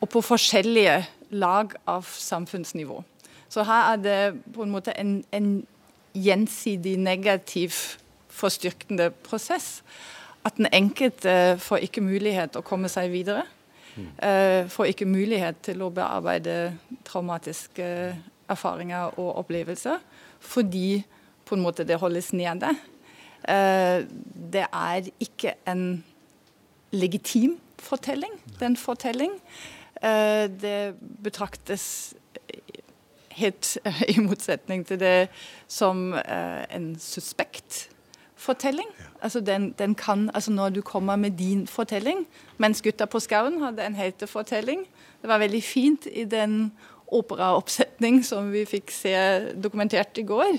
og 0.00 0.08
på 0.12 0.20
forskjellige 0.20 0.98
lag 1.30 1.72
av 1.88 2.04
samfunnsnivå. 2.04 3.00
Så 3.48 3.64
her 3.64 3.92
er 3.94 4.02
det 4.02 4.18
på 4.52 4.66
en 4.66 4.74
måte 4.74 4.92
en, 5.00 5.22
en 5.32 5.66
gjensidig 6.12 6.98
negativ 7.00 7.72
forstyrkende 8.28 9.10
prosess. 9.24 9.80
At 10.44 10.58
den 10.60 10.68
enkelte 10.72 11.56
får 11.58 11.86
ikke 11.88 12.04
mulighet 12.04 12.58
å 12.58 12.64
komme 12.66 12.90
seg 12.92 13.10
videre. 13.14 13.46
Uh, 13.96 14.68
får 14.68 14.90
ikke 14.92 15.08
mulighet 15.08 15.62
til 15.64 15.80
å 15.80 15.88
bearbeide 15.88 16.74
traumatiske 17.08 17.86
erfaringer 18.44 19.16
og 19.16 19.38
opplevelser 19.40 20.02
fordi 20.44 21.00
på 21.48 21.56
en 21.56 21.62
måte 21.64 21.86
det 21.88 21.96
holdes 22.02 22.28
nede. 22.36 22.74
Uh, 23.44 24.06
det 24.52 24.66
er 24.72 25.10
ikke 25.20 25.54
en 25.68 26.04
legitim 26.92 27.58
fortelling. 27.78 28.32
Den 28.60 28.76
fortelling 28.76 29.32
Eh, 30.02 30.50
det 30.60 30.94
betraktes 31.22 32.14
helt 33.28 33.78
i 34.12 34.20
motsetning 34.20 34.84
til 34.86 35.00
det 35.00 35.28
som 35.68 36.12
eh, 36.14 36.64
en 36.76 36.96
suspekt 37.00 37.88
fortelling. 38.36 38.88
Altså 39.22 39.40
den, 39.40 39.70
den 39.78 39.94
kan, 39.94 40.30
altså 40.34 40.52
Når 40.52 40.68
du 40.68 40.80
kommer 40.82 41.16
med 41.16 41.30
din 41.30 41.66
fortelling 41.66 42.26
Mens 42.58 42.82
gutta 42.82 43.04
på 43.04 43.20
skauen 43.20 43.62
hadde 43.62 43.86
en 43.86 43.94
heltefortelling. 43.94 44.86
Det 45.22 45.28
var 45.28 45.38
veldig 45.38 45.62
fint 45.62 46.06
i 46.12 46.24
den 46.24 46.72
operaoppsetning 47.06 48.24
som 48.24 48.52
vi 48.52 48.64
fikk 48.64 48.90
se 48.90 49.14
dokumentert 49.62 50.18
i 50.18 50.22
går. 50.22 50.58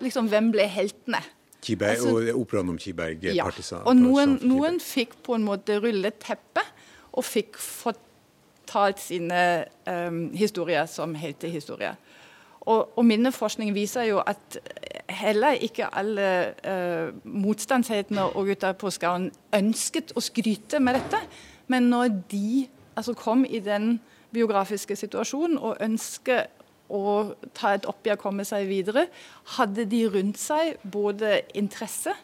Liksom, 0.00 0.26
Hvem 0.28 0.52
ble 0.52 0.66
heltene? 0.68 1.22
Kiberg, 1.62 1.90
altså, 1.90 2.14
og 2.16 2.40
operaen 2.40 2.68
om 2.72 2.78
Kiberg, 2.78 3.24
ja. 3.24 3.44
partisan. 3.44 3.82
Og 3.84 3.96
noen, 3.96 4.38
noen 4.48 4.80
fikk 4.80 5.18
på 5.26 5.36
en 5.36 5.44
måte 5.44 5.76
rullet 5.80 6.16
teppet 6.22 6.66
og 7.10 7.26
fikk 7.26 7.58
fortalt 7.60 9.02
sine 9.02 9.42
um, 9.88 10.30
historier 10.36 10.88
som 10.88 11.14
heltehistorier. 11.18 11.98
Og, 12.60 12.98
og 12.98 13.04
minneforskning 13.08 13.72
viser 13.74 14.10
jo 14.10 14.20
at 14.20 14.58
heller 15.10 15.56
ikke 15.64 15.88
alle 15.96 16.28
uh, 16.60 17.08
motstandsheltene 17.24 18.28
og 18.30 18.50
gutta 18.52 18.74
på 18.76 18.92
Skauen 18.92 19.30
ønsket 19.56 20.12
å 20.16 20.22
skryte 20.24 20.80
med 20.80 21.00
dette. 21.00 21.22
Men 21.72 21.88
når 21.92 22.12
de 22.30 22.68
altså, 22.94 23.14
kom 23.16 23.44
i 23.48 23.62
den 23.64 23.98
biografiske 24.32 24.96
situasjonen 24.96 25.58
og 25.58 25.80
ønsket 25.80 26.59
å 26.90 27.30
ta 27.56 27.74
et 27.76 27.86
oppgjør, 27.88 28.18
komme 28.20 28.44
seg 28.48 28.66
videre, 28.68 29.06
hadde 29.56 29.86
de 29.90 30.02
rundt 30.10 30.40
seg 30.40 30.82
både 30.82 31.40
interesse 31.58 32.16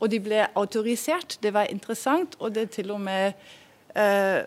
og 0.00 0.08
de 0.12 0.20
ble 0.24 0.44
autorisert. 0.58 1.38
Det 1.42 1.52
var 1.54 1.70
interessant, 1.72 2.36
og 2.40 2.54
det 2.56 2.70
til 2.76 2.90
og 2.94 3.02
med 3.04 3.36
eh, 3.96 4.40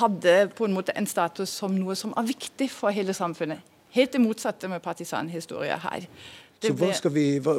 hadde 0.00 0.36
på 0.56 0.68
en 0.68 0.76
måte 0.76 0.94
en 0.96 1.08
status 1.08 1.52
som 1.62 1.74
noe 1.76 1.96
som 1.98 2.12
er 2.20 2.28
viktig 2.28 2.70
for 2.72 2.94
hele 2.94 3.16
samfunnet. 3.16 3.64
Helt 3.96 4.12
det 4.14 4.22
motsatte 4.22 4.68
med 4.70 4.82
partisanhistorie 4.84 5.80
her. 5.82 6.06
Så, 6.60 7.08
vi, 7.08 7.38
hva, 7.40 7.54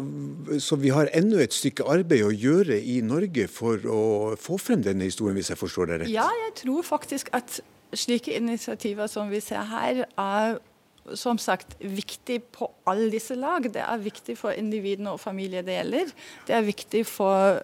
så, 0.62 0.78
vi, 0.78 0.92
har 0.94 1.10
ennå 1.18 1.40
et 1.42 1.56
stykke 1.58 1.88
arbeid 1.90 2.22
å 2.22 2.30
gjøre 2.30 2.78
i 2.78 3.00
Norge 3.02 3.48
for 3.50 3.82
å 3.90 4.02
få 4.38 4.60
frem 4.62 4.84
denne 4.86 5.08
historien, 5.10 5.34
hvis 5.40 5.50
jeg 5.50 5.58
forstår 5.58 5.90
det 5.90 5.98
rett? 6.04 6.12
Ja, 6.14 6.28
jeg 6.46 6.54
tror 6.62 6.86
faktisk 6.86 7.34
at 7.34 7.64
slike 7.98 8.36
initiativer 8.38 9.08
som 9.12 9.32
vi 9.32 9.42
ser 9.44 9.66
her, 9.68 10.06
er 10.20 10.60
som 11.18 11.40
sagt 11.42 11.76
viktig 11.80 12.40
på 12.54 12.70
alle 12.88 13.10
disse 13.12 13.36
lag. 13.36 13.66
Det 13.74 13.82
er 13.82 14.04
viktig 14.04 14.38
for 14.38 14.56
individene 14.56 15.16
og 15.16 15.22
familier 15.22 15.66
det 15.66 15.80
gjelder. 15.80 16.14
Det 16.48 16.56
er 16.56 16.68
viktig 16.68 17.06
for 17.10 17.62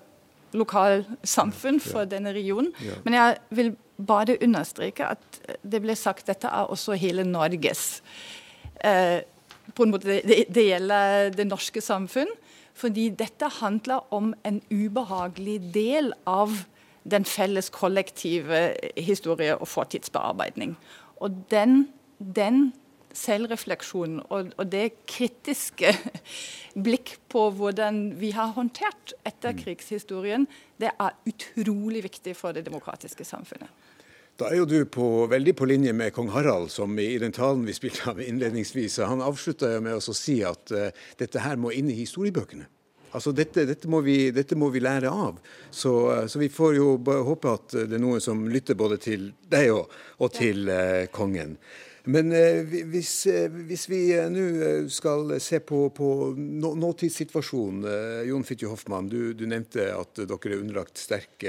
lokalsamfunn, 0.58 1.80
for 1.84 2.08
denne 2.10 2.34
regionen. 2.34 2.72
Men 3.06 3.18
jeg 3.18 3.38
vil 3.50 3.74
bare 3.98 4.38
understreke 4.44 5.06
at 5.16 5.40
det 5.64 5.82
ble 5.84 5.96
sagt 5.98 6.30
dette 6.30 6.50
er 6.50 6.72
også 6.72 6.98
hele 6.98 7.26
Norges. 7.28 8.02
Eh, 8.84 9.22
på 9.76 9.86
en 9.86 9.94
måte, 9.94 10.22
det, 10.26 10.46
det 10.54 10.68
gjelder 10.70 11.32
det 11.36 11.48
norske 11.50 11.82
samfunn. 11.84 12.32
Fordi 12.78 13.10
dette 13.18 13.50
handler 13.58 14.06
om 14.14 14.34
en 14.46 14.60
ubehagelig 14.70 15.60
del 15.74 16.12
av 16.30 16.54
den 17.12 17.26
felles 17.26 17.70
kollektive 17.70 18.76
historie- 18.98 19.58
og 19.58 19.68
fortidsbearbeidning. 19.68 20.78
Og 21.24 21.32
den, 21.52 21.88
den 22.20 22.74
selvrefleksjonen 23.18 24.22
og, 24.30 24.52
og, 24.58 24.72
det 24.72 24.92
kritiske 25.10 25.94
blikk 26.86 27.16
på 27.32 27.50
hvordan 27.58 28.20
vi 28.20 28.32
har 28.36 28.54
håndtert 28.58 29.16
etterkrigshistorien, 29.26 30.48
det 30.82 30.92
er 30.94 31.16
utrolig 31.30 32.04
viktig 32.06 32.36
for 32.38 32.56
det 32.56 32.66
demokratiske 32.68 33.26
samfunnet. 33.26 33.72
Da 34.38 34.52
er 34.52 34.60
jo 34.60 34.68
du 34.70 34.84
på, 34.86 35.26
veldig 35.32 35.56
på 35.58 35.66
linje 35.66 35.94
med 35.98 36.12
kong 36.14 36.30
Harald, 36.30 36.70
som 36.70 36.94
i 37.02 37.16
den 37.18 37.34
talen 37.34 37.64
vi 37.66 37.74
spilte 37.74 38.12
av 38.12 38.20
innledningsvis, 38.22 39.00
han 39.02 39.24
avslutta 39.26 39.80
med 39.82 39.98
å 39.98 40.14
si 40.14 40.44
at 40.46 40.74
uh, 40.78 40.92
dette 41.18 41.42
her 41.42 41.58
må 41.58 41.74
inn 41.74 41.90
i 41.90 41.98
historiebøkene. 41.98 42.68
Altså 43.16 43.34
dette, 43.36 43.66
dette, 43.70 43.90
må 43.90 44.02
vi, 44.06 44.32
dette, 44.36 44.58
må 44.60 44.70
vi, 44.74 44.82
lære 44.84 45.12
av. 45.12 45.40
Så, 45.72 45.94
uh, 46.12 46.24
så, 46.28 46.40
vi 46.42 46.50
får 46.54 46.78
jo 46.78 46.94
håpe 47.28 47.54
at 47.54 47.76
det 47.88 47.98
er 47.98 48.04
noen 48.04 48.24
som 48.24 48.46
lytter 48.52 48.78
både 48.80 49.00
til 49.02 49.30
deg 49.48 49.72
og, 49.76 49.94
og 50.24 50.34
til 50.36 50.68
uh, 50.72 51.06
kongen. 51.14 51.58
Men 52.08 52.32
hvis, 52.32 53.26
hvis, 53.68 53.82
vi 53.92 53.98
nå 54.32 54.44
skal 54.88 55.34
se 55.44 55.58
på, 55.60 55.90
på 55.92 56.12
nå, 56.40 56.70
nåtidssituasjonen 56.80 58.24
Jon 58.30 58.46
Fitje 58.48 58.70
Hoffmann, 58.72 59.10
du, 59.12 59.34
du, 59.36 59.44
nevnte 59.44 59.90
at 59.92 60.22
dere 60.22 60.54
er 60.54 60.62
underlagt 60.62 61.02
sterk 61.02 61.44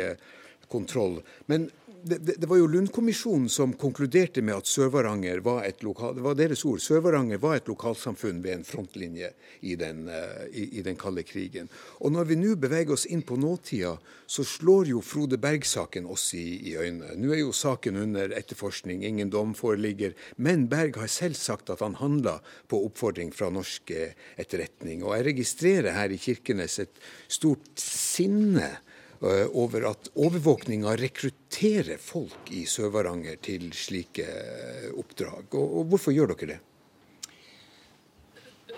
kontroll. 0.66 1.20
Men 1.46 1.68
det, 2.09 2.34
det, 2.40 2.46
var 2.46 2.59
jo 2.61 2.66
Lundkommisjonen 2.66 3.48
som 3.52 3.72
konkluderte 3.78 4.42
med 4.44 4.56
at 4.61 4.70
Sør-Varanger 4.70 5.42
var 5.44 5.64
et 5.66 5.82
lokal, 5.86 6.14
det 6.16 6.24
var 6.24 6.36
deres 6.38 6.64
ord, 6.68 6.80
Sør-Varanger 6.82 7.40
var 7.42 7.59
et 7.59 7.68
lokalsamfunn 7.70 8.40
ved 8.44 8.56
en 8.56 8.64
frontlinje 8.66 9.30
i 9.68 9.76
den, 9.80 10.06
uh, 10.09 10.46
i, 10.48 10.80
i 10.80 10.84
den 10.86 10.98
kalde 11.00 11.24
krigen. 11.28 11.70
Og 12.00 12.12
Når 12.14 12.30
vi 12.30 12.38
nå 12.40 12.54
beveger 12.61 12.96
oss 12.96 13.06
inn 13.06 13.22
på 13.26 13.38
nåtida, 13.40 13.94
så 14.28 14.44
slår 14.44 14.92
jo 14.92 15.04
Frode 15.04 15.38
Berg-saken 15.40 16.09
oss 16.09 16.30
i, 16.36 16.46
i 16.72 16.74
øynene. 16.76 17.16
Nå 17.20 17.32
er 17.34 17.42
jo 17.42 17.54
saken 17.56 18.00
under 18.02 18.34
etterforskning, 18.36 19.04
ingen 19.04 19.30
dom 19.32 19.54
foreligger. 19.59 20.16
Men 20.36 20.66
Berg 20.72 21.00
har 21.00 21.12
selv 21.12 21.38
sagt 21.38 21.70
at 21.72 21.84
han 21.84 21.96
handla 22.00 22.38
på 22.68 22.82
oppfordring 22.88 23.32
fra 23.36 23.48
norsk 23.52 23.94
etterretning. 24.36 25.04
Og 25.04 25.16
jeg 25.16 25.30
registrerer 25.32 25.96
her 25.96 26.12
i 26.12 26.20
Kirkenes 26.20 26.78
et 26.84 27.00
stort 27.32 27.72
sinne 27.80 28.68
Eh, 28.68 28.84
over 29.21 29.85
at 29.91 30.11
overvåkninga 30.14 30.95
rekrutterer 30.99 31.99
folk 31.99 32.53
i 32.55 32.64
Sør-Varanger 32.71 33.41
til 33.43 33.73
slike 33.75 34.27
eh, 34.27 34.89
oppdrag. 34.95 35.49
Og, 35.59 35.79
og, 35.81 35.89
hvorfor 35.91 36.14
gjør 36.14 36.35
dere 36.35 36.53
det? 36.53 36.59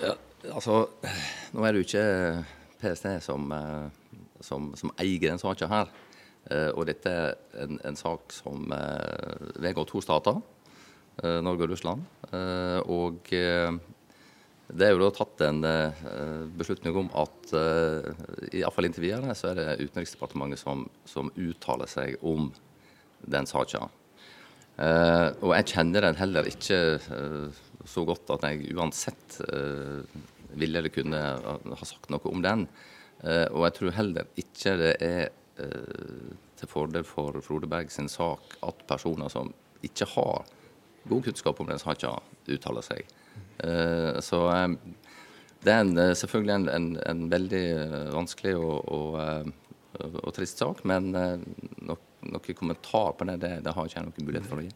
Ja, 0.00 0.14
altså, 0.54 0.86
nå 1.52 1.64
er 1.64 1.72
det 1.72 1.82
jo 1.82 1.88
ikke 1.88 2.44
PST 2.80 3.10
som, 3.26 3.52
eh, 3.52 4.22
som, 4.40 4.70
som 4.80 4.94
eier 4.96 5.28
den 5.28 5.42
saka 5.42 5.68
her. 5.70 5.92
Og 6.50 6.86
dette 6.88 7.10
er 7.12 7.34
en, 7.62 7.76
en 7.84 7.96
sak 8.00 8.32
som 8.32 8.72
vedgår 9.60 9.84
to 9.86 10.00
stater, 10.02 10.38
Norge 11.44 11.66
og 11.66 11.74
Russland. 11.74 12.06
Og 12.88 13.28
det 14.70 14.86
er 14.86 14.92
jo 14.94 15.00
da 15.02 15.10
tatt 15.14 15.42
en 15.46 15.64
uh, 15.66 16.02
beslutning 16.58 16.96
om 17.02 17.08
at 17.18 17.54
uh, 17.56 18.10
iallfall 18.54 18.86
inntil 18.86 19.06
videre 19.06 19.34
så 19.38 19.50
er 19.50 19.58
det 19.58 19.86
Utenriksdepartementet 19.86 20.62
som, 20.62 20.84
som 21.08 21.32
uttaler 21.34 21.90
seg 21.90 22.20
om 22.26 22.50
den 23.20 23.48
saka. 23.50 23.88
Uh, 24.80 25.34
og 25.42 25.54
jeg 25.56 25.72
kjenner 25.74 26.06
den 26.06 26.20
heller 26.20 26.48
ikke 26.48 26.78
så 27.88 28.04
godt 28.06 28.30
at 28.36 28.46
jeg 28.46 28.70
uansett 28.76 29.40
ville 30.60 30.80
eller 30.80 30.92
kunne 30.92 31.20
ha 31.20 31.88
sagt 31.88 32.10
noe 32.12 32.30
om 32.30 32.42
den. 32.44 32.66
og 33.22 33.62
jeg 33.64 33.74
tror 33.76 33.94
heller 33.96 34.28
ikke 34.40 34.74
det 34.78 34.92
er 35.00 35.30
til 36.60 36.70
fordel 36.70 37.06
for 37.08 37.40
Frode 37.44 37.68
Berg 37.70 37.90
sin 37.92 38.08
sak 38.12 38.58
at 38.66 38.84
personer 38.88 39.32
som 39.32 39.52
ikke 39.86 40.08
har 40.12 40.44
god 41.08 41.24
kunnskap 41.24 41.60
om 41.60 41.70
den 41.70 41.80
saka, 41.80 42.18
uttaler 42.50 42.84
seg. 42.84 43.08
Eh, 43.64 44.20
så 44.24 44.44
eh, 44.54 44.68
det 45.64 45.72
er 45.74 45.82
en, 45.84 45.96
eh, 45.98 46.14
selvfølgelig 46.18 46.54
en, 46.56 46.68
en, 46.76 46.92
en, 47.06 47.24
veldig 47.32 47.64
vanskelig 48.14 48.54
og, 48.56 48.78
og, 48.88 49.50
og 50.22 50.30
trist 50.36 50.62
sak, 50.62 50.84
men 50.88 51.12
noen 51.12 52.06
noe 52.28 52.54
kommentar 52.56 53.14
på 53.16 53.26
det, 53.28 53.40
det, 53.40 53.52
det 53.64 53.74
har 53.76 53.88
jeg 53.88 54.04
noen 54.04 54.26
mulighet 54.26 54.48
for 54.48 54.60
å 54.60 54.64
gi. 54.64 54.72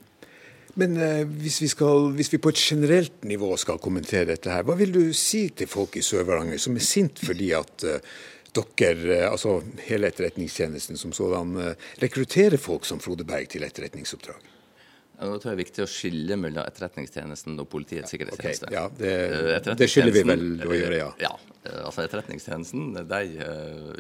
Men 0.80 0.97
eh, 0.99 1.22
hvis, 1.28 1.61
vi 1.62 1.68
skal, 1.70 2.09
hvis, 2.16 2.32
vi 2.32 2.41
på 2.43 2.51
et 2.51 2.61
generelt 2.61 3.26
nivå 3.26 3.53
skal 3.61 3.78
kommentere 3.82 4.32
dette, 4.32 4.51
her, 4.51 4.64
hva 4.66 4.74
vil 4.78 4.95
du 4.95 5.03
si 5.14 5.47
til 5.55 5.70
folk 5.70 5.99
i 5.99 6.03
Sør-Varanger 6.03 6.59
som 6.62 6.74
er 6.74 6.87
sint 6.87 7.22
fordi 7.22 7.53
at 7.55 7.87
eh, 7.87 8.16
dere, 8.55 9.20
altså 9.28 9.61
hele 9.87 10.11
Etterretningstjenesten 10.11 10.99
som 10.99 11.14
sådan, 11.14 11.55
eh, 11.62 11.87
rekrutterer 12.03 12.59
folk 12.59 12.89
som 12.89 13.03
Frode 13.03 13.26
Berg 13.28 13.53
til 13.55 13.66
etterretningsoppdrag? 13.66 14.53
Nå 15.15 15.37
tror 15.39 15.53
jeg 15.53 15.55
det 15.55 15.55
er 15.55 15.61
viktig 15.62 15.83
å 15.85 15.91
skille 15.91 16.37
mellom 16.41 16.67
Etterretningstjenesten 16.67 17.59
og 17.62 17.69
Politiets 17.71 18.11
sikkerhetstjeneste. 18.11 18.67
Okay, 18.67 18.77
ja, 18.77 19.61
det, 19.62 19.75
det 19.79 19.89
skylder 19.91 20.15
vi 20.17 20.23
vel 20.27 20.47
å 20.67 20.75
gjøre, 20.75 20.97
ja. 20.99 21.11
ja. 21.23 21.33
altså 21.85 22.03
Etterretningstjenesten 22.03 22.97
de 23.11 23.21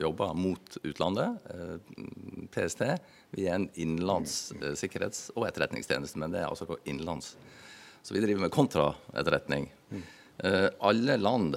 jobber 0.02 0.34
mot 0.38 0.78
utlandet. 0.82 1.46
PST 2.54 2.82
vi 3.34 3.46
er 3.48 3.56
en 3.56 3.68
innenlands 3.74 4.52
sikkerhets- 4.78 5.30
og 5.34 5.48
etterretningstjeneste, 5.48 6.18
men 6.22 6.34
det 6.34 6.42
er 6.42 6.50
altså 6.50 6.78
innenlands. 6.84 7.34
Så 8.02 8.14
vi 8.14 8.22
driver 8.22 8.44
med 8.44 8.54
kontraetterretning. 8.54 9.70
Alle 10.84 11.16
land, 11.18 11.56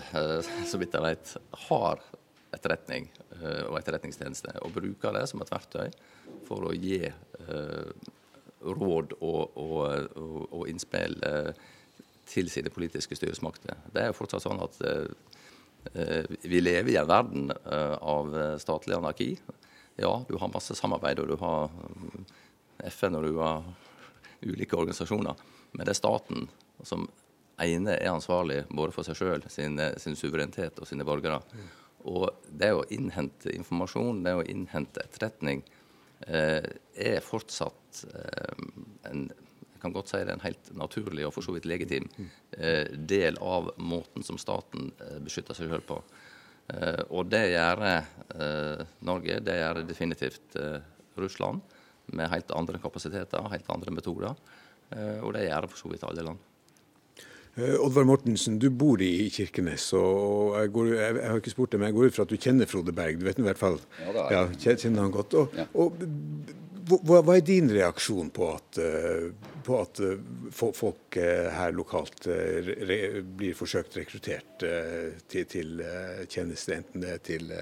så 0.65 0.79
vidt 0.81 0.95
jeg 0.95 1.05
vet, 1.05 1.33
har 1.67 2.01
etterretning 2.55 3.09
og 3.67 3.77
etterretningstjeneste, 3.81 4.55
og 4.63 4.73
bruker 4.77 5.17
det 5.17 5.25
som 5.29 5.43
et 5.43 5.51
verktøy 5.53 5.89
for 6.47 6.69
å 6.69 6.73
gi 6.73 7.01
råd 8.61 9.13
og, 9.19 9.57
og, 9.57 10.17
og, 10.51 10.63
innspill 10.69 11.17
eh, 11.25 11.51
til 12.27 12.49
sine 12.51 12.71
politiske 12.73 13.15
styresmakter. 13.15 13.77
Det 13.93 14.03
er 14.03 14.11
jo 14.11 14.17
fortsatt 14.17 14.43
sånn 14.43 14.61
at 14.63 14.79
eh, 14.83 16.33
vi 16.43 16.61
lever 16.61 16.93
i 16.93 16.99
en 16.99 17.09
verden 17.09 17.51
eh, 17.53 17.95
av 17.97 18.33
statlig 18.61 18.97
anarki. 18.97 19.31
Ja, 19.97 20.11
du 20.29 20.35
har 20.37 20.53
masse 20.53 20.75
samarbeid, 20.77 21.21
og 21.21 21.31
du 21.31 21.37
har 21.41 21.71
FN 22.91 23.17
og 23.17 23.25
du 23.25 23.39
har 23.39 23.63
ulike 24.45 24.77
organisasjoner. 24.77 25.39
Men 25.73 25.85
det 25.85 25.95
er 25.95 26.01
staten 26.01 26.45
som 26.85 27.07
ene 27.61 27.95
er 27.97 28.13
ansvarlig 28.13 28.61
både 28.69 28.93
for 28.93 29.07
seg 29.07 29.17
sjøl, 29.17 29.47
sin, 29.49 29.79
sin, 29.97 30.17
suverenitet 30.17 30.77
og 30.77 30.89
sine 30.89 31.05
borgere. 31.07 31.39
Og 32.07 32.29
det 32.53 32.69
å 32.75 32.85
innhente 32.93 33.49
informasjon, 33.55 34.21
det 34.23 34.35
å 34.37 34.45
innhente 34.45 35.01
etterretning, 35.01 35.63
Eh, 35.65 35.76
er 36.25 37.19
fortsatt 37.25 38.05
eh, 38.13 38.63
en 39.11 39.27
jeg 39.77 39.83
kan 39.83 39.93
godt 39.93 40.09
si 40.09 40.17
det 40.17 40.31
er 40.31 40.39
en 40.39 40.41
helt 40.41 40.69
naturlig 40.73 41.27
og 41.27 41.35
for 41.35 41.45
så 41.45 41.53
vidt 41.53 41.67
legitim 41.69 42.07
eh, 42.57 42.89
del 42.89 43.35
av 43.45 43.67
måten 43.77 44.25
som 44.25 44.39
staten 44.41 44.89
beskytter 45.21 45.53
seg 45.53 45.69
selv 45.69 45.85
på. 45.85 45.99
Og 47.13 47.29
det 47.29 47.43
gjør 47.51 47.83
Norge, 49.05 49.37
det 49.45 49.59
gjør 49.59 49.83
definitivt 49.85 50.57
Russland, 51.21 51.61
med 52.09 52.33
helt 52.33 52.49
andre 52.57 52.81
kapasiteter, 52.81 53.45
helt 53.53 53.69
andre 53.71 53.93
metoder. 53.93 54.33
Og 55.21 55.29
det 55.37 55.45
gjør 55.45 55.69
for 55.69 55.83
så 55.83 55.93
vidt 55.93 56.03
alle 56.09 56.25
land. 56.25 56.41
Oddvar 57.57 58.05
Mortensen, 58.05 58.59
du 58.61 58.67
bor 58.69 59.01
i 59.01 59.29
Kirkenes, 59.33 59.87
og 59.97 60.53
jeg, 60.59 60.69
går, 60.75 60.91
jeg, 60.93 61.15
jeg, 61.17 61.29
har 61.31 61.39
ikke 61.41 61.53
spurt 61.55 61.71
deg, 61.73 61.81
men 61.81 61.89
jeg 61.89 61.95
går 61.97 62.11
ut 62.11 62.17
fra 62.17 62.25
at 62.27 62.33
du 62.33 62.37
kjenner 62.37 62.69
Frode 62.69 62.93
Berg. 62.93 63.17
Du 63.17 63.25
vet 63.25 63.39
i 63.41 63.45
hvert 63.47 63.57
fall 63.57 63.79
ja, 64.03 64.25
ja, 64.35 64.43
kjenner 64.53 65.07
han 65.07 65.13
godt. 65.15 65.33
Og, 65.39 65.55
ja. 65.57 65.65
og 65.73 65.97
hva, 66.87 67.19
hva, 67.21 67.35
er 67.35 67.45
din 67.45 67.69
reaksjon 67.73 68.29
på 68.35 68.49
at, 68.53 68.77
eh, 68.79 69.29
på 69.65 69.79
at 69.81 70.01
eh, 70.05 70.19
folk 70.55 71.17
eh, 71.19 71.47
her 71.51 71.73
lokalt 71.75 72.27
re, 72.29 72.99
blir 73.25 73.57
forsøkt 73.57 73.97
rekruttert 73.99 74.65
til, 75.27 75.47
til 75.49 75.81
tjeneste, 76.29 76.77
enten 76.77 77.03
det 77.03 77.15
er 77.15 77.23
til, 77.25 77.55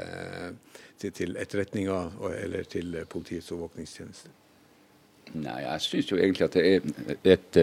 til, 1.02 1.16
til 1.22 1.39
etterretninga 1.41 2.02
eller 2.36 2.68
til 2.70 3.00
politiets 3.12 3.52
overvåkningstjeneste? 3.56 4.34
Nei, 5.39 5.62
jeg 5.64 5.88
syns 5.88 6.12
jo 6.12 6.20
egentlig 6.20 6.46
at 6.46 6.60
det 6.60 6.68
er 6.68 7.39
et, 7.39 7.62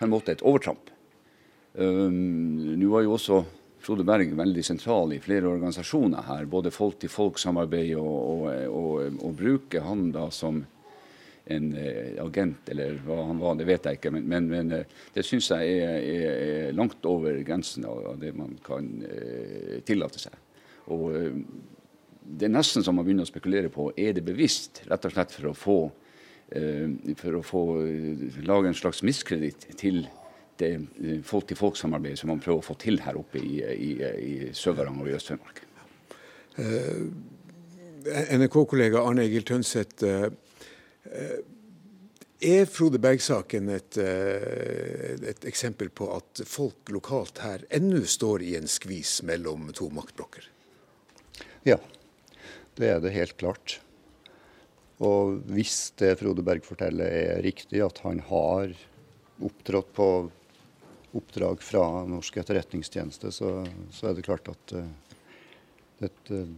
på 0.00 0.08
en 0.08 0.12
måte 0.16 0.34
et 0.34 0.42
overtramp. 0.42 0.91
Nå 1.72 2.88
var 2.92 3.04
jo 3.06 3.14
også 3.16 3.38
Frode 3.82 4.04
Berg 4.06 4.30
veldig 4.38 4.62
sentral 4.62 5.14
i 5.16 5.20
flere 5.22 5.48
organisasjoner 5.50 6.28
her. 6.28 6.46
Både 6.50 6.70
folk-til-folk-samarbeid 6.74 7.96
og, 7.98 8.12
og, 8.12 8.44
og, 8.68 9.16
og, 9.18 9.32
bruke 9.38 9.82
han 9.82 10.10
da 10.14 10.28
som 10.34 10.60
en 11.50 11.72
eh, 11.74 12.12
agent, 12.22 12.68
eller 12.70 13.00
hva 13.02 13.16
han 13.26 13.40
var, 13.42 13.56
det 13.58 13.66
vet 13.66 13.88
jeg 13.88 13.98
ikke. 13.98 14.12
Men, 14.14 14.28
men, 14.30 14.46
men 14.52 14.70
eh, 14.76 14.94
det 15.16 15.24
syns 15.26 15.50
jeg 15.50 15.74
er, 15.80 15.96
er, 15.98 16.28
er, 16.28 16.76
langt 16.78 17.02
over 17.10 17.40
grensen 17.42 17.88
av, 17.90 18.12
det 18.22 18.30
man 18.38 18.54
kan 18.62 18.92
eh, 19.08 19.80
tillate 19.86 20.22
seg. 20.22 20.38
Og 20.94 21.08
eh, 21.18 21.42
Det 22.22 22.46
er 22.46 22.54
nesten 22.54 22.86
som 22.86 22.94
man 22.94 23.02
begynner 23.02 23.26
å 23.26 23.32
spekulere 23.32 23.72
på 23.74 23.90
er 23.98 24.14
det 24.14 24.22
bevisst, 24.22 24.84
rett 24.86 25.10
og 25.10 25.16
slett 25.16 25.34
for 25.34 25.50
å 25.50 25.58
få 25.58 25.78
eh, 26.54 27.16
for 27.18 27.40
å 27.40 27.42
få 27.42 27.62
lage 28.46 28.70
en 28.70 28.78
slags 28.78 29.02
miskreditt 29.02 29.72
til 29.74 30.04
det 30.62 31.20
folk-til-folk-samarbeidet 31.28 32.22
som 32.22 32.32
man 32.32 32.40
prøver 32.42 32.62
å 32.62 32.66
få 32.66 32.78
til 32.80 33.02
her 33.04 33.18
oppe 33.20 33.42
i, 33.42 33.58
i, 33.60 33.92
i 33.98 34.34
Sør-Varanger 34.56 35.04
og 35.04 35.12
i 35.12 35.16
Øst-Finnmark. 35.18 35.62
NRK-kollega 38.38 39.02
Arne 39.02 39.26
Egil 39.26 39.44
Tønseth. 39.48 40.06
Er 42.42 42.66
Frode 42.66 42.98
Berg-saken 42.98 43.68
et, 43.70 43.96
et, 44.02 45.44
eksempel 45.46 45.92
på 45.94 46.08
at 46.16 46.42
folk 46.48 46.90
lokalt 46.90 47.38
her 47.44 47.62
ennå 47.70 48.02
står 48.08 48.42
i 48.42 48.56
en 48.58 48.66
skvis 48.70 49.20
mellom 49.28 49.68
to 49.78 49.86
maktblokker? 49.94 50.48
Ja, 51.68 51.78
det 52.78 52.88
er 52.90 53.02
det 53.04 53.14
helt 53.14 53.36
klart. 53.38 53.78
Og 55.02 55.38
hvis 55.54 55.92
det 56.02 56.16
Frode 56.18 56.42
Berg 56.46 56.66
forteller 56.66 57.06
er 57.06 57.42
riktig, 57.46 57.78
at 57.82 58.02
han 58.02 58.18
har 58.26 58.74
opptrådt 59.42 59.94
på 59.94 60.08
oppdrag 61.12 61.62
fra 61.62 61.84
norsk 62.08 62.36
etterretningstjeneste, 62.42 63.32
så, 63.32 63.54
så 63.90 64.08
er 64.08 64.16
det 64.16 64.26
klart 64.26 64.48
at 64.52 64.74
uh, 64.76 64.86
et, 66.04 66.30
uh, 66.32 66.48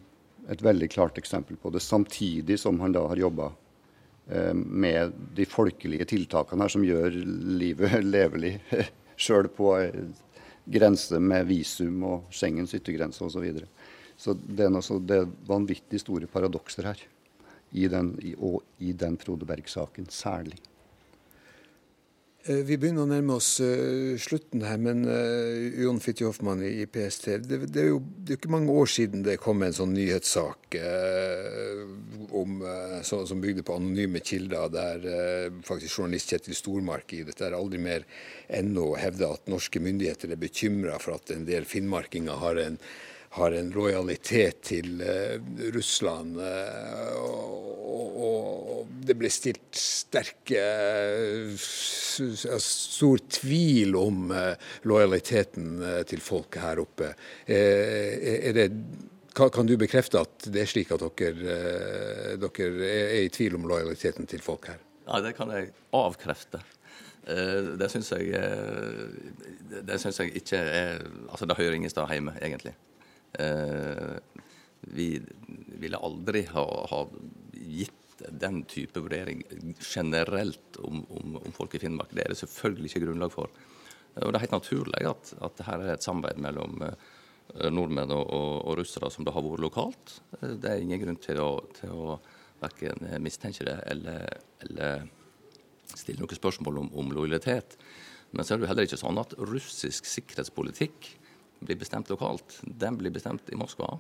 et 0.51 0.63
veldig 0.63 0.89
klart 0.95 1.19
eksempel 1.19 1.59
på 1.61 1.73
det. 1.75 1.83
Samtidig 1.83 2.59
som 2.63 2.81
han 2.85 2.95
da 2.95 3.05
har 3.11 3.21
jobba 3.21 3.51
uh, 3.53 4.55
med 4.55 5.15
de 5.37 5.47
folkelige 5.49 6.07
tiltakene 6.15 6.67
her 6.67 6.75
som 6.77 6.87
gjør 6.87 7.19
livet 7.63 7.99
levelig, 8.17 8.57
sjøl 9.25 9.51
på 9.55 9.75
grense 10.65 11.19
med 11.21 11.49
visum 11.51 12.05
og 12.09 12.31
Schengens 12.33 12.75
yttergrense 12.77 13.25
osv. 13.25 13.37
Så, 13.37 13.43
videre. 13.45 13.69
så 14.17 14.35
det 14.35 14.69
er, 14.69 14.73
noe, 14.73 15.01
det 15.05 15.21
er 15.23 15.35
vanvittig 15.49 16.01
store 16.03 16.31
paradokser 16.31 16.89
her 16.93 17.03
i 17.75 17.89
den, 17.91 18.15
og 18.39 18.63
i 18.79 18.95
den 18.95 19.19
Frode 19.19 19.47
Berg-saken 19.49 20.07
særlig. 20.15 20.61
Eh, 22.45 22.61
vi 22.61 22.77
begynner 22.77 23.07
å 23.07 23.09
nærme 23.09 23.39
oss 23.39 23.55
uh, 23.65 24.19
slutten 24.21 24.67
her, 24.69 24.77
men 24.77 25.07
uh, 25.09 25.79
Jon 25.81 25.97
Fitje 26.05 26.29
i, 26.69 26.85
PST, 26.85 27.39
det, 27.41 27.59
det, 27.73 27.81
er 27.81 27.89
jo 27.89 28.03
det 28.05 28.35
er 28.35 28.37
ikke 28.37 28.53
mange 28.53 28.75
år 28.75 28.91
siden 28.93 29.23
det 29.25 29.39
kom 29.41 29.65
en 29.65 29.73
sånn 29.73 29.95
nyhetssak 29.97 30.77
eh, 30.77 31.81
om, 32.37 32.61
så, 33.01 33.23
som 33.25 33.41
bygde 33.41 33.65
på 33.65 33.79
anonyme 33.79 34.21
kilder, 34.21 34.69
der 34.75 35.09
faktisk 35.65 36.03
journalist 36.03 36.35
Kjetil 36.35 36.59
Stormark 36.59 37.17
i 37.17 37.23
dette 37.25 37.47
er 37.49 37.57
aldri 37.57 37.81
mer 37.81 38.05
ennå 38.53 38.91
hevder 39.01 39.39
at 39.39 39.49
norske 39.49 39.81
myndigheter 39.81 40.35
er 40.35 40.41
bekymra 40.45 41.01
for 41.01 41.17
at 41.17 41.33
en 41.33 41.49
del 41.49 41.65
finnmarkinger 41.69 42.43
har 42.45 42.61
en 42.61 42.81
har 43.35 43.51
en 43.51 43.70
lojalitet 43.74 44.61
til 44.70 45.01
uh, 45.03 45.39
Russland. 45.74 46.37
Uh, 46.39 47.14
og, 47.18 48.20
og, 48.26 48.93
det 49.05 49.16
ble 49.18 49.28
stilt 49.32 49.74
sterke 49.76 50.61
uh, 51.51 51.64
Stor 52.14 53.18
tvil 53.26 53.97
om 53.99 54.28
lojaliteten 54.87 55.82
til 56.07 56.20
folket 56.22 56.62
her 56.62 56.78
oppe. 56.78 57.09
det 57.45 58.68
kan, 59.35 59.66
du 59.66 59.74
bekrefte 59.76 60.22
at 60.22 60.47
det 60.47 60.62
er 60.62 60.70
slik 60.70 60.93
at 60.95 61.03
dere, 61.03 61.57
dere 62.39 62.68
er 62.87 63.24
i 63.24 63.32
tvil 63.35 63.59
om 63.59 63.66
lojaliteten 63.66 64.30
til 64.30 64.47
folk 64.47 64.70
her? 64.70 64.78
Ja, 65.09 65.18
det 65.26 65.35
kan 65.35 65.51
jeg 65.51 65.72
avkrefte. 65.91 66.62
Det 67.26 67.91
syns 67.91 68.14
jeg, 68.14 68.30
det 69.91 69.99
syns 69.99 70.22
jeg 70.22 70.37
ikke 70.39 70.62
er 70.62 71.03
Altså, 71.03 71.51
det 71.51 71.59
hører 71.59 71.74
ingen 71.74 71.91
sted 71.91 72.07
hjemme, 72.14 72.39
egentlig. 72.39 72.76
Eh, 73.39 74.16
vi 74.80 75.09
ville 75.80 75.97
aldri 75.99 76.45
ha, 76.53 76.64
ha, 76.91 77.01
gitt 77.53 77.93
den 78.28 78.62
type 78.70 79.01
vurdering 79.01 79.43
generelt 79.80 80.76
om, 80.76 81.03
om, 81.11 81.37
om, 81.41 81.53
folk 81.53 81.74
i 81.74 81.80
Finnmark. 81.82 82.12
Det 82.14 82.24
er 82.24 82.35
det 82.35 82.39
selvfølgelig 82.43 82.93
ikke 82.93 83.05
grunnlag 83.07 83.32
for. 83.35 83.51
Og 84.14 84.30
Det 84.30 84.39
er 84.39 84.45
helt 84.45 84.55
naturlig 84.55 85.03
at, 85.09 85.35
at 85.43 85.59
dette 85.59 85.74
er 85.74 85.97
et 85.97 86.07
samarbeid 86.07 86.39
mellom 86.45 86.85
eh, 86.87 87.68
nordmenn 87.72 88.14
og, 88.14 88.22
og, 88.22 88.53
og, 88.61 88.78
russere 88.78 89.11
som 89.11 89.26
det 89.26 89.35
har 89.35 89.45
vært 89.45 89.64
lokalt. 89.64 90.16
Eh, 90.41 90.55
det 90.62 90.70
er 90.70 90.85
ingen 90.85 91.03
grunn 91.03 91.20
til 91.22 91.43
å, 91.43 91.51
til 91.74 91.91
å 91.91 92.18
verken 92.62 93.09
mistenke 93.20 93.66
det 93.66 93.80
eller, 93.91 94.28
eller 94.64 95.09
stille 95.91 96.22
noen 96.22 96.39
spørsmål 96.39 96.85
om, 96.85 96.93
om 97.03 97.12
lojalitet. 97.12 97.76
Men 98.35 98.47
så 98.47 98.55
er 98.55 98.61
det 98.61 98.66
jo 98.66 98.70
heller 98.70 98.89
ikke 98.89 99.01
sånn 99.01 99.20
at 99.20 99.35
russisk 99.51 100.07
sikkerhetspolitikk 100.11 101.11
blir 101.65 101.81
bestemt 101.81 102.11
lokalt, 102.12 102.61
den 102.62 102.99
blir 103.01 103.15
bestemt 103.15 103.49
i 103.53 103.59
Moskva. 103.59 103.97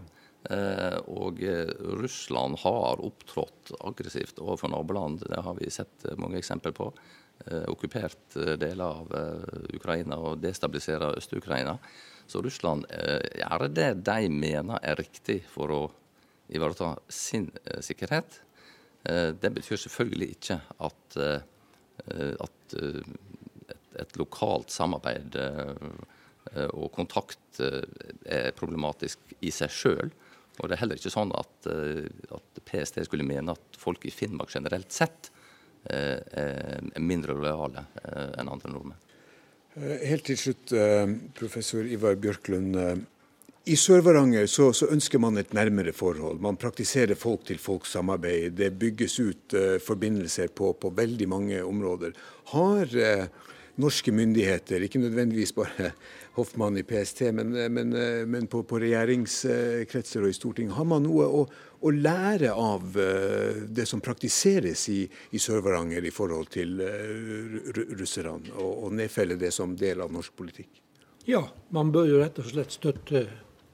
Eh, 0.50 0.96
og 1.08 1.40
eh, 1.42 1.70
Russland 1.96 2.58
har 2.60 3.00
opptrådt 3.00 3.72
aggressivt 3.80 4.40
overfor 4.42 4.72
naboland. 4.74 5.22
Det 5.30 5.40
har 5.40 5.56
vi 5.56 5.70
sett 5.72 6.04
mange 6.20 6.38
eksempler 6.40 6.74
på. 6.76 6.90
Eh, 7.46 7.64
okkupert 7.72 8.36
deler 8.60 8.84
av 8.84 9.14
Ukraina 9.74 10.20
og 10.20 10.42
destabiliserer 10.44 11.16
Øst-Ukraina. 11.18 11.78
Så 12.26 12.40
Russland 12.44 12.86
gjør 12.88 13.66
det 13.68 13.90
de 14.06 14.28
mener 14.32 14.78
er 14.80 14.96
riktig 14.96 15.42
for 15.52 15.72
å 15.74 15.80
ivareta 16.48 16.94
sin 17.12 17.50
sikkerhet. 17.84 18.38
Det 19.04 19.50
betyr 19.52 19.82
selvfølgelig 19.82 20.30
ikke 20.32 20.56
at, 20.86 21.18
at 21.20 22.76
et, 22.80 23.76
et 24.00 24.16
lokalt 24.16 24.72
samarbeid 24.72 25.36
og 26.76 26.92
kontakt 26.94 27.60
eh, 27.62 27.82
er 28.24 28.52
problematisk 28.56 29.34
i 29.40 29.52
seg 29.54 29.72
sjøl. 29.72 30.12
Og 30.60 30.68
det 30.68 30.76
er 30.76 30.82
heller 30.84 31.00
ikke 31.00 31.12
sånn 31.12 31.32
at, 31.34 31.70
eh, 31.70 32.04
at, 32.34 32.60
PST 32.68 33.00
skulle 33.08 33.26
mene 33.26 33.56
at 33.56 33.78
folk 33.80 34.04
i 34.06 34.12
Finnmark 34.14 34.52
generelt 34.54 34.92
sett 34.94 35.32
er 35.84 36.80
mindre 36.96 37.34
lojale 37.36 37.82
enn 38.40 38.48
andre 38.48 38.70
nordmenn. 38.72 39.02
Helt 39.76 40.24
til 40.24 40.38
slutt, 40.40 40.72
professor 41.36 41.84
Ivar 41.84 42.16
Bjørklund. 42.16 42.78
I 43.68 43.76
Sør-Varanger 43.76 44.48
så, 44.48 44.70
så, 44.72 44.88
ønsker 44.94 45.20
man 45.20 45.36
et 45.36 45.52
nærmere 45.52 45.92
forhold. 45.92 46.40
Man 46.40 46.56
praktiserer 46.56 47.20
folk-til-folk-samarbeid. 47.20 48.56
Det 48.62 48.70
bygges 48.80 49.18
ut 49.20 49.58
forbindelser 49.84 50.48
på, 50.56 50.72
på, 50.72 50.94
veldig 50.96 51.28
mange 51.28 51.60
områder. 51.60 52.16
Har 52.54 52.96
norske 53.80 54.12
myndigheter, 54.14 54.84
ikke 54.86 55.00
nødvendigvis 55.02 55.54
bare 55.56 55.90
Hoffmann 56.36 56.78
i 56.78 56.84
PST, 56.86 57.28
men, 57.34 57.52
men, 57.74 57.94
men 58.30 58.48
på, 58.50 58.64
på, 58.66 58.80
regjeringskretser 58.82 60.24
og 60.24 60.32
i 60.32 60.36
Stortinget, 60.36 60.74
har 60.78 60.88
man 60.90 61.06
noe 61.06 61.26
å, 61.26 61.44
å 61.84 61.92
lære 61.94 62.50
av 62.50 62.98
uh, 62.98 63.60
det 63.70 63.86
som 63.86 64.02
praktiseres 64.02 64.88
i, 64.90 65.04
i 65.06 65.42
Sør-Varanger 65.42 66.06
i 66.06 66.14
forhold 66.14 66.50
til 66.54 66.80
russerne, 67.94 68.54
og, 68.56 68.72
og 68.86 68.98
nedfelle 68.98 69.38
det 69.38 69.54
som 69.54 69.76
del 69.78 70.02
av 70.02 70.14
norsk 70.14 70.34
politikk? 70.38 70.82
Ja, 71.24 71.46
man 71.72 71.94
bør 71.94 72.10
jo 72.10 72.20
rett 72.20 72.38
og 72.42 72.50
slett 72.50 72.74
støtte 72.74 73.28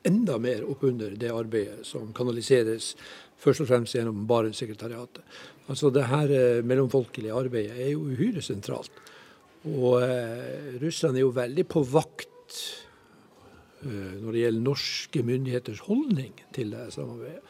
enda 0.07 0.38
mer 0.38 0.62
opp 0.70 0.84
under 0.86 1.12
det 1.18 1.32
arbeidet 1.34 1.84
som 1.86 2.12
kanaliseres 2.16 2.94
først 3.40 3.64
og 3.64 3.70
fremst 3.70 3.96
gjennom 3.96 4.26
Barentssekretariatet. 4.28 5.24
Altså 5.70 5.90
det 5.94 6.07
her 6.11 6.32
eh, 6.34 6.62
mellomfolkelige 6.66 7.36
arbeidet 7.36 7.78
er 7.78 7.92
jo 7.94 8.07
uhyre 8.11 8.42
sentralt. 8.44 8.92
Og 9.68 10.00
eh, 10.00 10.78
Russland 10.80 11.18
er 11.18 11.26
jo 11.26 11.34
veldig 11.36 11.66
på 11.68 11.82
vakt 11.84 12.61
eh, 13.84 14.14
når 14.22 14.30
det 14.32 14.44
gjelder 14.44 14.64
norske 14.64 15.24
myndigheters 15.26 15.82
holdning 15.84 16.32
til 16.56 16.72
det 16.72 16.86
samarbeidet. 16.94 17.42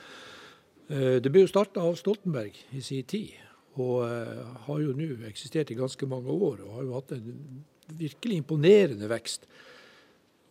Eh, 0.91 1.19
det 1.23 1.31
ble 1.31 1.45
jo 1.45 1.53
starta 1.53 1.85
av 1.87 1.99
Stoltenberg 2.01 2.57
i 2.75 2.83
sin 2.83 3.07
tid, 3.07 3.37
og 3.79 4.03
eh, 4.09 4.41
har 4.67 4.81
jo 4.83 4.95
nå 4.99 5.13
eksistert 5.29 5.71
i 5.71 5.79
ganske 5.79 6.09
mange 6.11 6.35
år. 6.35 6.65
Og 6.65 6.79
har 6.79 6.89
jo 6.89 6.97
hatt 6.99 7.15
en 7.15 7.63
virkelig 8.01 8.41
imponerende 8.43 9.11
vekst. 9.11 9.47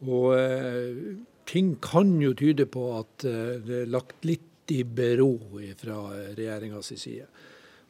Og 0.08 0.32
eh, 0.38 1.18
ting 1.50 1.76
kan 1.84 2.16
jo 2.24 2.32
tyde 2.40 2.70
på 2.72 2.86
at 3.02 3.28
eh, 3.28 3.58
det 3.66 3.82
er 3.84 3.92
lagt 3.92 4.24
litt 4.28 4.46
i 4.72 4.84
bero 4.86 5.34
fra 5.80 5.98
regjeringas 6.38 6.94
side. 6.94 7.26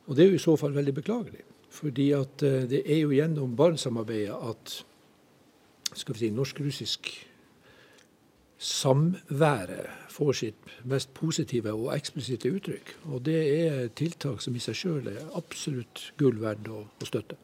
Og 0.07 0.15
det 0.15 0.23
er 0.23 0.29
jo 0.31 0.39
i 0.39 0.41
så 0.41 0.55
fall 0.57 0.73
veldig 0.73 0.95
beklagelig. 0.95 1.43
Fordi 1.79 2.11
at 2.17 2.43
eh, 2.43 2.67
det 2.69 2.83
er 2.85 3.03
jo 3.05 3.15
gjennom 3.15 3.55
Barentssamarbeidet 3.55 4.35
at 4.51 4.77
skal 5.95 6.13
vi 6.13 6.19
si, 6.19 6.29
norsk-russisk 6.35 7.09
samværet 8.59 9.87
får 10.11 10.33
sitt 10.35 10.71
mest 10.83 11.13
positive 11.15 11.71
og 11.71 11.93
eksplisitte 11.95 12.51
uttrykk. 12.51 12.91
Og 13.13 13.23
det 13.25 13.39
er 13.55 13.87
tiltak 13.95 14.43
som 14.43 14.55
i 14.55 14.63
seg 14.63 14.75
sjøl 14.75 15.07
er 15.07 15.21
absolutt 15.39 16.09
gull 16.19 16.41
verdt 16.41 16.67
å, 16.67 16.83
å 16.83 17.07
støtte. 17.07 17.39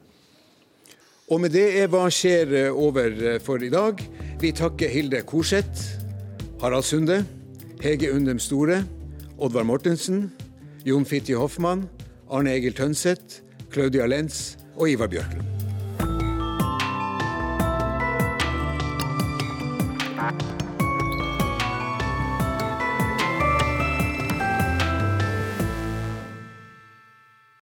Og 1.31 1.39
med 1.41 1.55
det 1.55 1.65
er 1.79 1.87
Hva 1.89 2.03
skjer 2.13 2.51
eh, 2.53 2.69
over 2.69 3.15
eh, 3.15 3.39
for 3.41 3.63
i 3.63 3.71
dag. 3.71 4.03
Vi 4.41 4.51
takker 4.53 4.91
Hilde 4.91 5.23
Korseth, 5.25 5.95
Harald 6.61 6.85
Sunde, 6.85 7.23
Hege 7.81 8.11
Undem 8.13 8.39
Store, 8.39 8.83
Oddvar 9.39 9.65
Mortensen, 9.65 10.27
Jon 10.85 11.07
Fitje 11.07 11.39
Hoffmann, 11.39 11.87
Arne 12.29 12.53
Egil 12.53 12.75
Tønseth, 12.77 13.44
Claudia 13.75 14.05
Lenz 14.07 14.55
og 14.77 14.89
Ivar 14.89 15.07
Bjørklund. 15.07 15.54